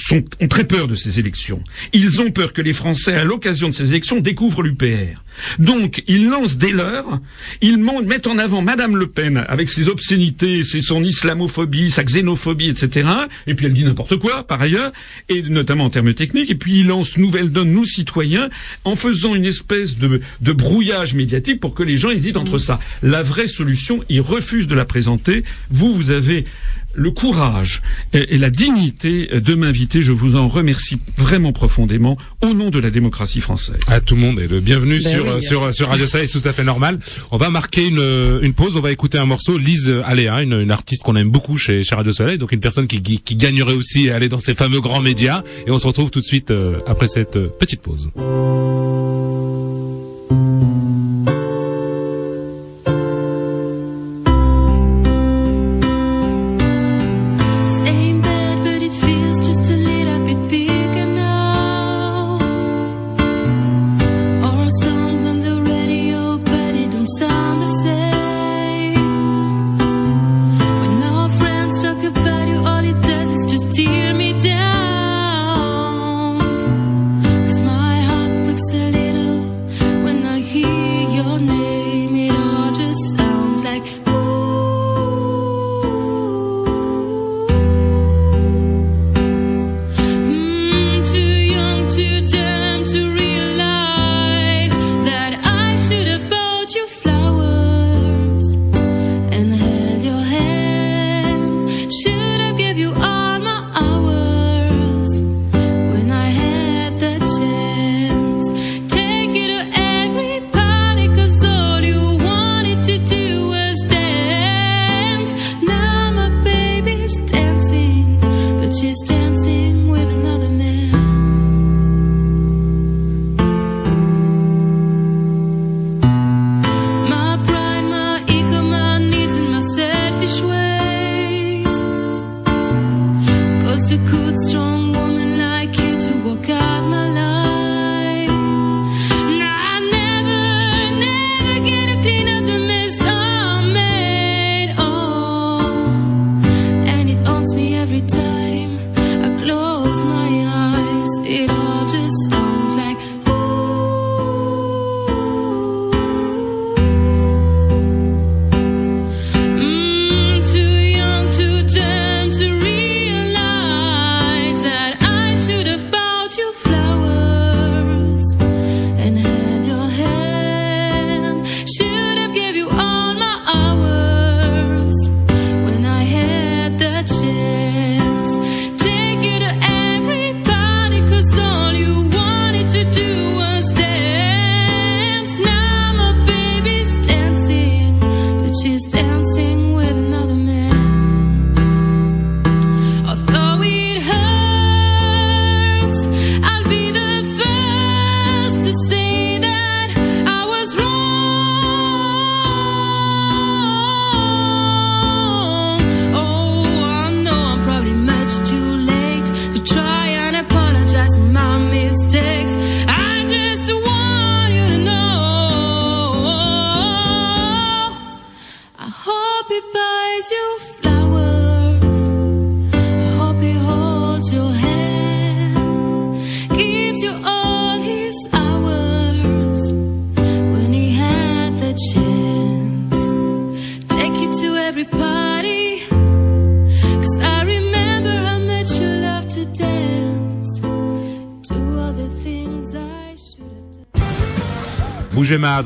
sont, 0.00 0.24
ont 0.40 0.48
très 0.48 0.64
peur 0.64 0.88
de 0.88 0.94
ces 0.94 1.18
élections. 1.18 1.62
Ils 1.92 2.20
ont 2.20 2.30
peur 2.30 2.52
que 2.52 2.62
les 2.62 2.72
Français, 2.72 3.14
à 3.14 3.24
l'occasion 3.24 3.68
de 3.68 3.74
ces 3.74 3.90
élections, 3.90 4.20
découvrent 4.20 4.62
l'UPR. 4.62 5.22
Donc, 5.58 6.02
ils 6.06 6.28
lancent 6.28 6.56
des 6.56 6.72
leurs, 6.72 7.20
ils 7.60 7.78
mettent 7.78 8.26
en 8.26 8.38
avant 8.38 8.62
Madame 8.62 8.96
Le 8.96 9.06
Pen 9.06 9.44
avec 9.48 9.68
ses 9.68 9.88
obscénités, 9.88 10.62
ses, 10.62 10.80
son 10.80 11.02
islamophobie, 11.02 11.90
sa 11.90 12.04
xénophobie, 12.04 12.68
etc. 12.68 13.08
Et 13.46 13.54
puis 13.54 13.66
elle 13.66 13.72
dit 13.72 13.84
n'importe 13.84 14.16
quoi, 14.16 14.46
par 14.46 14.60
ailleurs, 14.60 14.92
et 15.28 15.42
notamment 15.42 15.84
en 15.84 15.90
termes 15.90 16.14
techniques. 16.14 16.50
Et 16.50 16.54
puis 16.54 16.80
ils 16.80 16.86
lancent 16.86 17.16
Nouvelle 17.16 17.50
Donne, 17.50 17.72
nous 17.72 17.84
citoyens, 17.84 18.50
en 18.84 18.96
faisant 18.96 19.34
une 19.34 19.44
espèce 19.44 19.96
de, 19.96 20.20
de 20.40 20.52
brouillage 20.52 21.14
médiatique 21.14 21.60
pour 21.60 21.74
que 21.74 21.82
les 21.82 21.98
gens 21.98 22.10
hésitent 22.10 22.36
entre 22.36 22.58
ça. 22.58 22.80
La 23.02 23.22
vraie 23.22 23.46
solution, 23.46 24.02
ils 24.08 24.20
refusent 24.20 24.68
de 24.68 24.74
la 24.74 24.84
présenter. 24.84 25.44
Vous, 25.70 25.94
vous 25.94 26.10
avez 26.10 26.44
le 26.94 27.10
courage 27.10 27.82
et, 28.12 28.34
et 28.34 28.38
la 28.38 28.50
dignité 28.50 29.28
de 29.40 29.54
m'inviter. 29.54 30.02
Je 30.02 30.12
vous 30.12 30.36
en 30.36 30.48
remercie 30.48 30.98
vraiment 31.16 31.52
profondément 31.52 32.16
au 32.42 32.54
nom 32.54 32.70
de 32.70 32.78
la 32.78 32.90
démocratie 32.90 33.40
française. 33.40 33.80
À 33.88 34.00
tout 34.00 34.14
le 34.14 34.20
monde 34.22 34.40
et 34.40 34.48
le 34.48 34.60
bienvenu 34.60 34.98
Ben 34.98 35.10
sur, 35.10 35.22
oui. 35.24 35.28
euh, 35.30 35.40
sur, 35.40 35.74
sur 35.74 35.88
Radio 35.88 36.06
Soleil, 36.06 36.28
c'est 36.28 36.40
tout 36.40 36.48
à 36.48 36.52
fait 36.52 36.64
normal. 36.64 36.98
On 37.30 37.36
va 37.36 37.50
marquer 37.50 37.86
une, 37.86 37.98
euh, 37.98 38.40
une 38.42 38.54
pause, 38.54 38.76
on 38.76 38.80
va 38.80 38.92
écouter 38.92 39.18
un 39.18 39.26
morceau, 39.26 39.58
Lise 39.58 39.94
Aléa, 40.04 40.42
une, 40.42 40.54
une 40.60 40.70
artiste 40.70 41.02
qu'on 41.02 41.16
aime 41.16 41.30
beaucoup 41.30 41.56
chez, 41.56 41.82
chez 41.82 41.94
Radio 41.94 42.12
Soleil, 42.12 42.38
donc 42.38 42.52
une 42.52 42.60
personne 42.60 42.86
qui, 42.86 43.00
qui, 43.02 43.20
qui 43.20 43.36
gagnerait 43.36 43.74
aussi 43.74 44.10
à 44.10 44.16
aller 44.16 44.28
dans 44.28 44.38
ces 44.38 44.54
fameux 44.54 44.80
grands 44.80 45.00
médias. 45.02 45.42
Et 45.66 45.70
on 45.70 45.78
se 45.78 45.86
retrouve 45.86 46.10
tout 46.10 46.20
de 46.20 46.24
suite 46.24 46.50
euh, 46.50 46.78
après 46.86 47.08
cette 47.08 47.38
petite 47.58 47.80
pause. 47.82 48.10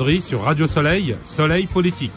Sur 0.05 0.43
Radio 0.43 0.67
Soleil, 0.67 1.15
Soleil 1.25 1.65
Politique. 1.65 2.11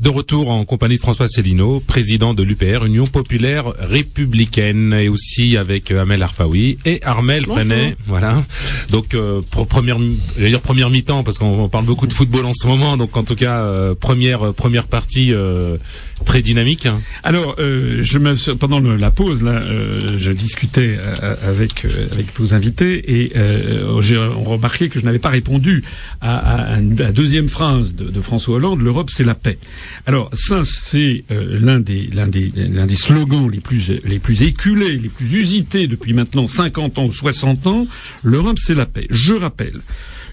De 0.00 0.08
retour 0.08 0.50
en 0.50 0.64
compagnie 0.64 0.96
de 0.96 1.00
François 1.00 1.28
Célineau, 1.28 1.78
président 1.78 2.34
de 2.34 2.42
l'UPR, 2.42 2.84
Union 2.84 3.06
Populaire 3.06 3.68
Républicaine, 3.78 4.92
et 4.92 5.08
aussi 5.08 5.56
avec 5.56 5.92
euh, 5.92 6.02
Amel 6.02 6.20
Arfaoui 6.20 6.78
et 6.84 7.00
Armel 7.04 7.46
Freinet. 7.46 7.96
Voilà. 8.06 8.42
Donc 8.90 9.14
euh, 9.14 9.40
pour 9.50 9.66
première, 9.66 9.98
dire 10.38 10.60
première 10.60 10.90
mi-temps 10.90 11.22
parce 11.24 11.38
qu'on 11.38 11.58
on 11.60 11.68
parle 11.68 11.84
beaucoup 11.84 12.06
de 12.06 12.12
football 12.12 12.44
en 12.46 12.52
ce 12.52 12.66
moment. 12.66 12.96
Donc 12.96 13.16
en 13.16 13.24
tout 13.24 13.34
cas 13.36 13.60
euh, 13.60 13.94
première 13.94 14.52
première 14.54 14.86
partie 14.86 15.32
euh, 15.32 15.76
très 16.24 16.42
dynamique. 16.42 16.88
Alors, 17.22 17.56
euh, 17.58 17.98
je 18.02 18.18
me, 18.18 18.34
pendant 18.54 18.80
la 18.80 19.10
pause, 19.10 19.42
là, 19.42 19.50
euh, 19.52 20.16
je 20.18 20.32
discutais 20.32 20.96
euh, 20.98 21.34
avec 21.46 21.84
euh, 21.84 22.08
avec 22.12 22.26
vos 22.38 22.54
invités 22.54 23.20
et 23.22 23.32
euh, 23.36 24.00
j'ai 24.00 24.16
remarqué 24.16 24.88
que 24.88 24.98
je 25.00 25.04
n'avais 25.04 25.18
pas 25.18 25.28
répondu 25.30 25.84
à, 26.20 26.74
à, 26.74 26.78
une- 26.80 27.00
à 27.00 27.04
la 27.04 27.12
deuxième 27.12 27.48
phrase 27.48 27.94
de, 27.94 28.04
de 28.08 28.20
François 28.20 28.56
Hollande. 28.56 28.80
L'Europe, 28.80 29.10
c'est 29.10 29.24
la 29.24 29.34
paix. 29.34 29.58
Alors 30.06 30.30
ça, 30.32 30.60
c'est 30.64 31.24
euh, 31.30 31.58
l'un 31.60 31.80
des 31.80 32.08
l'un 32.12 32.26
des 32.26 32.50
l'un 32.54 32.86
des 32.86 32.96
slogans 32.96 33.50
les 33.50 33.60
plus 33.60 33.90
les 34.04 34.18
plus 34.18 34.42
éculés, 34.42 34.96
les 34.98 35.08
plus 35.08 35.32
usités 35.34 35.86
depuis 35.86 36.14
maintenant 36.14 36.46
50 36.46 36.98
ans 36.98 37.04
ou 37.06 37.12
60 37.12 37.66
ans. 37.66 37.86
L'Europe, 38.22 38.58
c'est 38.58 38.73
la 38.74 38.86
paix. 38.86 39.06
Je 39.10 39.34
rappelle 39.34 39.80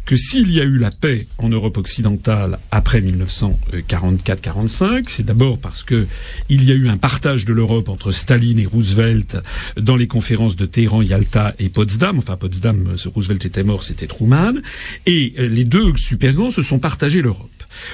que 0.05 0.15
s'il 0.15 0.51
y 0.51 0.59
a 0.59 0.63
eu 0.63 0.77
la 0.77 0.91
paix 0.91 1.27
en 1.37 1.49
Europe 1.49 1.77
occidentale 1.77 2.59
après 2.71 3.01
1944-45, 3.01 5.05
c'est 5.07 5.25
d'abord 5.25 5.59
parce 5.59 5.83
que 5.83 6.07
il 6.49 6.63
y 6.63 6.71
a 6.71 6.75
eu 6.75 6.89
un 6.89 6.97
partage 6.97 7.45
de 7.45 7.53
l'Europe 7.53 7.87
entre 7.87 8.11
Staline 8.11 8.59
et 8.59 8.65
Roosevelt 8.65 9.37
dans 9.77 9.95
les 9.95 10.07
conférences 10.07 10.55
de 10.55 10.65
Téhéran, 10.65 11.01
Yalta 11.01 11.53
et 11.59 11.69
Potsdam. 11.69 12.17
Enfin, 12.17 12.35
Potsdam, 12.35 12.95
Roosevelt 13.13 13.45
était 13.45 13.63
mort, 13.63 13.83
c'était 13.83 14.07
Truman. 14.07 14.53
Et 15.05 15.33
euh, 15.37 15.47
les 15.47 15.63
deux 15.63 15.93
super 15.97 16.31
se 16.51 16.61
sont 16.61 16.79
partagés 16.79 17.21
l'Europe. 17.21 17.50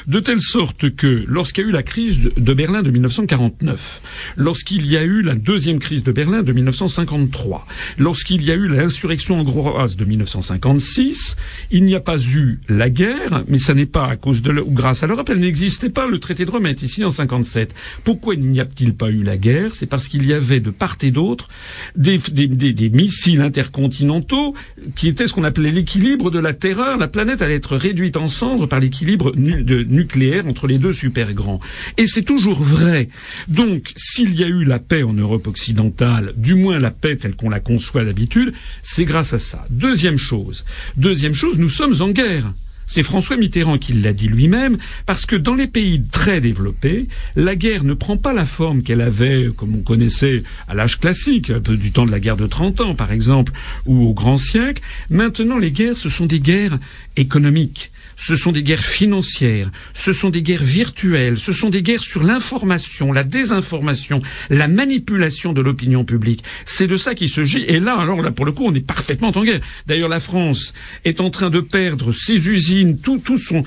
De 0.07 0.19
telle 0.19 0.41
sorte 0.41 0.89
que 0.95 1.23
lorsqu'il 1.27 1.63
y 1.63 1.67
a 1.67 1.69
eu 1.69 1.73
la 1.73 1.83
crise 1.83 2.19
de- 2.35 2.53
Berlin 2.53 2.81
de 2.81 2.89
1949, 2.89 4.01
lorsqu'il 4.35 4.85
y 4.87 4.97
a 4.97 5.03
eu 5.03 5.21
la 5.21 5.35
deuxième 5.35 5.79
crise 5.79 6.03
de 6.03 6.11
Berlin 6.11 6.41
de 6.43 6.51
1953, 6.51 7.67
lorsqu'il 7.99 8.41
y 8.43 8.51
a 8.51 8.55
eu 8.55 8.67
l'insurrection 8.67 9.39
hongroise 9.39 9.95
de 9.95 10.05
1956, 10.05 11.35
il 11.71 11.83
n'y 11.83 11.95
a 11.95 11.99
pas 11.99 12.17
eu 12.19 12.59
la 12.67 12.89
guerre, 12.89 13.43
mais 13.47 13.57
ça 13.59 13.73
n'est 13.73 13.85
pas 13.85 14.05
à 14.07 14.15
cause 14.15 14.41
de 14.41 14.51
ou 14.59 14.71
grâce 14.71 15.03
à 15.03 15.07
l'Europe, 15.07 15.29
elle 15.29 15.39
n'existait 15.39 15.89
pas. 15.89 16.07
Le 16.07 16.17
traité 16.19 16.45
de 16.45 16.51
Rome 16.51 16.65
été 16.65 16.87
signé 16.87 17.05
en 17.05 17.11
57. 17.11 17.73
Pourquoi 18.03 18.33
il 18.35 18.49
n'y 18.49 18.59
a-t-il 18.59 18.95
pas 18.95 19.09
eu 19.09 19.21
la 19.23 19.37
guerre? 19.37 19.75
C'est 19.75 19.85
parce 19.85 20.07
qu'il 20.07 20.25
y 20.25 20.33
avait 20.33 20.59
de 20.59 20.71
part 20.71 20.97
et 21.03 21.11
d'autre 21.11 21.47
des, 21.95 22.17
des, 22.17 22.47
des, 22.47 22.73
des 22.73 22.89
missiles 22.89 23.41
intercontinentaux 23.41 24.55
qui 24.95 25.07
étaient 25.09 25.27
ce 25.27 25.33
qu'on 25.33 25.43
appelait 25.43 25.71
l'équilibre 25.71 26.31
de 26.31 26.39
la 26.39 26.53
terreur. 26.53 26.97
La 26.97 27.07
planète 27.07 27.41
allait 27.41 27.55
être 27.55 27.75
réduite 27.77 28.17
en 28.17 28.27
cendres 28.27 28.67
par 28.67 28.79
l'équilibre 28.79 29.33
nu- 29.35 29.63
de- 29.67 29.84
nucléaire 29.84 30.47
entre 30.47 30.65
les 30.65 30.80
deux 30.80 30.93
super 30.93 31.34
grands. 31.34 31.60
Et 31.97 32.08
c'est 32.08 32.23
toujours 32.23 32.63
vrai. 32.63 33.10
Donc, 33.47 33.91
s'il 33.95 34.34
y 34.34 34.43
a 34.43 34.47
eu 34.47 34.63
la 34.63 34.80
paix 34.80 35.03
en 35.03 35.13
Europe 35.13 35.45
occidentale, 35.47 36.34
du 36.38 36.56
moins 36.56 36.80
la 36.80 36.89
paix 36.91 37.15
telle 37.17 37.36
qu'on 37.36 37.49
la 37.49 37.60
conçoit 37.60 38.03
d'habitude, 38.06 38.53
c'est 38.82 39.06
grâce 39.06 39.34
à 39.34 39.39
ça. 39.39 39.65
Deuxième 39.69 40.17
chose. 40.17 40.65
Deuxième 40.95 41.34
chose, 41.36 41.60
nous 41.60 41.69
sommes 41.69 42.01
en 42.01 42.10
guerre. 42.10 42.51
C'est 42.89 43.03
François 43.03 43.36
Mitterrand 43.36 43.77
qui 43.77 43.91
l'a 43.91 44.13
dit 44.13 44.30
lui-même, 44.30 44.77
parce 45.06 45.25
que 45.25 45.36
dans 45.36 45.56
les 45.56 45.67
pays 45.67 46.01
très 46.10 46.39
développés, 46.39 47.10
la 47.36 47.58
guerre 47.58 47.84
ne 47.84 47.93
prend 47.93 48.15
pas 48.15 48.32
la 48.32 48.45
forme 48.45 48.82
qu'elle 48.82 49.01
avait, 49.01 49.49
comme 49.58 49.75
on 49.75 49.82
connaissait 49.82 50.43
à 50.69 50.73
l'âge 50.73 50.97
classique, 50.97 51.49
un 51.49 51.60
peu 51.60 51.75
du 51.75 51.91
temps 51.91 52.06
de 52.06 52.12
la 52.12 52.21
guerre 52.21 52.38
de 52.38 52.47
30 52.47 52.80
ans 52.80 52.95
par 52.95 53.12
exemple, 53.12 53.51
ou 53.88 54.06
au 54.08 54.13
grand 54.13 54.38
siècle. 54.38 54.82
Maintenant, 55.10 55.58
les 55.58 55.71
guerres, 55.71 55.97
ce 55.97 56.08
sont 56.08 56.27
des 56.27 56.39
guerres 56.39 56.80
économiques. 57.17 57.91
Ce 58.19 58.36
sont 58.36 58.51
des 58.51 58.63
guerres 58.63 58.84
financières, 58.84 59.71
ce 59.93 60.12
sont 60.12 60.32
des 60.32 60.41
guerres 60.41 60.63
virtuelles, 60.63 61.38
ce 61.38 61.53
sont 61.53 61.69
des 61.69 61.84
guerres 61.84 62.01
sur 62.01 62.23
l'information, 62.23 63.13
la 63.13 63.23
désinformation, 63.23 64.21
la 64.49 64.67
manipulation 64.67 65.53
de 65.53 65.62
l'opinion 65.62 66.03
publique. 66.03 66.43
C'est 66.65 66.88
de 66.88 66.97
ça 66.97 67.13
qu'il 67.13 67.30
se 67.30 67.45
gît. 67.45 67.63
Et 67.67 67.80
là, 67.80 67.95
alors 67.95 68.23
là, 68.23 68.32
pour 68.32 68.45
le 68.45 68.51
coup, 68.51 68.65
on 68.65 68.73
est 68.73 68.82
parfaitement 68.82 69.32
en 69.36 69.43
guerre. 69.43 69.62
D'ailleurs, 69.86 70.10
la 70.10 70.19
France 70.19 70.73
est 71.06 71.21
en 71.21 71.30
train 71.30 71.51
de 71.51 71.60
perdre 71.60 72.12
ses 72.12 72.49
usines, 72.49 72.97
tout, 72.97 73.19
tout 73.19 73.38
son, 73.38 73.63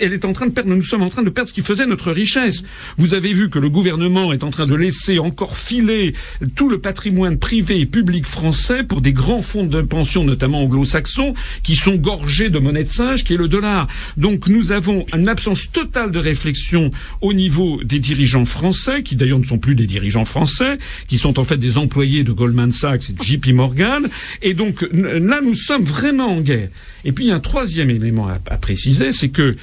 elle 0.00 0.12
est 0.12 0.24
en 0.24 0.32
train 0.32 0.46
de 0.46 0.52
perdre, 0.52 0.74
nous 0.74 0.84
sommes 0.84 1.02
en 1.02 1.08
train 1.08 1.22
de 1.22 1.30
perdre 1.30 1.48
ce 1.48 1.54
qui 1.54 1.62
faisait 1.62 1.86
notre 1.86 2.12
richesse. 2.12 2.62
Vous 2.96 3.14
avez 3.14 3.32
vu 3.32 3.50
que 3.50 3.58
le 3.58 3.68
gouvernement 3.68 4.32
est 4.32 4.44
en 4.44 4.50
train 4.50 4.66
de 4.66 4.74
laisser 4.74 5.18
encore 5.18 5.56
filer 5.56 6.14
tout 6.54 6.68
le 6.68 6.78
patrimoine 6.78 7.38
privé 7.38 7.80
et 7.80 7.86
public 7.86 8.26
français 8.26 8.82
pour 8.82 9.00
des 9.00 9.12
grands 9.12 9.42
fonds 9.42 9.64
de 9.64 9.82
pension, 9.82 10.24
notamment 10.24 10.62
anglo-saxons, 10.62 11.34
qui 11.62 11.76
sont 11.76 11.96
gorgés 11.96 12.50
de 12.50 12.58
monnaie 12.58 12.84
de 12.84 12.88
singe, 12.88 13.24
qui 13.24 13.34
est 13.34 13.38
le 13.38 13.48
dollar. 13.48 13.88
Donc 14.16 14.48
nous 14.48 14.72
avons 14.72 15.04
une 15.14 15.28
absence 15.28 15.70
totale 15.70 16.10
de 16.10 16.18
réflexion 16.18 16.90
au 17.20 17.32
niveau 17.32 17.82
des 17.82 17.98
dirigeants 17.98 18.44
français, 18.44 19.02
qui 19.02 19.16
d'ailleurs 19.16 19.38
ne 19.38 19.44
sont 19.44 19.58
plus 19.58 19.74
des 19.74 19.86
dirigeants 19.86 20.24
français, 20.24 20.78
qui 21.08 21.18
sont 21.18 21.38
en 21.38 21.44
fait 21.44 21.56
des 21.56 21.78
employés 21.78 22.24
de 22.24 22.32
Goldman 22.32 22.72
Sachs 22.72 23.10
et 23.10 23.12
de 23.12 23.22
JP 23.22 23.48
Morgan. 23.48 24.08
Et 24.42 24.54
donc 24.54 24.86
là, 24.92 25.40
nous 25.42 25.54
sommes 25.54 25.84
vraiment 25.84 26.28
en 26.28 26.40
guerre. 26.40 26.68
Et 27.04 27.12
puis 27.12 27.30
un 27.30 27.40
troisième 27.40 27.90
élément 27.90 28.28
à 28.28 28.56
préciser, 28.58 29.12
c'est 29.12 29.30
que 29.30 29.56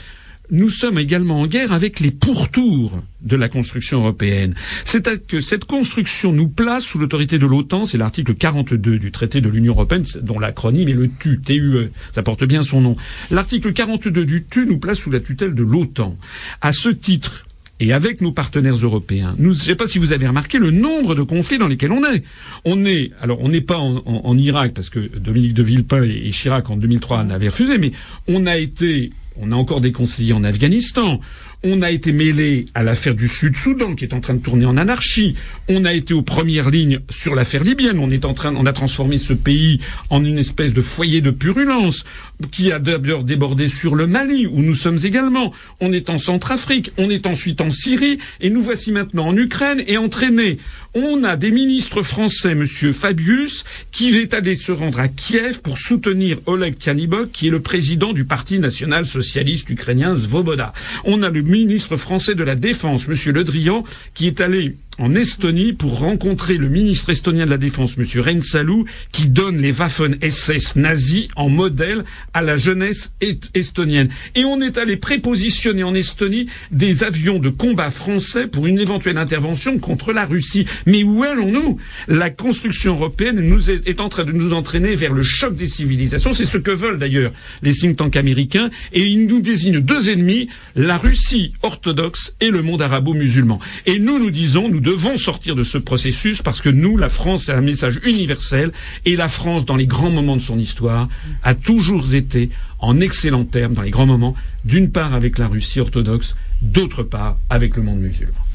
nous 0.51 0.69
sommes 0.69 0.97
également 0.97 1.41
en 1.41 1.47
guerre 1.47 1.71
avec 1.71 1.99
les 1.99 2.11
pourtours 2.11 2.99
de 3.21 3.35
la 3.35 3.49
construction 3.49 3.99
européenne. 3.99 4.55
C'est-à-dire 4.85 5.25
que 5.27 5.41
cette 5.41 5.65
construction 5.65 6.31
nous 6.31 6.47
place 6.47 6.83
sous 6.83 6.97
l'autorité 6.97 7.37
de 7.37 7.45
l'OTAN, 7.45 7.85
c'est 7.85 7.97
l'article 7.97 8.33
42 8.35 8.99
du 8.99 9.11
traité 9.11 9.41
de 9.41 9.49
l'Union 9.49 9.73
européenne, 9.73 10.05
dont 10.21 10.39
l'acronyme 10.39 10.89
est 10.89 10.93
le 10.93 11.09
TU, 11.09 11.39
TUE, 11.39 11.89
ça 12.13 12.23
porte 12.23 12.43
bien 12.45 12.63
son 12.63 12.81
nom. 12.81 12.95
L'article 13.31 13.73
42 13.73 14.25
du 14.25 14.43
TU 14.43 14.65
nous 14.65 14.77
place 14.77 14.99
sous 14.99 15.11
la 15.11 15.19
tutelle 15.19 15.53
de 15.53 15.63
l'OTAN. 15.63 16.17
À 16.61 16.71
ce 16.71 16.89
titre, 16.89 17.45
et 17.81 17.93
avec 17.93 18.19
nos 18.21 18.33
partenaires 18.33 18.75
européens, 18.75 19.35
nous, 19.37 19.53
je 19.53 19.59
ne 19.59 19.63
sais 19.63 19.75
pas 19.75 19.87
si 19.87 19.99
vous 19.99 20.11
avez 20.11 20.27
remarqué 20.27 20.59
le 20.59 20.69
nombre 20.69 21.15
de 21.15 21.23
conflits 21.23 21.57
dans 21.57 21.67
lesquels 21.67 21.93
on 21.93 22.03
est. 22.03 22.23
On 22.65 22.83
est, 22.85 23.11
alors 23.21 23.39
on 23.41 23.47
n'est 23.47 23.61
pas 23.61 23.77
en, 23.77 24.37
Irak 24.37 24.73
parce 24.73 24.89
que 24.89 24.99
Dominique 25.17 25.53
de 25.53 25.63
Villepin 25.63 26.03
et, 26.03 26.27
et 26.27 26.31
Chirac 26.31 26.69
en 26.69 26.75
2003 26.75 27.23
n'avaient 27.23 27.47
refusé, 27.47 27.77
mais 27.77 27.93
on 28.27 28.45
a 28.47 28.57
été, 28.57 29.11
on 29.41 29.51
a 29.51 29.55
encore 29.55 29.81
des 29.81 29.91
conseillers 29.91 30.33
en 30.33 30.43
Afghanistan. 30.43 31.19
On 31.63 31.81
a 31.81 31.91
été 31.91 32.13
mêlé 32.13 32.65
à 32.73 32.83
l'affaire 32.83 33.15
du 33.15 33.27
Sud-Soudan 33.27 33.95
qui 33.95 34.05
est 34.05 34.13
en 34.13 34.21
train 34.21 34.33
de 34.33 34.39
tourner 34.39 34.65
en 34.65 34.77
anarchie. 34.77 35.35
On 35.67 35.83
a 35.85 35.93
été 35.93 36.13
aux 36.13 36.21
premières 36.21 36.69
lignes 36.69 36.99
sur 37.09 37.35
l'affaire 37.35 37.63
libyenne. 37.63 37.99
On 37.99 38.11
est 38.11 38.25
en 38.25 38.33
train, 38.33 38.55
on 38.55 38.65
a 38.65 38.73
transformé 38.73 39.17
ce 39.17 39.33
pays 39.33 39.81
en 40.09 40.23
une 40.23 40.37
espèce 40.37 40.73
de 40.73 40.81
foyer 40.81 41.21
de 41.21 41.31
purulence 41.31 42.05
qui 42.51 42.71
a 42.71 42.79
d'abord 42.79 43.23
débordé 43.23 43.67
sur 43.67 43.95
le 43.95 44.07
Mali 44.07 44.47
où 44.47 44.61
nous 44.61 44.75
sommes 44.75 44.97
également. 45.03 45.53
On 45.81 45.91
est 45.91 46.09
en 46.09 46.17
Centrafrique. 46.17 46.91
On 46.97 47.09
est 47.09 47.27
ensuite 47.27 47.61
en 47.61 47.71
Syrie 47.71 48.17
et 48.39 48.49
nous 48.49 48.61
voici 48.61 48.91
maintenant 48.91 49.27
en 49.27 49.37
Ukraine 49.37 49.83
et 49.87 49.97
entraînés. 49.97 50.57
On 50.95 51.23
a 51.23 51.35
des 51.35 51.51
ministres 51.51 52.01
français, 52.01 52.55
Monsieur 52.55 52.93
Fabius, 52.93 53.63
qui 53.91 54.17
est 54.17 54.33
allé 54.33 54.55
se 54.55 54.71
rendre 54.71 54.99
à 54.99 55.07
Kiev 55.07 55.61
pour 55.61 55.77
soutenir 55.77 56.39
Oleg 56.47 56.77
Kanibok, 56.77 57.31
qui 57.31 57.47
est 57.47 57.51
le 57.51 57.61
président 57.61 58.11
du 58.11 58.25
Parti 58.25 58.57
national 58.57 59.05
socialiste 59.05 59.69
ukrainien 59.69 60.17
Svoboda. 60.17 60.73
On 61.03 61.21
a 61.21 61.29
le 61.29 61.41
ministre 61.41 61.95
français 61.95 62.33
de 62.33 62.43
la 62.43 62.55
Défense, 62.55 63.07
Monsieur 63.07 63.33
Le 63.33 63.43
Drian, 63.43 63.83
qui 64.15 64.25
est 64.25 64.41
allé 64.41 64.77
en 64.99 65.15
Estonie 65.15 65.73
pour 65.73 65.97
rencontrer 65.99 66.57
le 66.57 66.67
ministre 66.69 67.09
estonien 67.09 67.45
de 67.45 67.49
la 67.49 67.57
Défense, 67.57 67.97
Monsieur 67.97 68.21
Rensalou, 68.21 68.85
qui 69.13 69.29
donne 69.29 69.57
les 69.57 69.71
Waffen 69.71 70.17
SS 70.21 70.75
nazis 70.75 71.27
en 71.37 71.47
modèle 71.49 72.03
à 72.33 72.41
la 72.41 72.57
jeunesse 72.57 73.13
est- 73.21 73.49
estonienne. 73.55 74.09
Et 74.35 74.43
on 74.45 74.61
est 74.61 74.77
allé 74.77 74.97
prépositionner 74.97 75.83
en 75.83 75.95
Estonie 75.95 76.47
des 76.71 77.03
avions 77.03 77.39
de 77.39 77.49
combat 77.49 77.91
français 77.91 78.45
pour 78.47 78.67
une 78.67 78.77
éventuelle 78.77 79.17
intervention 79.17 79.79
contre 79.79 80.11
la 80.11 80.25
Russie. 80.25 80.65
Mais 80.85 81.03
où 81.03 81.23
allons-nous? 81.23 81.77
La 82.09 82.29
construction 82.29 82.93
européenne 82.93 83.39
nous 83.39 83.71
est, 83.71 83.87
est 83.87 84.01
en 84.01 84.09
train 84.09 84.25
de 84.25 84.33
nous 84.33 84.51
entraîner 84.53 84.95
vers 84.95 85.13
le 85.13 85.23
choc 85.23 85.55
des 85.55 85.67
civilisations. 85.67 86.33
C'est 86.33 86.45
ce 86.45 86.57
que 86.57 86.71
veulent 86.71 86.99
d'ailleurs 86.99 87.31
les 87.61 87.73
think 87.73 87.95
tanks 87.97 88.17
américains. 88.17 88.69
Et 88.91 89.03
ils 89.05 89.27
nous 89.27 89.39
désignent 89.39 89.79
deux 89.79 90.09
ennemis, 90.09 90.49
la 90.75 90.97
Russie 90.97 91.53
orthodoxe 91.61 92.33
et 92.41 92.49
le 92.49 92.61
monde 92.61 92.81
arabo-musulman. 92.81 93.59
Et 93.85 93.99
nous, 93.99 94.19
nous 94.19 94.31
disons, 94.31 94.67
nous 94.67 94.81
devons 94.89 95.19
sortir 95.19 95.55
de 95.55 95.63
ce 95.63 95.77
processus 95.77 96.41
parce 96.41 96.61
que 96.61 96.69
nous, 96.69 96.97
la 96.97 97.09
France, 97.09 97.47
a 97.49 97.55
un 97.55 97.61
message 97.61 97.99
universel. 98.03 98.71
Et 99.05 99.15
la 99.15 99.29
France, 99.29 99.63
dans 99.65 99.75
les 99.75 99.85
grands 99.85 100.09
moments 100.09 100.35
de 100.35 100.41
son 100.41 100.57
histoire, 100.57 101.07
a 101.43 101.53
toujours 101.53 102.15
été 102.15 102.49
en 102.79 102.99
excellents 102.99 103.45
termes 103.45 103.73
dans 103.73 103.83
les 103.83 103.91
grands 103.91 104.07
moments, 104.07 104.35
d'une 104.65 104.91
part 104.91 105.13
avec 105.13 105.37
la 105.37 105.47
Russie 105.47 105.79
orthodoxe, 105.79 106.35
d'autre 106.61 107.03
part 107.03 107.37
avec 107.49 107.75
le 107.75 107.83
monde 107.83 107.99
musulman. 107.99 108.48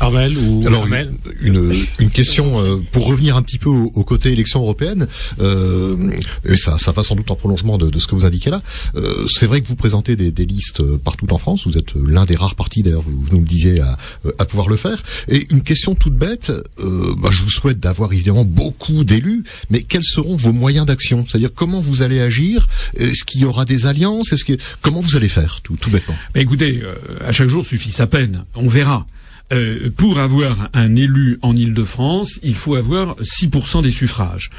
Armel 0.00 0.36
ou 0.38 0.62
Alors 0.66 0.82
Armel 0.82 1.12
une, 1.40 1.72
une, 1.72 1.86
une 1.98 2.10
question 2.10 2.60
euh, 2.62 2.76
pour 2.92 3.06
revenir 3.06 3.36
un 3.36 3.42
petit 3.42 3.58
peu 3.58 3.68
au, 3.68 3.90
au 3.94 4.04
côté 4.04 4.30
élection 4.32 4.60
européenne, 4.60 5.08
euh, 5.40 6.16
et 6.44 6.56
ça, 6.56 6.78
ça 6.78 6.92
va 6.92 7.02
sans 7.02 7.16
doute 7.16 7.30
en 7.30 7.36
prolongement 7.36 7.78
de, 7.78 7.90
de 7.90 7.98
ce 7.98 8.06
que 8.06 8.14
vous 8.14 8.24
indiquez 8.24 8.50
là. 8.50 8.62
Euh, 8.94 9.26
c'est 9.26 9.46
vrai 9.46 9.60
que 9.60 9.66
vous 9.66 9.76
présentez 9.76 10.16
des, 10.16 10.30
des 10.30 10.46
listes 10.46 10.82
partout 10.98 11.26
en 11.32 11.38
France. 11.38 11.66
Vous 11.66 11.76
êtes 11.78 11.94
l'un 11.94 12.24
des 12.24 12.36
rares 12.36 12.54
partis, 12.54 12.82
d'ailleurs, 12.82 13.02
vous, 13.02 13.18
vous 13.20 13.32
nous 13.34 13.40
le 13.40 13.46
disiez, 13.46 13.80
à, 13.80 13.96
à 14.38 14.44
pouvoir 14.44 14.68
le 14.68 14.76
faire. 14.76 15.02
Et 15.28 15.46
une 15.50 15.62
question 15.62 15.94
toute 15.94 16.14
bête. 16.14 16.50
euh, 16.78 17.14
bah, 17.18 17.30
je 17.32 17.42
vous 17.42 17.50
souhaite 17.50 17.80
d'avoir 17.80 18.12
évidemment 18.12 18.44
beaucoup 18.44 19.04
d'élus, 19.04 19.44
mais 19.70 19.82
quels 19.82 20.04
seront 20.04 20.36
vos 20.36 20.52
moyens 20.52 20.86
d'action? 20.86 21.24
C'est-à-dire 21.26 21.50
comment 21.54 21.80
vous 21.80 22.02
allez 22.02 22.20
agir? 22.20 22.66
Est-ce 22.96 23.24
qu'il 23.24 23.40
y 23.40 23.44
aura 23.44 23.64
des 23.64 23.86
alliances? 23.86 24.32
Est-ce 24.32 24.44
que 24.44 24.56
comment 24.80 25.00
vous 25.00 25.16
allez 25.16 25.28
faire 25.28 25.60
tout, 25.62 25.76
tout 25.76 25.90
bêtement? 25.90 26.14
Ben, 26.34 26.40
écoutez, 26.40 26.82
euh, 26.82 26.90
à 27.26 27.32
chaque 27.32 27.48
jour 27.48 27.66
suffit 27.66 27.90
sa 27.90 28.06
peine. 28.06 28.44
On 28.54 28.68
verra. 28.68 29.06
Euh, 29.50 29.88
pour 29.96 30.18
avoir 30.18 30.68
un 30.74 30.94
élu 30.94 31.38
en 31.40 31.56
Île-de-France, 31.56 32.38
il 32.42 32.54
faut 32.54 32.74
avoir 32.74 33.16
6% 33.22 33.82
des 33.82 33.90
suffrages. 33.90 34.50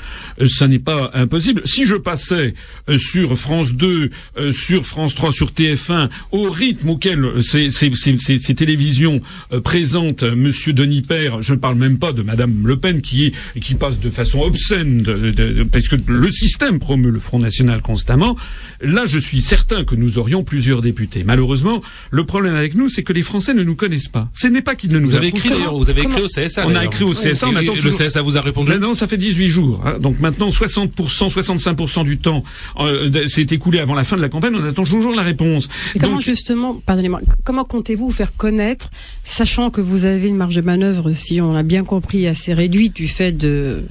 Euh, 0.41 0.47
ça 0.47 0.67
n'est 0.67 0.79
pas 0.79 1.11
impossible. 1.13 1.61
Si 1.65 1.85
je 1.85 1.93
passais 1.93 2.55
euh, 2.89 2.97
sur 2.97 3.37
France 3.37 3.75
2, 3.75 4.09
euh, 4.37 4.51
sur 4.51 4.87
France 4.87 5.13
3, 5.13 5.31
sur 5.31 5.51
TF1, 5.51 6.09
au 6.31 6.49
rythme 6.49 6.89
auquel 6.89 7.43
ces, 7.43 7.69
ces- 7.69 7.93
ces- 7.95 8.17
ces- 8.17 8.55
télévisions 8.55 9.21
euh, 9.53 9.61
présentent 9.61 10.23
Monsieur 10.23 10.73
Denis 10.73 11.03
Père, 11.03 11.43
je 11.43 11.53
ne 11.53 11.59
parle 11.59 11.75
même 11.75 11.99
pas 11.99 12.11
de 12.11 12.23
Madame 12.23 12.65
Le 12.65 12.75
Pen 12.77 13.01
qui 13.03 13.25
est 13.27 13.59
qui 13.59 13.75
passe 13.75 13.99
de 13.99 14.09
façon 14.09 14.41
obscène, 14.41 15.03
de- 15.03 15.29
de- 15.29 15.53
de- 15.53 15.63
parce 15.65 15.87
que 15.87 15.97
le 16.07 16.31
système 16.31 16.79
promeut 16.79 17.11
le 17.11 17.19
Front 17.19 17.37
National 17.37 17.83
constamment. 17.83 18.35
Là, 18.81 19.05
je 19.05 19.19
suis 19.19 19.43
certain 19.43 19.83
que 19.83 19.93
nous 19.93 20.17
aurions 20.17 20.43
plusieurs 20.43 20.81
députés. 20.81 21.23
Malheureusement, 21.23 21.83
le 22.09 22.23
problème 22.25 22.55
avec 22.55 22.75
nous, 22.75 22.89
c'est 22.89 23.03
que 23.03 23.13
les 23.13 23.21
Français 23.21 23.53
ne 23.53 23.61
nous 23.63 23.75
connaissent 23.75 24.07
pas. 24.07 24.29
Ce 24.33 24.47
n'est 24.47 24.63
pas 24.63 24.75
qu'ils 24.79 24.91
ne 24.91 24.99
nous 24.99 25.09
Vous 25.09 25.15
avez 25.15 25.27
écrit 25.27 25.49
d'ailleurs, 25.49 25.77
vous 25.77 25.89
avez 25.89 26.01
écrit 26.01 26.21
au 26.23 26.27
CSA. 26.27 26.65
On 26.67 26.75
a 26.75 26.85
écrit 26.85 27.03
au 27.03 27.11
CSA, 27.11 27.47
on 27.47 27.55
attend 27.55 27.73
Le 27.75 27.91
CSA 27.91 28.21
vous 28.21 28.37
a 28.37 28.41
répondu. 28.41 28.71
Maintenant, 28.71 28.95
ça 28.95 29.07
fait 29.07 29.17
18 29.17 29.49
jours. 29.49 29.81
hein. 29.85 29.97
Donc 29.99 30.19
maintenant, 30.19 30.49
60%, 30.49 30.89
65% 30.95 32.03
du 32.03 32.17
temps 32.17 32.43
euh, 32.79 33.27
s'est 33.27 33.41
écoulé 33.51 33.79
avant 33.79 33.93
la 33.93 34.03
fin 34.03 34.17
de 34.17 34.21
la 34.21 34.29
campagne. 34.29 34.53
On 34.55 34.63
attend 34.65 34.83
toujours 34.83 35.13
la 35.15 35.21
réponse. 35.23 35.69
Et 35.95 35.99
comment 35.99 36.13
Donc, 36.15 36.21
justement, 36.23 36.73
pardonnez-moi, 36.85 37.21
comment 37.43 37.63
comptez-vous 37.65 38.07
vous 38.07 38.11
faire 38.11 38.35
connaître, 38.35 38.89
sachant 39.23 39.69
que 39.69 39.81
vous 39.81 40.05
avez 40.05 40.27
une 40.27 40.37
marge 40.37 40.55
de 40.55 40.61
manœuvre, 40.61 41.11
si 41.13 41.41
on 41.41 41.53
l'a 41.53 41.63
bien 41.63 41.83
compris, 41.83 42.25
assez 42.27 42.53
réduite 42.53 42.95
du 42.95 43.07
fait 43.07 43.31
de 43.33 43.83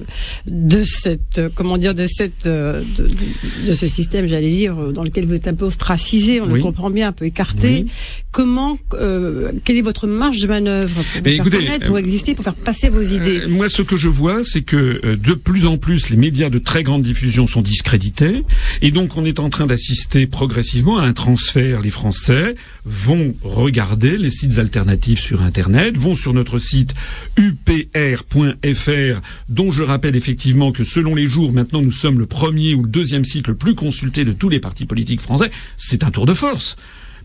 de 0.47 0.83
cette 0.83 1.37
euh, 1.39 1.49
comment 1.53 1.77
dire 1.77 1.93
de 1.93 2.07
cette 2.07 2.45
euh, 2.47 2.81
de, 2.97 3.03
de- 3.03 3.67
de 3.67 3.73
ce 3.73 3.87
système, 3.87 4.27
j'allais 4.27 4.49
dire, 4.49 4.75
dans 4.93 5.03
lequel 5.03 5.25
vous 5.25 5.33
êtes 5.35 5.47
un 5.47 5.53
peu 5.53 5.65
ostracisé, 5.65 6.41
on 6.41 6.45
Oui. 6.47 6.55
le 6.57 6.61
comprend 6.63 6.89
bien, 6.89 7.09
un 7.09 7.11
peu 7.11 7.25
écarté. 7.25 7.83
Oui. 7.85 7.91
Comment, 8.31 8.77
euh, 8.93 9.51
quelle 9.65 9.77
est 9.77 9.81
votre 9.81 10.07
marge 10.07 10.39
de 10.39 10.47
manœuvre 10.47 10.78
pour 10.87 11.03
vous 11.03 11.03
faire 11.03 11.27
écoutez, 11.27 11.79
pour 11.85 11.95
euh, 11.95 11.99
exister, 11.99 12.35
pour 12.35 12.43
faire 12.43 12.55
passer 12.55 12.89
vos 12.89 13.01
idées 13.01 13.41
Euh, 13.41 13.47
moi, 13.47 13.69
ce 13.69 13.81
que 13.81 13.97
je 13.97 14.09
vois, 14.09 14.43
c'est 14.43 14.61
que 14.61 14.99
euh, 15.03 15.15
de 15.15 15.33
plus 15.33 15.65
en 15.65 15.77
plus, 15.77 16.09
les 16.09 16.17
médias 16.17 16.49
de 16.49 16.59
très 16.59 16.83
grande 16.83 17.01
diffusion 17.01 17.47
sont 17.47 17.61
discrédités, 17.61 18.43
et 18.81 18.91
donc 18.91 19.17
on 19.17 19.25
est 19.25 19.39
en 19.39 19.49
train 19.49 19.65
d'assister 19.65 20.27
progressivement 20.27 20.97
à 20.97 21.03
un 21.03 21.13
transfert. 21.13 21.81
Les 21.81 21.89
Français 21.89 22.55
vont 22.85 23.35
regarder 23.43 24.17
les 24.17 24.31
sites 24.31 24.57
alternatifs 24.57 25.19
sur 25.19 25.41
Internet, 25.41 25.97
vont 25.97 26.15
sur 26.15 26.33
notre 26.33 26.57
site 26.57 26.93
upr.fr, 27.37 29.21
dont 29.49 29.71
je 29.71 29.83
rappelle 29.83 30.15
effectivement 30.15 30.71
que 30.71 30.83
selon 30.83 31.15
les 31.15 31.27
jours, 31.27 31.51
maintenant 31.51 31.81
nous 31.81 31.91
sommes 31.91 32.19
le 32.19 32.25
premier 32.25 32.73
ou 32.73 32.83
le 32.83 32.89
deuxième 32.89 33.25
site 33.25 33.47
le 33.47 33.55
plus 33.55 33.75
consulté 33.75 34.25
de 34.25 34.33
tous 34.33 34.49
les 34.49 34.59
partis 34.59 34.85
politiques 34.85 35.21
français. 35.21 35.51
C'est 35.77 36.03
un 36.03 36.11
tour 36.11 36.25
de 36.25 36.33
force 36.33 36.75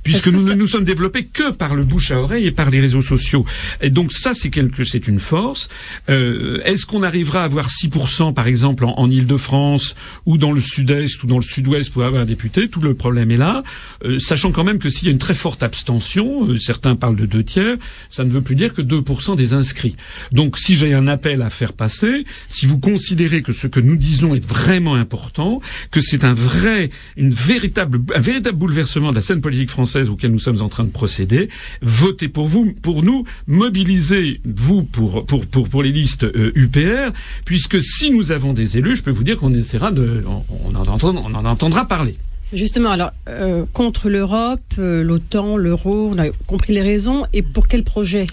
puisque 0.05 0.29
nous 0.29 0.47
ça- 0.47 0.51
ne 0.51 0.61
nous 0.61 0.67
sommes 0.69 0.85
développés 0.85 1.25
que 1.25 1.51
par 1.51 1.75
le 1.75 1.83
bouche 1.83 2.13
à 2.13 2.21
oreille 2.21 2.47
et 2.47 2.53
par 2.53 2.71
les 2.71 2.81
réseaux 2.81 3.03
sociaux. 3.03 3.45
Et 3.81 3.91
donc 3.91 4.13
ça, 4.13 4.33
c'est 4.35 4.51
quelque, 4.51 4.85
c'est 4.85 5.09
une 5.09 5.19
force. 5.19 5.69
Euh, 6.11 6.61
Est-ce 6.65 6.87
qu'on 6.87 7.03
arrivera 7.03 7.41
à 7.41 7.45
avoir 7.45 7.69
6% 7.71 8.33
par 8.33 8.47
exemple 8.47 8.85
en, 8.85 8.95
en 8.99 9.11
Île-de-France 9.11 9.97
ou 10.27 10.39
dans 10.39 10.53
le 10.53 10.61
Sud-Est 10.61 11.23
ou 11.23 11.27
dans 11.27 11.39
le 11.39 11.43
Sud-Ouest 11.43 11.91
pour 11.93 12.05
avoir 12.05 12.23
un 12.23 12.27
député? 12.27 12.69
Tout 12.69 12.81
le 12.81 12.95
problème 12.95 13.31
est 13.33 13.37
là, 13.37 13.63
Euh, 14.05 14.19
sachant 14.19 14.53
quand 14.53 14.65
même 14.65 14.79
que 14.79 14.91
s'il 14.91 15.07
y 15.07 15.09
a 15.09 15.13
une 15.13 15.19
très 15.19 15.35
forte 15.35 15.63
abstention, 15.63 16.47
euh, 16.51 16.59
certains 16.59 16.95
parlent 16.95 17.17
de 17.17 17.25
deux 17.27 17.43
tiers, 17.43 17.77
ça 18.11 18.23
ne 18.25 18.31
veut 18.31 18.43
plus 18.43 18.55
dire 18.55 18.75
que 18.75 18.83
2% 18.83 19.35
des 19.37 19.53
inscrits. 19.55 19.97
Donc 20.33 20.59
si 20.59 20.77
j'ai 20.77 20.93
un 20.93 21.09
appel 21.09 21.41
à 21.41 21.49
faire 21.49 21.73
passer, 21.73 22.25
si 22.49 22.67
vous 22.67 22.79
considérez 22.79 23.41
que 23.43 23.53
ce 23.53 23.67
que 23.67 23.81
nous 23.81 23.97
disons 23.97 24.35
est 24.35 24.45
vraiment 24.47 24.95
important, 24.95 25.61
que 25.91 26.01
c'est 26.03 26.25
un 26.25 26.35
vrai, 26.35 26.91
une 27.17 27.33
véritable, 27.33 28.01
un 28.15 28.21
véritable 28.21 28.59
bouleversement 28.59 29.11
de 29.11 29.15
la 29.17 29.23
scène 29.23 29.41
politique 29.41 29.71
française 29.71 29.94
auquel 30.03 30.31
nous 30.31 30.39
sommes 30.39 30.63
en 30.63 30.69
train 30.69 30.85
de 30.85 30.91
procéder, 30.91 31.49
votez 31.83 32.29
pour 32.29 32.47
vous, 32.47 32.73
pour 32.83 33.03
nous, 33.03 33.25
mobilisez 33.47 34.41
vous 34.45 34.83
pour 34.83 35.25
pour 35.27 35.47
pour, 35.47 35.69
pour 35.69 35.83
les 35.83 35.93
listes 35.93 36.25
euh, 36.25 36.53
UPR, 36.55 37.13
puisque 37.45 37.83
si 37.83 38.11
nous 38.11 38.33
avons 38.33 38.53
des 38.53 38.79
élus, 38.79 38.97
je 38.97 39.03
peux 39.03 39.11
vous 39.11 39.25
dire 39.25 39.37
qu'on 39.37 39.55
essaiera 39.55 39.91
de, 39.91 40.23
on 40.27 40.75
en 40.75 41.45
entendra 41.45 41.87
parler. 41.87 42.17
Justement, 42.53 42.91
alors 42.91 43.11
euh, 43.29 43.65
contre 43.73 44.09
l'Europe, 44.09 44.61
euh, 44.79 45.03
l'OTAN, 45.03 45.57
l'euro, 45.57 46.11
on 46.13 46.19
a 46.19 46.29
compris 46.47 46.73
les 46.73 46.83
raisons. 46.83 47.27
Et 47.33 47.43
pour 47.43 47.67
quel 47.67 47.83
projet? 47.83 48.27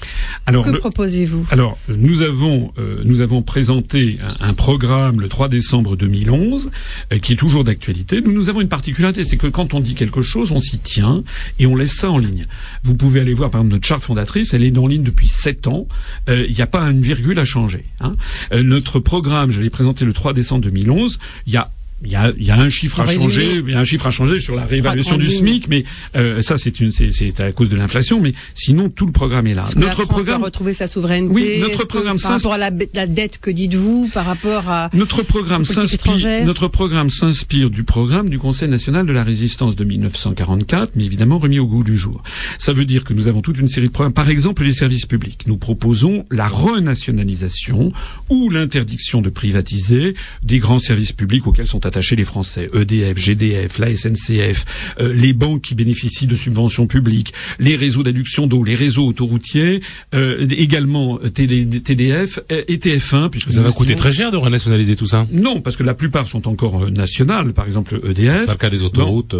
Alors, 0.45 0.63
Que 0.65 0.71
proposez-vous? 0.71 1.47
Alors, 1.49 1.77
nous 1.87 2.21
avons 2.21 2.71
euh, 2.77 3.01
nous 3.03 3.21
avons 3.21 3.41
présenté 3.41 4.19
un, 4.41 4.49
un 4.49 4.53
programme 4.53 5.21
le 5.21 5.27
3 5.27 5.47
décembre 5.49 5.95
2011 5.95 6.69
euh, 7.13 7.17
qui 7.19 7.33
est 7.33 7.35
toujours 7.35 7.63
d'actualité. 7.63 8.21
Nous 8.21 8.31
nous 8.31 8.49
avons 8.49 8.61
une 8.61 8.67
particularité, 8.67 9.23
c'est 9.23 9.37
que 9.37 9.47
quand 9.47 9.73
on 9.73 9.79
dit 9.79 9.95
quelque 9.95 10.21
chose, 10.21 10.51
on 10.51 10.59
s'y 10.59 10.77
tient 10.77 11.23
et 11.57 11.65
on 11.65 11.75
laisse 11.75 11.93
ça 11.93 12.11
en 12.11 12.17
ligne. 12.19 12.45
Vous 12.83 12.95
pouvez 12.95 13.21
aller 13.21 13.33
voir 13.33 13.49
par 13.49 13.61
exemple 13.61 13.75
notre 13.75 13.87
charte 13.87 14.03
fondatrice, 14.03 14.53
elle 14.53 14.63
est 14.63 14.77
en 14.77 14.87
ligne 14.87 15.03
depuis 15.03 15.27
sept 15.29 15.67
ans. 15.67 15.87
Euh, 16.29 16.45
Il 16.47 16.53
n'y 16.55 16.61
a 16.61 16.67
pas 16.67 16.83
une 16.83 17.01
virgule 17.01 17.39
à 17.39 17.45
changer. 17.45 17.85
hein. 18.01 18.15
Euh, 18.51 18.61
notre 18.61 18.99
programme, 18.99 19.49
je 19.51 19.61
l'ai 19.61 19.69
présenté 19.69 20.05
le 20.05 20.13
3 20.13 20.33
décembre 20.33 20.61
2011. 20.63 21.17
Il 21.47 21.53
y 21.53 21.57
a 21.57 21.71
il 22.03 22.11
y 22.11 22.15
a, 22.15 22.31
y 22.37 22.51
a 22.51 22.55
un 22.57 22.69
chiffre 22.69 22.99
à 22.99 23.05
changer, 23.05 23.61
il 23.65 23.69
y 23.69 23.75
a 23.75 23.79
un 23.79 23.83
chiffre 23.83 24.07
à 24.07 24.11
changer 24.11 24.39
sur 24.39 24.55
la 24.55 24.65
réévaluation 24.65 25.17
du. 25.17 25.27
SMIC, 25.27 25.67
mais 25.69 25.85
euh, 26.15 26.41
ça 26.41 26.57
c'est 26.57 26.79
une, 26.79 26.91
c'est, 26.91 27.39
à 27.39 27.51
cause 27.51 27.69
de 27.69 27.75
l'inflation, 27.75 28.19
mais 28.19 28.33
sinon 28.53 28.89
tout 28.89 29.05
le 29.05 29.11
programme 29.11 29.47
est 29.47 29.53
là. 29.53 29.65
Notre 29.75 30.05
programme, 30.05 30.43
retrouver 30.43 30.73
sa 30.73 30.87
souveraineté 30.87 31.33
Oui, 31.33 31.59
notre 31.59 31.71
Est-ce 31.71 31.81
que 31.81 31.87
programme 31.87 32.19
Par 32.19 32.31
rapport 32.31 32.53
à 32.53 32.57
la, 32.57 32.71
la 32.93 33.07
dette, 33.07 33.39
que 33.39 33.51
dites-vous 33.51 34.09
Par 34.13 34.25
rapport 34.25 34.69
à 34.69 34.89
Notre 34.93 35.23
programme 35.23 35.65
s'inspire. 35.65 36.45
Notre 36.45 36.67
programme 36.67 37.09
s'inspire 37.09 37.69
du 37.69 37.83
programme 37.83 38.29
du 38.29 38.39
Conseil 38.39 38.69
national 38.69 39.05
de 39.05 39.13
la 39.13 39.23
résistance 39.23 39.75
de 39.75 39.83
1944, 39.83 40.95
mais 40.95 41.05
évidemment 41.05 41.39
remis 41.39 41.59
au 41.59 41.67
goût 41.67 41.83
du 41.83 41.97
jour. 41.97 42.23
Ça 42.57 42.73
veut 42.73 42.85
dire 42.85 43.03
que 43.03 43.13
nous 43.13 43.27
avons 43.27 43.41
toute 43.41 43.59
une 43.59 43.67
série 43.67 43.87
de 43.87 43.91
programmes. 43.91 44.13
Par 44.13 44.29
exemple, 44.29 44.63
les 44.63 44.73
services 44.73 45.05
publics. 45.05 45.43
Nous 45.47 45.57
proposons 45.57 46.25
la 46.31 46.47
renationalisation 46.47 47.91
ou 48.29 48.49
l'interdiction 48.49 49.21
de 49.21 49.29
privatiser 49.29 50.15
des 50.43 50.59
grands 50.59 50.79
services 50.79 51.13
publics 51.13 51.47
auxquels 51.47 51.67
sont 51.67 51.85
attachés 51.91 52.15
les 52.15 52.23
Français. 52.23 52.69
EDF, 52.73 53.17
GDF, 53.17 53.77
la 53.77 53.93
SNCF, 53.95 54.65
euh, 54.99 55.13
les 55.13 55.33
banques 55.33 55.61
qui 55.61 55.75
bénéficient 55.75 56.27
de 56.27 56.35
subventions 56.35 56.87
publiques, 56.87 57.33
les 57.59 57.75
réseaux 57.75 58.03
d'adduction 58.03 58.47
d'eau, 58.47 58.63
les 58.63 58.75
réseaux 58.75 59.05
autoroutiers, 59.05 59.81
euh, 60.15 60.47
également 60.49 61.19
euh, 61.21 61.29
TD 61.29 61.81
TDF 61.81 62.39
et 62.49 62.77
TF1, 62.77 63.29
puisque 63.29 63.53
Ça 63.53 63.61
va 63.61 63.71
coûter 63.71 63.95
très 63.95 64.13
cher 64.13 64.31
de 64.31 64.37
renationaliser 64.37 64.95
tout 64.95 65.07
ça. 65.07 65.27
non, 65.31 65.59
parce 65.61 65.75
que 65.75 65.83
la 65.83 65.93
plupart 65.93 66.27
sont 66.27 66.47
encore 66.47 66.89
nationales, 66.89 67.53
par 67.53 67.65
exemple 67.65 67.99
EDF. 68.07 68.39
C'est 68.39 68.45
pas 68.45 68.51
le 68.53 68.57
cas 68.57 68.69
des 68.69 68.83
autoroutes. 68.83 69.35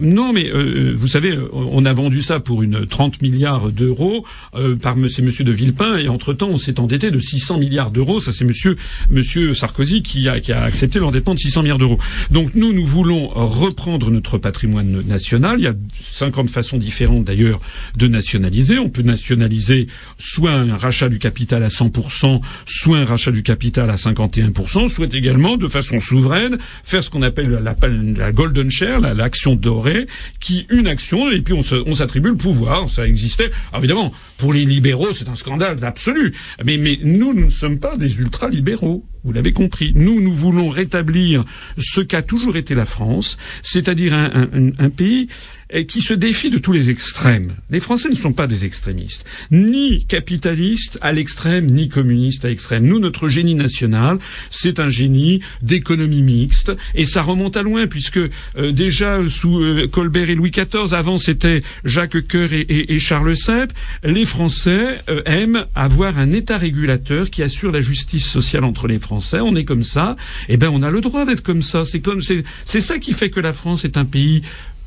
Non, 0.00 0.32
mais 0.32 0.50
euh, 0.52 0.94
vous 0.96 1.08
savez, 1.08 1.38
on 1.52 1.84
a 1.84 1.92
vendu 1.92 2.20
ça 2.22 2.40
pour 2.40 2.62
une 2.62 2.86
30 2.86 3.22
milliards 3.22 3.70
d'euros 3.70 4.24
euh, 4.54 4.76
par 4.76 4.94
c'est 5.08 5.22
Monsieur 5.22 5.44
de 5.44 5.52
Villepin, 5.52 5.98
et 5.98 6.08
entre-temps, 6.08 6.48
on 6.48 6.56
s'est 6.56 6.78
endetté 6.80 7.10
de 7.10 7.18
600 7.18 7.58
milliards 7.58 7.90
d'euros. 7.90 8.20
Ça, 8.20 8.32
c'est 8.32 8.44
Monsieur 8.44 8.76
Monsieur 9.10 9.54
Sarkozy 9.54 10.02
qui 10.02 10.28
a, 10.28 10.40
qui 10.40 10.52
a 10.52 10.62
accepté 10.62 10.98
l'endettement 10.98 11.34
de 11.34 11.40
600 11.40 11.62
milliards 11.62 11.78
d'euros. 11.78 11.93
Donc 12.30 12.54
nous, 12.54 12.72
nous 12.72 12.84
voulons 12.86 13.28
reprendre 13.28 14.10
notre 14.10 14.38
patrimoine 14.38 15.02
national. 15.06 15.58
Il 15.58 15.64
y 15.64 15.68
a 15.68 15.74
50 16.00 16.48
façons 16.50 16.76
différentes 16.78 17.24
d'ailleurs 17.24 17.60
de 17.96 18.06
nationaliser. 18.08 18.78
On 18.78 18.88
peut 18.88 19.02
nationaliser 19.02 19.86
soit 20.18 20.52
un 20.52 20.76
rachat 20.76 21.08
du 21.08 21.18
capital 21.18 21.62
à 21.62 21.68
100%, 21.68 22.40
soit 22.66 22.98
un 22.98 23.04
rachat 23.04 23.30
du 23.30 23.42
capital 23.42 23.90
à 23.90 23.96
51%, 23.96 24.88
soit 24.88 25.12
également 25.14 25.56
de 25.56 25.66
façon 25.68 26.00
souveraine 26.00 26.58
faire 26.84 27.02
ce 27.04 27.10
qu'on 27.10 27.22
appelle 27.22 27.50
la, 27.62 28.32
golden 28.32 28.70
share, 28.70 29.00
la- 29.00 29.14
l'action 29.14 29.54
dorée, 29.56 30.06
qui 30.40 30.66
une 30.70 30.86
action 30.86 31.30
et 31.30 31.40
puis 31.40 31.54
on 31.54 31.94
s'attribue 31.94 32.28
le 32.30 32.36
pouvoir. 32.36 32.88
Ça 32.90 33.06
existait. 33.06 33.50
Alors 33.72 33.84
évidemment, 33.84 34.12
pour 34.38 34.52
les 34.52 34.64
libéraux, 34.64 35.12
c'est 35.12 35.28
un 35.28 35.34
scandale 35.34 35.82
absolu. 35.84 36.34
Mais, 36.64 36.76
mais 36.76 36.98
nous, 37.02 37.34
nous 37.34 37.46
ne 37.46 37.50
sommes 37.50 37.78
pas 37.78 37.96
des 37.96 38.18
ultra-libéraux. 38.18 39.04
Vous 39.24 39.32
l'avez 39.32 39.52
compris. 39.52 39.92
Nous, 39.94 40.20
nous 40.20 40.34
voulons 40.34 40.68
rétablir 40.68 41.44
ce 41.78 42.02
qu'a 42.02 42.20
toujours 42.20 42.56
été 42.56 42.74
la 42.74 42.84
France, 42.84 43.38
c'est-à-dire 43.62 44.12
un, 44.12 44.90
pays 44.90 45.28
qui 45.82 46.00
se 46.00 46.14
défie 46.14 46.50
de 46.50 46.58
tous 46.58 46.70
les 46.72 46.88
extrêmes. 46.90 47.54
Les 47.70 47.80
Français 47.80 48.08
ne 48.08 48.14
sont 48.14 48.32
pas 48.32 48.46
des 48.46 48.64
extrémistes, 48.64 49.24
ni 49.50 50.04
capitalistes 50.06 50.98
à 51.00 51.10
l'extrême, 51.12 51.66
ni 51.66 51.88
communistes 51.88 52.44
à 52.44 52.48
l'extrême. 52.48 52.84
Nous, 52.84 53.00
notre 53.00 53.28
génie 53.28 53.54
national, 53.56 54.18
c'est 54.50 54.78
un 54.78 54.88
génie 54.88 55.40
d'économie 55.62 56.22
mixte, 56.22 56.72
et 56.94 57.04
ça 57.06 57.22
remonte 57.22 57.56
à 57.56 57.62
loin, 57.62 57.86
puisque 57.88 58.18
euh, 58.18 58.30
déjà 58.72 59.18
sous 59.28 59.58
euh, 59.60 59.88
Colbert 59.88 60.30
et 60.30 60.34
Louis 60.36 60.52
XIV, 60.52 60.94
avant 60.94 61.18
c'était 61.18 61.62
Jacques 61.84 62.26
Coeur 62.28 62.52
et, 62.52 62.60
et- 62.60 62.94
et 62.94 62.98
Charles 63.00 63.36
Sepp, 63.36 63.72
les 64.04 64.24
Français 64.26 65.00
euh, 65.08 65.22
aiment 65.26 65.66
avoir 65.74 66.18
un 66.18 66.30
État 66.32 66.56
régulateur 66.58 67.30
qui 67.30 67.42
assure 67.42 67.72
la 67.72 67.80
justice 67.80 68.26
sociale 68.26 68.64
entre 68.64 68.86
les 68.86 68.98
Français. 69.00 69.40
On 69.40 69.56
est 69.56 69.64
comme 69.64 69.82
ça, 69.82 70.16
et 70.48 70.56
ben 70.56 70.68
on 70.68 70.82
a 70.82 70.90
le 70.90 71.00
droit 71.00 71.24
d'être 71.24 71.42
comme 71.42 71.62
ça. 71.62 71.84
C'est 71.84 72.00
comme 72.00 72.20
c'est 72.22 72.80
ça 72.80 72.98
qui 72.98 73.12
fait 73.12 73.30
que 73.30 73.40
la 73.40 73.52
France 73.52 73.84
est 73.84 73.96
un 73.96 74.04
pays 74.04 74.42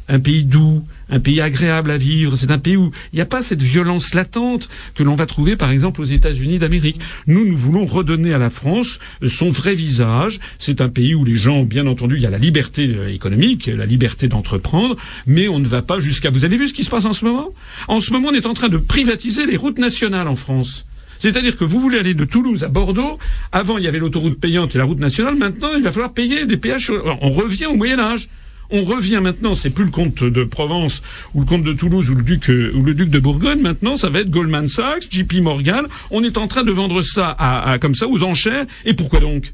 un 0.09 0.19
pays 0.19 0.43
doux, 0.43 0.83
un 1.09 1.19
pays 1.19 1.41
agréable 1.41 1.91
à 1.91 1.97
vivre. 1.97 2.35
C'est 2.35 2.51
un 2.51 2.57
pays 2.57 2.77
où 2.77 2.91
il 3.13 3.15
n'y 3.15 3.21
a 3.21 3.25
pas 3.25 3.41
cette 3.41 3.61
violence 3.61 4.13
latente 4.13 4.69
que 4.95 5.03
l'on 5.03 5.15
va 5.15 5.25
trouver, 5.25 5.55
par 5.55 5.71
exemple, 5.71 6.01
aux 6.01 6.05
États-Unis 6.05 6.59
d'Amérique. 6.59 6.99
Nous, 7.27 7.45
nous 7.45 7.57
voulons 7.57 7.85
redonner 7.85 8.33
à 8.33 8.37
la 8.37 8.49
France 8.49 8.99
son 9.25 9.49
vrai 9.49 9.75
visage. 9.75 10.39
C'est 10.59 10.81
un 10.81 10.89
pays 10.89 11.15
où 11.15 11.23
les 11.23 11.35
gens, 11.35 11.63
bien 11.63 11.87
entendu, 11.87 12.15
il 12.15 12.21
y 12.21 12.25
a 12.25 12.29
la 12.29 12.37
liberté 12.37 12.87
euh, 12.87 13.13
économique, 13.13 13.67
la 13.67 13.85
liberté 13.85 14.27
d'entreprendre, 14.27 14.95
mais 15.25 15.47
on 15.47 15.59
ne 15.59 15.67
va 15.67 15.81
pas 15.81 15.99
jusqu'à. 15.99 16.29
Vous 16.29 16.45
avez 16.45 16.57
vu 16.57 16.67
ce 16.67 16.73
qui 16.73 16.83
se 16.83 16.89
passe 16.89 17.05
en 17.05 17.13
ce 17.13 17.25
moment? 17.25 17.49
En 17.87 18.01
ce 18.01 18.11
moment, 18.11 18.29
on 18.29 18.33
est 18.33 18.45
en 18.45 18.53
train 18.53 18.69
de 18.69 18.77
privatiser 18.77 19.45
les 19.45 19.57
routes 19.57 19.79
nationales 19.79 20.27
en 20.27 20.35
France. 20.35 20.85
C'est-à-dire 21.19 21.57
que 21.57 21.63
vous 21.63 21.79
voulez 21.79 21.97
aller 21.97 22.13
de 22.13 22.25
Toulouse 22.25 22.63
à 22.63 22.67
Bordeaux. 22.67 23.17
Avant, 23.51 23.77
il 23.77 23.83
y 23.83 23.87
avait 23.87 23.99
l'autoroute 23.99 24.39
payante 24.39 24.75
et 24.75 24.77
la 24.77 24.83
route 24.83 24.99
nationale. 24.99 25.35
Maintenant, 25.35 25.69
il 25.75 25.83
va 25.83 25.91
falloir 25.91 26.13
payer 26.13 26.45
des 26.45 26.57
péages. 26.57 26.91
On 27.21 27.31
revient 27.31 27.65
au 27.65 27.75
Moyen 27.75 27.99
Âge. 27.99 28.29
On 28.69 28.83
revient 28.83 29.19
maintenant, 29.21 29.55
c'est 29.55 29.69
plus 29.69 29.85
le 29.85 29.91
comte 29.91 30.23
de 30.23 30.43
Provence 30.43 31.01
ou 31.33 31.39
le 31.41 31.45
comte 31.45 31.63
de 31.63 31.73
Toulouse 31.73 32.09
ou 32.09 32.15
le 32.15 32.23
duc 32.23 32.49
euh, 32.49 32.71
ou 32.75 32.83
le 32.83 32.93
duc 32.93 33.09
de 33.09 33.19
Bourgogne. 33.19 33.61
Maintenant, 33.61 33.95
ça 33.95 34.09
va 34.09 34.19
être 34.19 34.29
Goldman 34.29 34.67
Sachs, 34.67 35.07
JP 35.09 35.35
Morgan. 35.41 35.85
On 36.11 36.23
est 36.23 36.37
en 36.37 36.47
train 36.47 36.63
de 36.63 36.71
vendre 36.71 37.01
ça 37.01 37.29
à, 37.29 37.71
à- 37.71 37.77
comme 37.79 37.95
ça 37.95 38.07
aux 38.07 38.23
enchères. 38.23 38.65
Et 38.85 38.93
pourquoi 38.93 39.19
donc? 39.21 39.53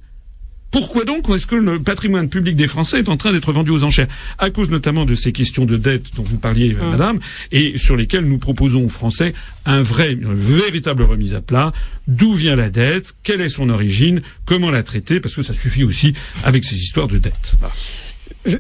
Pourquoi 0.72 1.06
donc? 1.06 1.30
Est-ce 1.30 1.46
que 1.46 1.54
le 1.54 1.80
patrimoine 1.84 2.30
public 2.30 2.56
des 2.56 2.68
Français 2.68 2.98
est 2.98 3.08
en 3.08 3.16
train 3.16 3.32
d'être 3.32 3.54
vendu 3.54 3.70
aux 3.70 3.84
enchères? 3.84 4.08
À 4.40 4.50
cause 4.50 4.72
notamment 4.72 5.06
de 5.06 5.14
ces 5.14 5.32
questions 5.32 5.66
de 5.66 5.78
dette 5.78 6.16
dont 6.16 6.24
vous 6.24 6.40
parliez, 6.40 6.74
euh, 6.76 6.90
Madame, 6.90 7.20
et 7.52 7.78
sur 7.78 7.96
lesquelles 7.96 8.26
nous 8.26 8.40
proposons 8.40 8.84
aux 8.84 8.90
Français 8.90 9.36
un 9.68 9.84
vrai, 9.84 10.14
une 10.14 10.34
véritable 10.34 11.04
remise 11.04 11.36
à 11.36 11.42
plat. 11.42 11.72
D'où 12.08 12.34
vient 12.34 12.56
la 12.56 12.72
dette? 12.72 13.14
Quelle 13.22 13.42
est 13.42 13.50
son 13.50 13.70
origine? 13.70 14.24
Comment 14.46 14.72
la 14.72 14.82
traiter? 14.82 15.20
Parce 15.20 15.36
que 15.36 15.44
ça 15.44 15.54
suffit 15.54 15.84
aussi 15.84 16.16
avec 16.44 16.64
ces 16.64 16.76
histoires 16.78 17.08
de 17.08 17.20
dette. 17.20 17.56
Voilà. 17.60 17.76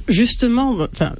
Justement, 0.08 0.78
enfin, 0.92 1.14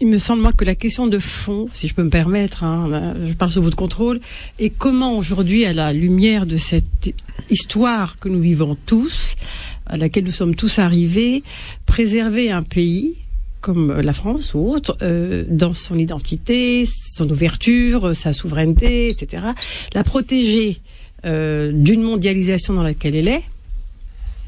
il 0.00 0.06
me 0.06 0.18
semble 0.18 0.42
moi 0.42 0.52
que 0.52 0.64
la 0.64 0.74
question 0.74 1.06
de 1.06 1.18
fond, 1.18 1.66
si 1.72 1.88
je 1.88 1.94
peux 1.94 2.04
me 2.04 2.10
permettre, 2.10 2.64
hein, 2.64 3.14
je 3.26 3.32
parle 3.34 3.50
sous 3.50 3.62
votre 3.62 3.76
contrôle, 3.76 4.20
est 4.58 4.70
comment 4.70 5.16
aujourd'hui, 5.16 5.64
à 5.64 5.72
la 5.72 5.92
lumière 5.92 6.46
de 6.46 6.56
cette 6.56 7.14
histoire 7.50 8.16
que 8.16 8.28
nous 8.28 8.40
vivons 8.40 8.76
tous, 8.86 9.34
à 9.86 9.96
laquelle 9.96 10.24
nous 10.24 10.32
sommes 10.32 10.54
tous 10.54 10.78
arrivés, 10.78 11.42
préserver 11.86 12.50
un 12.50 12.62
pays 12.62 13.16
comme 13.60 13.98
la 14.00 14.12
France 14.12 14.52
ou 14.52 14.58
autre, 14.70 14.96
euh, 15.00 15.44
dans 15.48 15.72
son 15.72 15.98
identité, 15.98 16.84
son 16.86 17.28
ouverture, 17.30 18.14
sa 18.14 18.34
souveraineté, 18.34 19.08
etc., 19.08 19.42
la 19.94 20.04
protéger 20.04 20.80
euh, 21.24 21.72
d'une 21.72 22.02
mondialisation 22.02 22.74
dans 22.74 22.82
laquelle 22.82 23.16
elle 23.16 23.28
est 23.28 23.42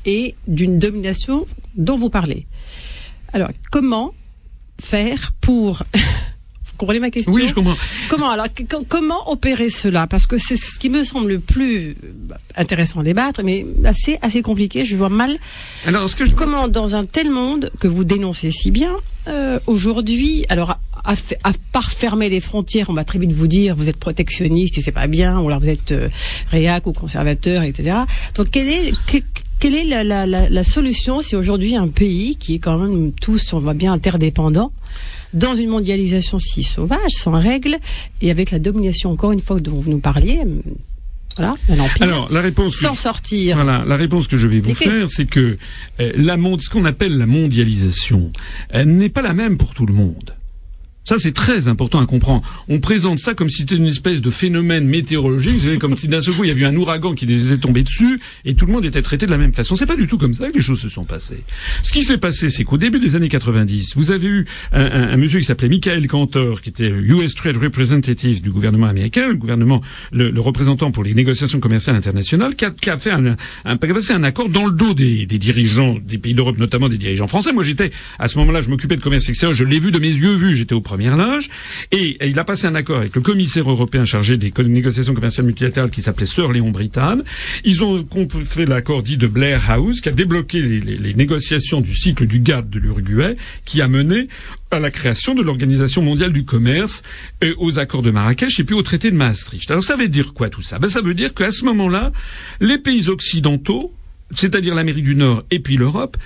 et 0.05 0.35
d'une 0.47 0.79
domination 0.79 1.47
dont 1.75 1.97
vous 1.97 2.11
parlez. 2.11 2.47
Alors, 3.37 3.51
comment 3.71 4.15
faire 4.83 5.33
pour... 5.43 5.83
vous 5.95 6.77
comprenez 6.79 7.01
ma 7.01 7.11
question 7.11 7.35
Oui, 7.35 7.47
je 7.47 7.53
comprends. 7.53 7.77
Comment 8.09 8.31
alors 8.31 8.47
comment 8.89 9.31
opérer 9.31 9.69
cela 9.69 10.07
Parce 10.07 10.27
que 10.27 10.39
c'est 10.39 10.57
ce 10.57 10.79
qui 10.79 10.89
me 10.89 11.05
semble 11.05 11.29
le 11.29 11.39
plus 11.39 11.91
euh, 12.03 12.35
intéressant 12.57 13.01
à 13.01 13.03
débattre, 13.03 13.43
mais 13.45 13.67
assez 13.85 14.19
assez 14.23 14.41
compliqué. 14.41 14.87
Je 14.87 14.97
vois 14.97 15.11
mal 15.11 15.37
Alors, 15.87 16.09
ce 16.09 16.17
que 16.17 16.25
je 16.25 16.35
comment 16.35 16.67
dans 16.67 16.97
un 16.97 17.05
tel 17.05 17.29
monde 17.31 17.71
que 17.79 17.89
vous 17.89 18.05
dénoncez 18.05 18.51
si 18.53 18.71
bien 18.71 18.97
euh, 19.29 19.59
aujourd'hui, 19.67 20.47
alors 20.49 20.79
à, 21.05 21.13
à 21.45 21.53
part 21.73 21.91
fermer 21.91 22.31
les 22.31 22.41
frontières, 22.41 22.89
on 22.89 22.95
va 22.95 23.05
très 23.05 23.19
vite 23.19 23.33
vous 23.33 23.49
dire 23.49 23.77
vous 23.77 23.91
êtes 23.91 23.99
protectionniste 23.99 24.79
et 24.79 24.81
c'est 24.81 24.93
pas 24.93 25.09
bien, 25.09 25.41
ou 25.41 25.49
alors 25.49 25.61
vous 25.61 25.69
êtes 25.69 25.93
euh, 25.93 26.09
réac 26.51 26.87
ou 26.87 26.93
conservateur, 26.95 27.65
etc. 27.65 27.99
Donc 28.35 28.51
quelle 28.51 28.69
est 28.69 28.93
que- 29.07 29.19
quelle 29.61 29.75
est 29.75 29.85
la, 29.85 30.05
la, 30.05 30.27
la, 30.27 30.49
la 30.49 30.65
solution 30.65 31.23
si 31.23 31.35
aujourd'hui 31.37 31.77
un 31.77 31.89
pays 31.89 32.37
qui 32.37 32.55
est 32.55 32.59
quand 32.59 32.79
même 32.79 33.13
tous, 33.13 33.53
on 33.53 33.59
va 33.59 33.75
bien, 33.75 33.93
interdépendants, 33.93 34.73
dans 35.35 35.55
une 35.55 35.69
mondialisation 35.71 36.39
si 36.39 36.63
sauvage, 36.63 37.11
sans 37.11 37.33
règles, 37.41 37.79
et 38.23 38.31
avec 38.31 38.51
la 38.51 38.59
domination, 38.59 39.11
encore 39.13 39.33
une 39.33 39.41
fois, 39.41 39.59
dont 39.61 39.73
vous 39.79 39.91
nous 39.91 39.99
parliez, 39.99 40.41
euh, 40.45 40.61
voilà, 41.37 41.55
Alors, 42.01 42.31
la 42.33 42.41
réponse. 42.41 42.77
que 42.77 42.87
sans 42.87 42.95
je- 42.95 42.99
sortir. 43.01 43.57
Voilà, 43.57 43.85
la 43.87 43.97
réponse 43.97 44.27
que 44.27 44.39
je 44.39 44.47
vais 44.49 44.59
vous 44.61 44.75
faire, 44.75 45.11
c'est 45.11 45.27
que 45.27 45.59
euh, 46.01 46.13
la 46.17 46.39
monde, 46.39 46.63
ce 46.63 46.71
qu'on 46.71 46.87
appelle 46.87 47.19
la 47.19 47.27
mondialisation, 47.27 48.33
elle 48.71 48.97
n'est 48.97 49.11
pas 49.11 49.21
la 49.23 49.35
même 49.35 49.59
pour 49.59 49.75
tout 49.75 49.85
le 49.85 49.93
monde. 49.93 50.33
Ça, 51.07 51.19
c'est 51.19 51.33
très 51.33 51.69
important 51.69 52.01
à 52.01 52.07
comprendre. 52.07 52.43
On 52.69 52.81
présente 52.81 53.21
ça 53.21 53.35
comme 53.35 53.49
si 53.49 53.59
c'était 53.59 53.77
une 53.77 53.87
espèce 53.87 54.21
de 54.21 54.29
phénomène 54.29 54.89
météorologique, 54.89 55.53
vous 55.53 55.61
savez, 55.61 55.79
comme 55.79 55.97
si 55.97 56.09
d'un 56.09 56.21
seul 56.21 56.35
coup 56.35 56.43
il 56.43 56.49
y 56.49 56.51
avait 56.51 56.65
un 56.65 56.75
ouragan 56.75 57.15
qui 57.15 57.27
les 57.27 57.47
était 57.47 57.59
tombé 57.59 57.85
dessus 57.85 58.21
et 58.45 58.55
tout 58.55 58.67
le 58.67 58.73
monde 58.73 58.85
était 58.85 59.03
traité 59.03 59.25
de 59.25 59.31
la 59.31 59.39
même 59.39 59.53
façon. 59.53 59.77
C'est 59.77 59.87
pas 59.87 59.95
du 59.95 60.09
tout 60.09 60.19
comme 60.19 60.35
ça 60.35 60.49
que 60.51 60.55
les 60.55 60.61
choses 60.61 60.81
se 60.81 60.89
sont 60.89 61.05
passées. 61.05 61.45
Ce 61.85 61.93
qui 61.93 62.03
s'est 62.03 62.19
passé, 62.19 62.49
c'est 62.49 62.65
qu'au 62.65 62.77
début 62.77 62.99
des 62.99 63.15
années 63.15 63.29
90, 63.29 63.93
vous 63.95 64.11
avez 64.11 64.27
eu 64.27 64.47
un, 64.73 65.17
monsieur 65.17 65.39
qui 65.39 65.45
s'appelait 65.45 65.69
Michael 65.69 66.09
Cantor, 66.09 66.61
qui 66.61 66.71
était 66.71 66.89
US 66.89 67.37
Trade 67.37 67.57
Representative 67.57 68.43
du 68.43 68.51
gouvernement 68.51 68.89
américain, 68.89 69.29
le 69.29 69.37
gouvernement, 69.37 69.83
le, 70.11 70.33
représentant 70.41 70.91
pour 70.91 71.05
les 71.05 71.15
négociations 71.15 71.61
commerciales 71.61 71.95
internationales, 71.95 72.57
qui 72.57 72.65
a, 72.65 72.73
qui 72.73 72.91
a 72.91 72.97
fait 72.97 73.13
un, 73.13 73.37
un, 73.65 73.79
un 74.11 74.23
accord 74.25 74.49
dans 74.49 74.67
le 74.67 74.73
dos 74.73 74.93
des, 74.93 75.25
des 75.27 75.39
dirigeants 75.39 75.99
des 76.05 76.19
pays 76.19 76.35
d'Europe, 76.35 76.59
notamment 76.59 76.89
des 76.89 76.99
dirigeants 76.99 77.29
français. 77.29 77.53
Moi, 77.53 77.63
j'étais 77.63 77.93
à 78.19 78.27
ce 78.27 78.39
moment-là, 78.39 78.61
je 78.61 78.71
m'occupais 78.71 78.97
de 78.97 79.03
commerce 79.03 79.29
extérieur, 79.29 79.57
je 79.57 79.63
l'ai 79.63 79.79
vu 79.79 79.93
de 79.93 80.01
mes 80.01 80.09
yeux 80.09 80.35
vus, 80.35 80.57
j'étais 80.57 80.75
au 80.75 80.81
et, 81.93 82.17
il 82.29 82.39
a 82.39 82.45
passé 82.45 82.67
un 82.67 82.75
accord 82.75 82.99
avec 82.99 83.15
le 83.15 83.21
commissaire 83.21 83.71
européen 83.71 84.05
chargé 84.05 84.37
des 84.37 84.53
négociations 84.67 85.15
commerciales 85.15 85.47
multilatérales 85.47 85.91
qui 85.91 86.03
s'appelait 86.03 86.27
Sir 86.27 86.51
Léon 86.51 86.71
Brittan. 86.71 87.19
Ils 87.65 87.83
ont 87.85 88.07
fait 88.45 88.67
l'accord 88.67 89.03
dit 89.03 89.17
de 89.17 89.27
Blair 89.27 89.71
House, 89.71 90.01
qui 90.01 90.09
a 90.09 90.13
débloqué 90.13 90.61
les, 90.61 90.81
les- 90.81 90.99
les 90.99 91.15
négociations 91.15 91.81
du 91.81 91.95
cycle 91.95 92.27
du 92.27 92.41
GATT 92.41 92.69
de 92.71 92.79
l'Uruguay, 92.79 93.37
qui 93.65 93.81
a 93.83 93.89
mené 93.89 94.29
à 94.71 94.79
la 94.79 94.91
création 94.91 95.35
de 95.35 95.43
l'Organisation 95.43 96.03
mondiale 96.03 96.33
du 96.33 96.45
commerce, 96.45 97.03
et 97.41 97.53
aux 97.59 97.79
accords 97.79 98.03
de 98.03 98.11
Marrakech 98.11 98.59
et 98.61 98.65
puis 98.65 98.75
au 98.75 98.83
traité 98.83 99.11
de 99.11 99.17
Maastricht. 99.17 99.71
Alors 99.71 99.85
ça 99.85 99.97
veut 99.97 100.09
dire 100.09 100.35
quoi 100.35 100.51
tout 100.51 100.63
ça? 100.63 100.79
Ben, 100.79 100.89
Ça 100.89 101.01
veut 101.03 101.15
dire 101.15 101.33
qu'à 101.35 101.51
ce 101.51 101.65
moment-là, 101.65 102.13
les 102.61 102.79
pays 102.79 103.09
occidentaux, 103.09 103.93
c'est-à-dire 104.33 104.75
l'Amérique 104.75 105.05
du 105.05 105.15
Nord 105.15 105.45
et 105.51 105.61
puis 105.61 105.77
l'Europe, 105.77 106.17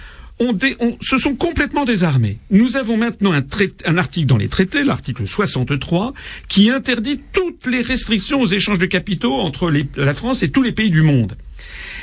ont 0.41 0.53
dé- 0.53 0.76
se 1.01 1.18
sont 1.18 1.34
complètement 1.36 1.84
désarmés. 1.84 2.38
Nous 2.51 2.76
avons 2.76 2.97
maintenant 2.97 3.32
un, 3.32 3.43
traité- 3.43 3.86
un 3.86 3.99
article 3.99 4.26
dans 4.26 4.38
les 4.38 4.49
traités, 4.49 4.82
l'article 4.84 5.26
63, 5.26 6.14
qui 6.49 6.70
interdit 6.70 7.20
toutes 7.32 7.66
les 7.66 7.82
restrictions 7.82 8.41
aux 8.41 8.47
échanges 8.47 8.78
de 8.78 8.86
capitaux 8.86 9.34
entre 9.34 9.70
les- 9.70 9.86
la 9.97 10.14
France 10.14 10.43
et 10.43 10.51
tous 10.51 10.62
les 10.62 10.72
pays 10.72 10.91
du 10.91 11.03
monde. 11.03 11.36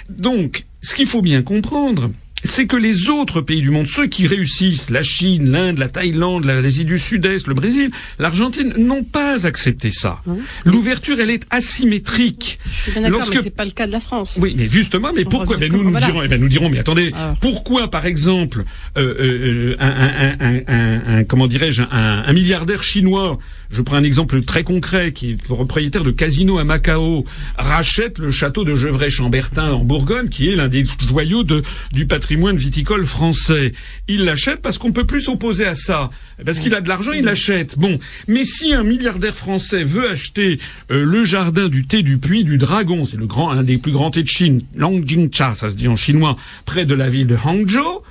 Donc, 0.09 0.65
ce 0.81 0.95
qu'il 0.95 1.07
faut 1.07 1.21
bien 1.21 1.41
comprendre, 1.41 2.11
c'est 2.43 2.67
que 2.67 2.75
les 2.77 3.09
autres 3.09 3.41
pays 3.41 3.61
du 3.61 3.71
monde, 3.71 3.87
ceux 3.89 4.07
qui 4.07 4.25
réussissent, 4.27 4.89
la 4.89 5.03
Chine, 5.03 5.49
l'Inde, 5.51 5.79
la 5.79 5.87
Thaïlande, 5.89 6.45
la- 6.45 6.61
l'Asie 6.61 6.85
du 6.85 6.97
Sud-Est, 6.99 7.47
le 7.47 7.53
Brésil, 7.53 7.91
l'Argentine, 8.19 8.73
n'ont 8.77 9.03
pas 9.03 9.45
accepté 9.45 9.91
ça. 9.91 10.21
L'ouverture, 10.63 11.19
elle 11.19 11.29
est 11.31 11.45
asymétrique. 11.49 12.59
Je 12.65 12.71
suis 12.83 12.91
bien 12.93 13.01
d'accord, 13.01 13.19
Lorsque- 13.19 13.35
mais 13.35 13.41
c'est 13.43 13.49
pas 13.55 13.65
le 13.65 13.71
cas 13.71 13.87
de 13.87 13.91
la 13.91 13.99
France. 13.99 14.37
Oui, 14.39 14.53
mais 14.57 14.69
justement, 14.69 15.11
mais 15.13 15.25
On 15.25 15.29
pourquoi 15.29 15.57
ben, 15.57 15.71
nous, 15.71 15.83
nous, 15.83 15.91
voilà. 15.91 16.05
dirons, 16.05 16.21
eh 16.23 16.27
ben, 16.27 16.39
nous 16.39 16.47
dirons, 16.47 16.69
mais 16.69 16.79
attendez, 16.79 17.11
Ah. 17.15 17.33
pourquoi, 17.41 17.89
par 17.89 18.05
exemple, 18.05 18.63
euh, 18.97 19.15
euh, 19.19 19.75
un, 19.79 19.89
un, 19.89 20.35
un, 20.39 20.59
un, 20.67 21.17
un- 21.19 21.23
comment 21.23 21.47
dirais-je, 21.47 21.81
un, 21.83 22.23
un 22.25 22.33
milliardaire 22.33 22.83
chinois, 22.83 23.39
je 23.71 23.81
prends 23.81 23.97
un 23.97 24.03
exemple 24.03 24.43
très 24.43 24.63
concret, 24.63 25.11
qui 25.11 25.31
est 25.31 25.43
propriétaire 25.43 26.03
de 26.03 26.11
casino 26.11 26.59
à 26.59 26.63
Macao, 26.63 27.25
rachète 27.57 28.19
le 28.19 28.31
château 28.31 28.63
de 28.63 28.75
Gevrey-Chambertin 28.75 29.71
en 29.73 29.83
Bourgogne, 29.83 30.29
qui 30.29 30.49
est 30.49 30.55
l'un 30.55 30.69
des 30.69 30.85
joyaux 31.07 31.43
de, 31.43 31.63
du 31.91 32.05
patrimoine 32.05 32.26
viticole 32.35 33.05
français. 33.05 33.73
Il 34.07 34.25
l'achète 34.25 34.61
parce 34.61 34.77
qu'on 34.77 34.91
peut 34.91 35.05
plus 35.05 35.21
s'opposer 35.21 35.65
à 35.65 35.75
ça, 35.75 36.09
parce 36.45 36.59
qu'il 36.59 36.73
a 36.75 36.81
de 36.81 36.89
l'argent, 36.89 37.11
il 37.13 37.25
l'achète. 37.25 37.77
Bon, 37.77 37.99
mais 38.27 38.43
si 38.43 38.73
un 38.73 38.83
milliardaire 38.83 39.35
français 39.35 39.83
veut 39.83 40.09
acheter 40.09 40.59
euh, 40.91 41.03
le 41.03 41.23
jardin 41.23 41.67
du 41.67 41.85
thé 41.85 42.03
du 42.03 42.17
puits 42.17 42.43
du 42.43 42.57
Dragon, 42.57 43.05
c'est 43.05 43.17
le 43.17 43.25
grand, 43.25 43.51
un 43.51 43.63
des 43.63 43.77
plus 43.77 43.91
grands 43.91 44.11
thés 44.11 44.23
de 44.23 44.27
Chine, 44.27 44.61
Longjingcha, 44.75 45.55
ça 45.55 45.69
se 45.69 45.75
dit 45.75 45.87
en 45.87 45.95
chinois, 45.95 46.37
près 46.65 46.85
de 46.85 46.93
la 46.93 47.09
ville 47.09 47.27
de 47.27 47.35
Hangzhou, 47.35 48.01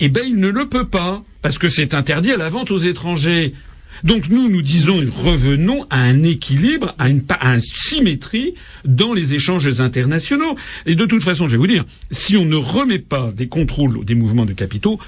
eh 0.00 0.08
ben 0.08 0.24
il 0.26 0.36
ne 0.36 0.48
le 0.48 0.68
peut 0.68 0.88
pas 0.88 1.22
parce 1.42 1.58
que 1.58 1.68
c'est 1.68 1.94
interdit 1.94 2.32
à 2.32 2.36
la 2.36 2.48
vente 2.48 2.70
aux 2.70 2.78
étrangers. 2.78 3.54
Donc 4.02 4.28
nous, 4.28 4.48
nous 4.48 4.62
disons, 4.62 5.02
revenons 5.22 5.86
à 5.90 5.98
un 5.98 6.22
équilibre, 6.22 6.94
à 6.98 7.08
une, 7.08 7.22
symétrie 7.58 8.54
dans 8.84 9.12
les 9.12 9.34
échanges 9.34 9.80
internationaux. 9.80 10.56
Et 10.86 10.94
de 10.94 11.06
toute 11.06 11.22
façon, 11.22 11.46
je 11.46 11.52
vais 11.52 11.58
vous 11.58 11.66
dire, 11.66 11.84
si 12.10 12.36
on 12.36 12.44
ne 12.44 12.56
remet 12.56 12.98
pas 12.98 13.30
des 13.32 13.48
contrôles 13.48 14.04
des 14.04 14.14
mouvements 14.14 14.46
de 14.46 14.52
capitaux, 14.52 14.98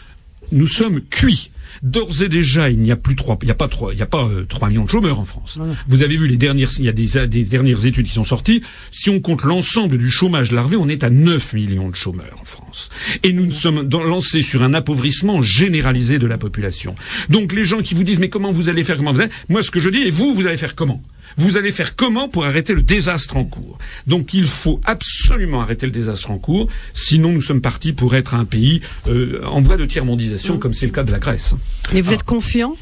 nous 0.53 0.68
sommes 0.68 1.01
cuits. 1.01 1.51
D'ores 1.83 2.22
et 2.22 2.29
déjà, 2.29 2.70
il 2.70 2.79
n'y 2.79 2.91
a 2.93 2.97
plus 2.97 3.16
trois, 3.16 3.39
il 3.43 3.47
n'y 3.47 3.51
a 3.51 3.55
pas 3.55 3.68
trois, 3.68 3.93
il 3.93 3.97
n'y 3.97 4.03
a 4.03 4.07
pas 4.07 4.24
euh, 4.24 4.45
trois 4.49 4.68
millions 4.68 4.85
de 4.85 4.91
chômeurs 4.91 5.20
en 5.20 5.24
France. 5.24 5.59
Vous 5.89 6.03
avez 6.03 6.16
vu 6.16 6.27
les 6.27 6.37
dernières, 6.37 6.70
il 6.79 6.85
y 6.85 6.89
a 6.89 6.93
des, 6.93 7.27
des 7.29 7.45
dernières 7.45 7.87
études 7.87 8.07
qui 8.07 8.12
sont 8.12 8.24
sorties. 8.24 8.62
Si 8.91 9.11
on 9.11 9.20
compte 9.20 9.43
l'ensemble 9.45 9.99
du 9.99 10.11
chômage 10.11 10.53
larvé, 10.53 10.77
on 10.77 10.89
est 10.89 11.05
à 11.05 11.11
9 11.11 11.53
millions 11.53 11.89
de 11.89 11.95
chômeurs 11.95 12.39
en 12.41 12.45
France. 12.45 12.89
Et 13.22 13.33
nous 13.33 13.47
nous 13.47 13.53
sommes 13.53 13.87
dans- 13.89 14.03
lancés 14.05 14.43
sur 14.43 14.62
un 14.62 14.74
appauvrissement 14.74 15.43
généralisé 15.43 16.18
de 16.18 16.27
la 16.27 16.39
population. 16.39 16.95
Donc 17.29 17.53
les 17.53 17.64
gens 17.64 17.83
qui 17.83 17.95
vous 17.95 18.05
disent 18.05 18.18
mais 18.18 18.29
comment 18.29 18.53
vous 18.53 18.68
allez 18.68 18.85
faire, 18.85 18.97
comment 18.97 19.12
vous 19.12 19.20
allez, 19.20 19.31
moi 19.49 19.62
ce 19.62 19.70
que 19.70 19.81
je 19.81 19.89
dis, 19.89 20.03
et 20.03 20.11
vous, 20.11 20.35
vous 20.35 20.47
allez 20.47 20.57
faire 20.57 20.74
comment? 20.74 21.03
Vous 21.37 21.57
allez 21.57 21.72
faire 21.72 21.97
comment 21.97 22.28
pour 22.28 22.45
arrêter 22.45 22.74
le 22.74 22.82
désastre 22.82 23.37
en 23.37 23.45
cours? 23.45 23.78
Donc 24.07 24.34
il 24.34 24.47
faut 24.47 24.80
absolument 24.84 25.61
arrêter 25.61 25.87
le 25.87 25.93
désastre 25.93 26.30
en 26.30 26.39
cours, 26.39 26.68
sinon 26.93 27.32
nous 27.32 27.43
sommes 27.43 27.61
partis 27.61 27.93
pour 27.93 28.14
être 28.14 28.34
un 28.34 28.45
pays 28.45 28.80
euh, 29.09 29.43
en 29.45 29.61
voie 29.61 29.76
de 29.76 29.84
tiers-mondisation, 29.84 30.59
comme 30.59 30.74
c'est 30.74 30.87
le 30.87 30.93
cas 30.93 31.05
de 31.05 31.12
la 31.12 31.18
Grèce. 31.18 31.55
Mais 31.93 32.01
vous 32.01 32.12
êtes 32.12 32.22
confiant? 32.22 32.76